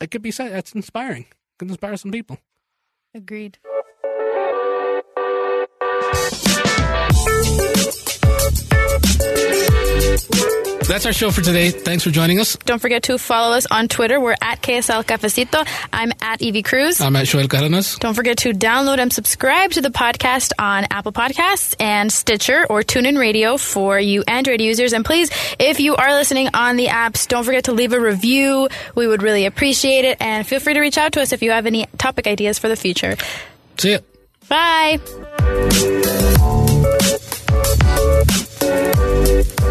it 0.00 0.10
could 0.10 0.22
be 0.22 0.30
said 0.30 0.52
it's 0.52 0.72
inspiring. 0.74 1.26
Could 1.58 1.68
inspire 1.68 1.96
some 1.96 2.10
people. 2.10 2.38
Agreed. 3.14 3.58
That's 10.86 11.06
our 11.06 11.12
show 11.12 11.30
for 11.30 11.40
today. 11.40 11.70
Thanks 11.70 12.04
for 12.04 12.10
joining 12.10 12.40
us. 12.40 12.56
Don't 12.56 12.78
forget 12.78 13.04
to 13.04 13.16
follow 13.16 13.56
us 13.56 13.66
on 13.66 13.88
Twitter. 13.88 14.20
We're 14.20 14.36
at 14.40 14.60
KSL 14.60 15.04
Cafecito. 15.04 15.66
I'm 15.92 16.12
at 16.20 16.42
Evie 16.42 16.62
Cruz. 16.62 17.00
I'm 17.00 17.16
at 17.16 17.26
Xoel 17.26 17.48
Cardenas. 17.48 17.96
Don't 17.98 18.14
forget 18.14 18.38
to 18.38 18.52
download 18.52 18.98
and 18.98 19.12
subscribe 19.12 19.70
to 19.72 19.80
the 19.80 19.88
podcast 19.88 20.52
on 20.58 20.86
Apple 20.90 21.12
Podcasts 21.12 21.74
and 21.80 22.12
Stitcher 22.12 22.66
or 22.68 22.82
TuneIn 22.82 23.18
Radio 23.18 23.56
for 23.56 23.98
you 23.98 24.24
Android 24.28 24.60
users. 24.60 24.92
And 24.92 25.04
please, 25.04 25.30
if 25.58 25.80
you 25.80 25.96
are 25.96 26.12
listening 26.12 26.50
on 26.52 26.76
the 26.76 26.86
apps, 26.86 27.26
don't 27.26 27.44
forget 27.44 27.64
to 27.64 27.72
leave 27.72 27.92
a 27.92 28.00
review. 28.00 28.68
We 28.94 29.06
would 29.06 29.22
really 29.22 29.46
appreciate 29.46 30.04
it. 30.04 30.18
And 30.20 30.46
feel 30.46 30.60
free 30.60 30.74
to 30.74 30.80
reach 30.80 30.98
out 30.98 31.12
to 31.12 31.22
us 31.22 31.32
if 31.32 31.42
you 31.42 31.50
have 31.52 31.66
any 31.66 31.86
topic 31.96 32.26
ideas 32.26 32.58
for 32.58 32.68
the 32.68 32.76
future. 32.76 33.16
See 33.78 33.92
ya. 33.92 33.98
Bye. 34.48 35.00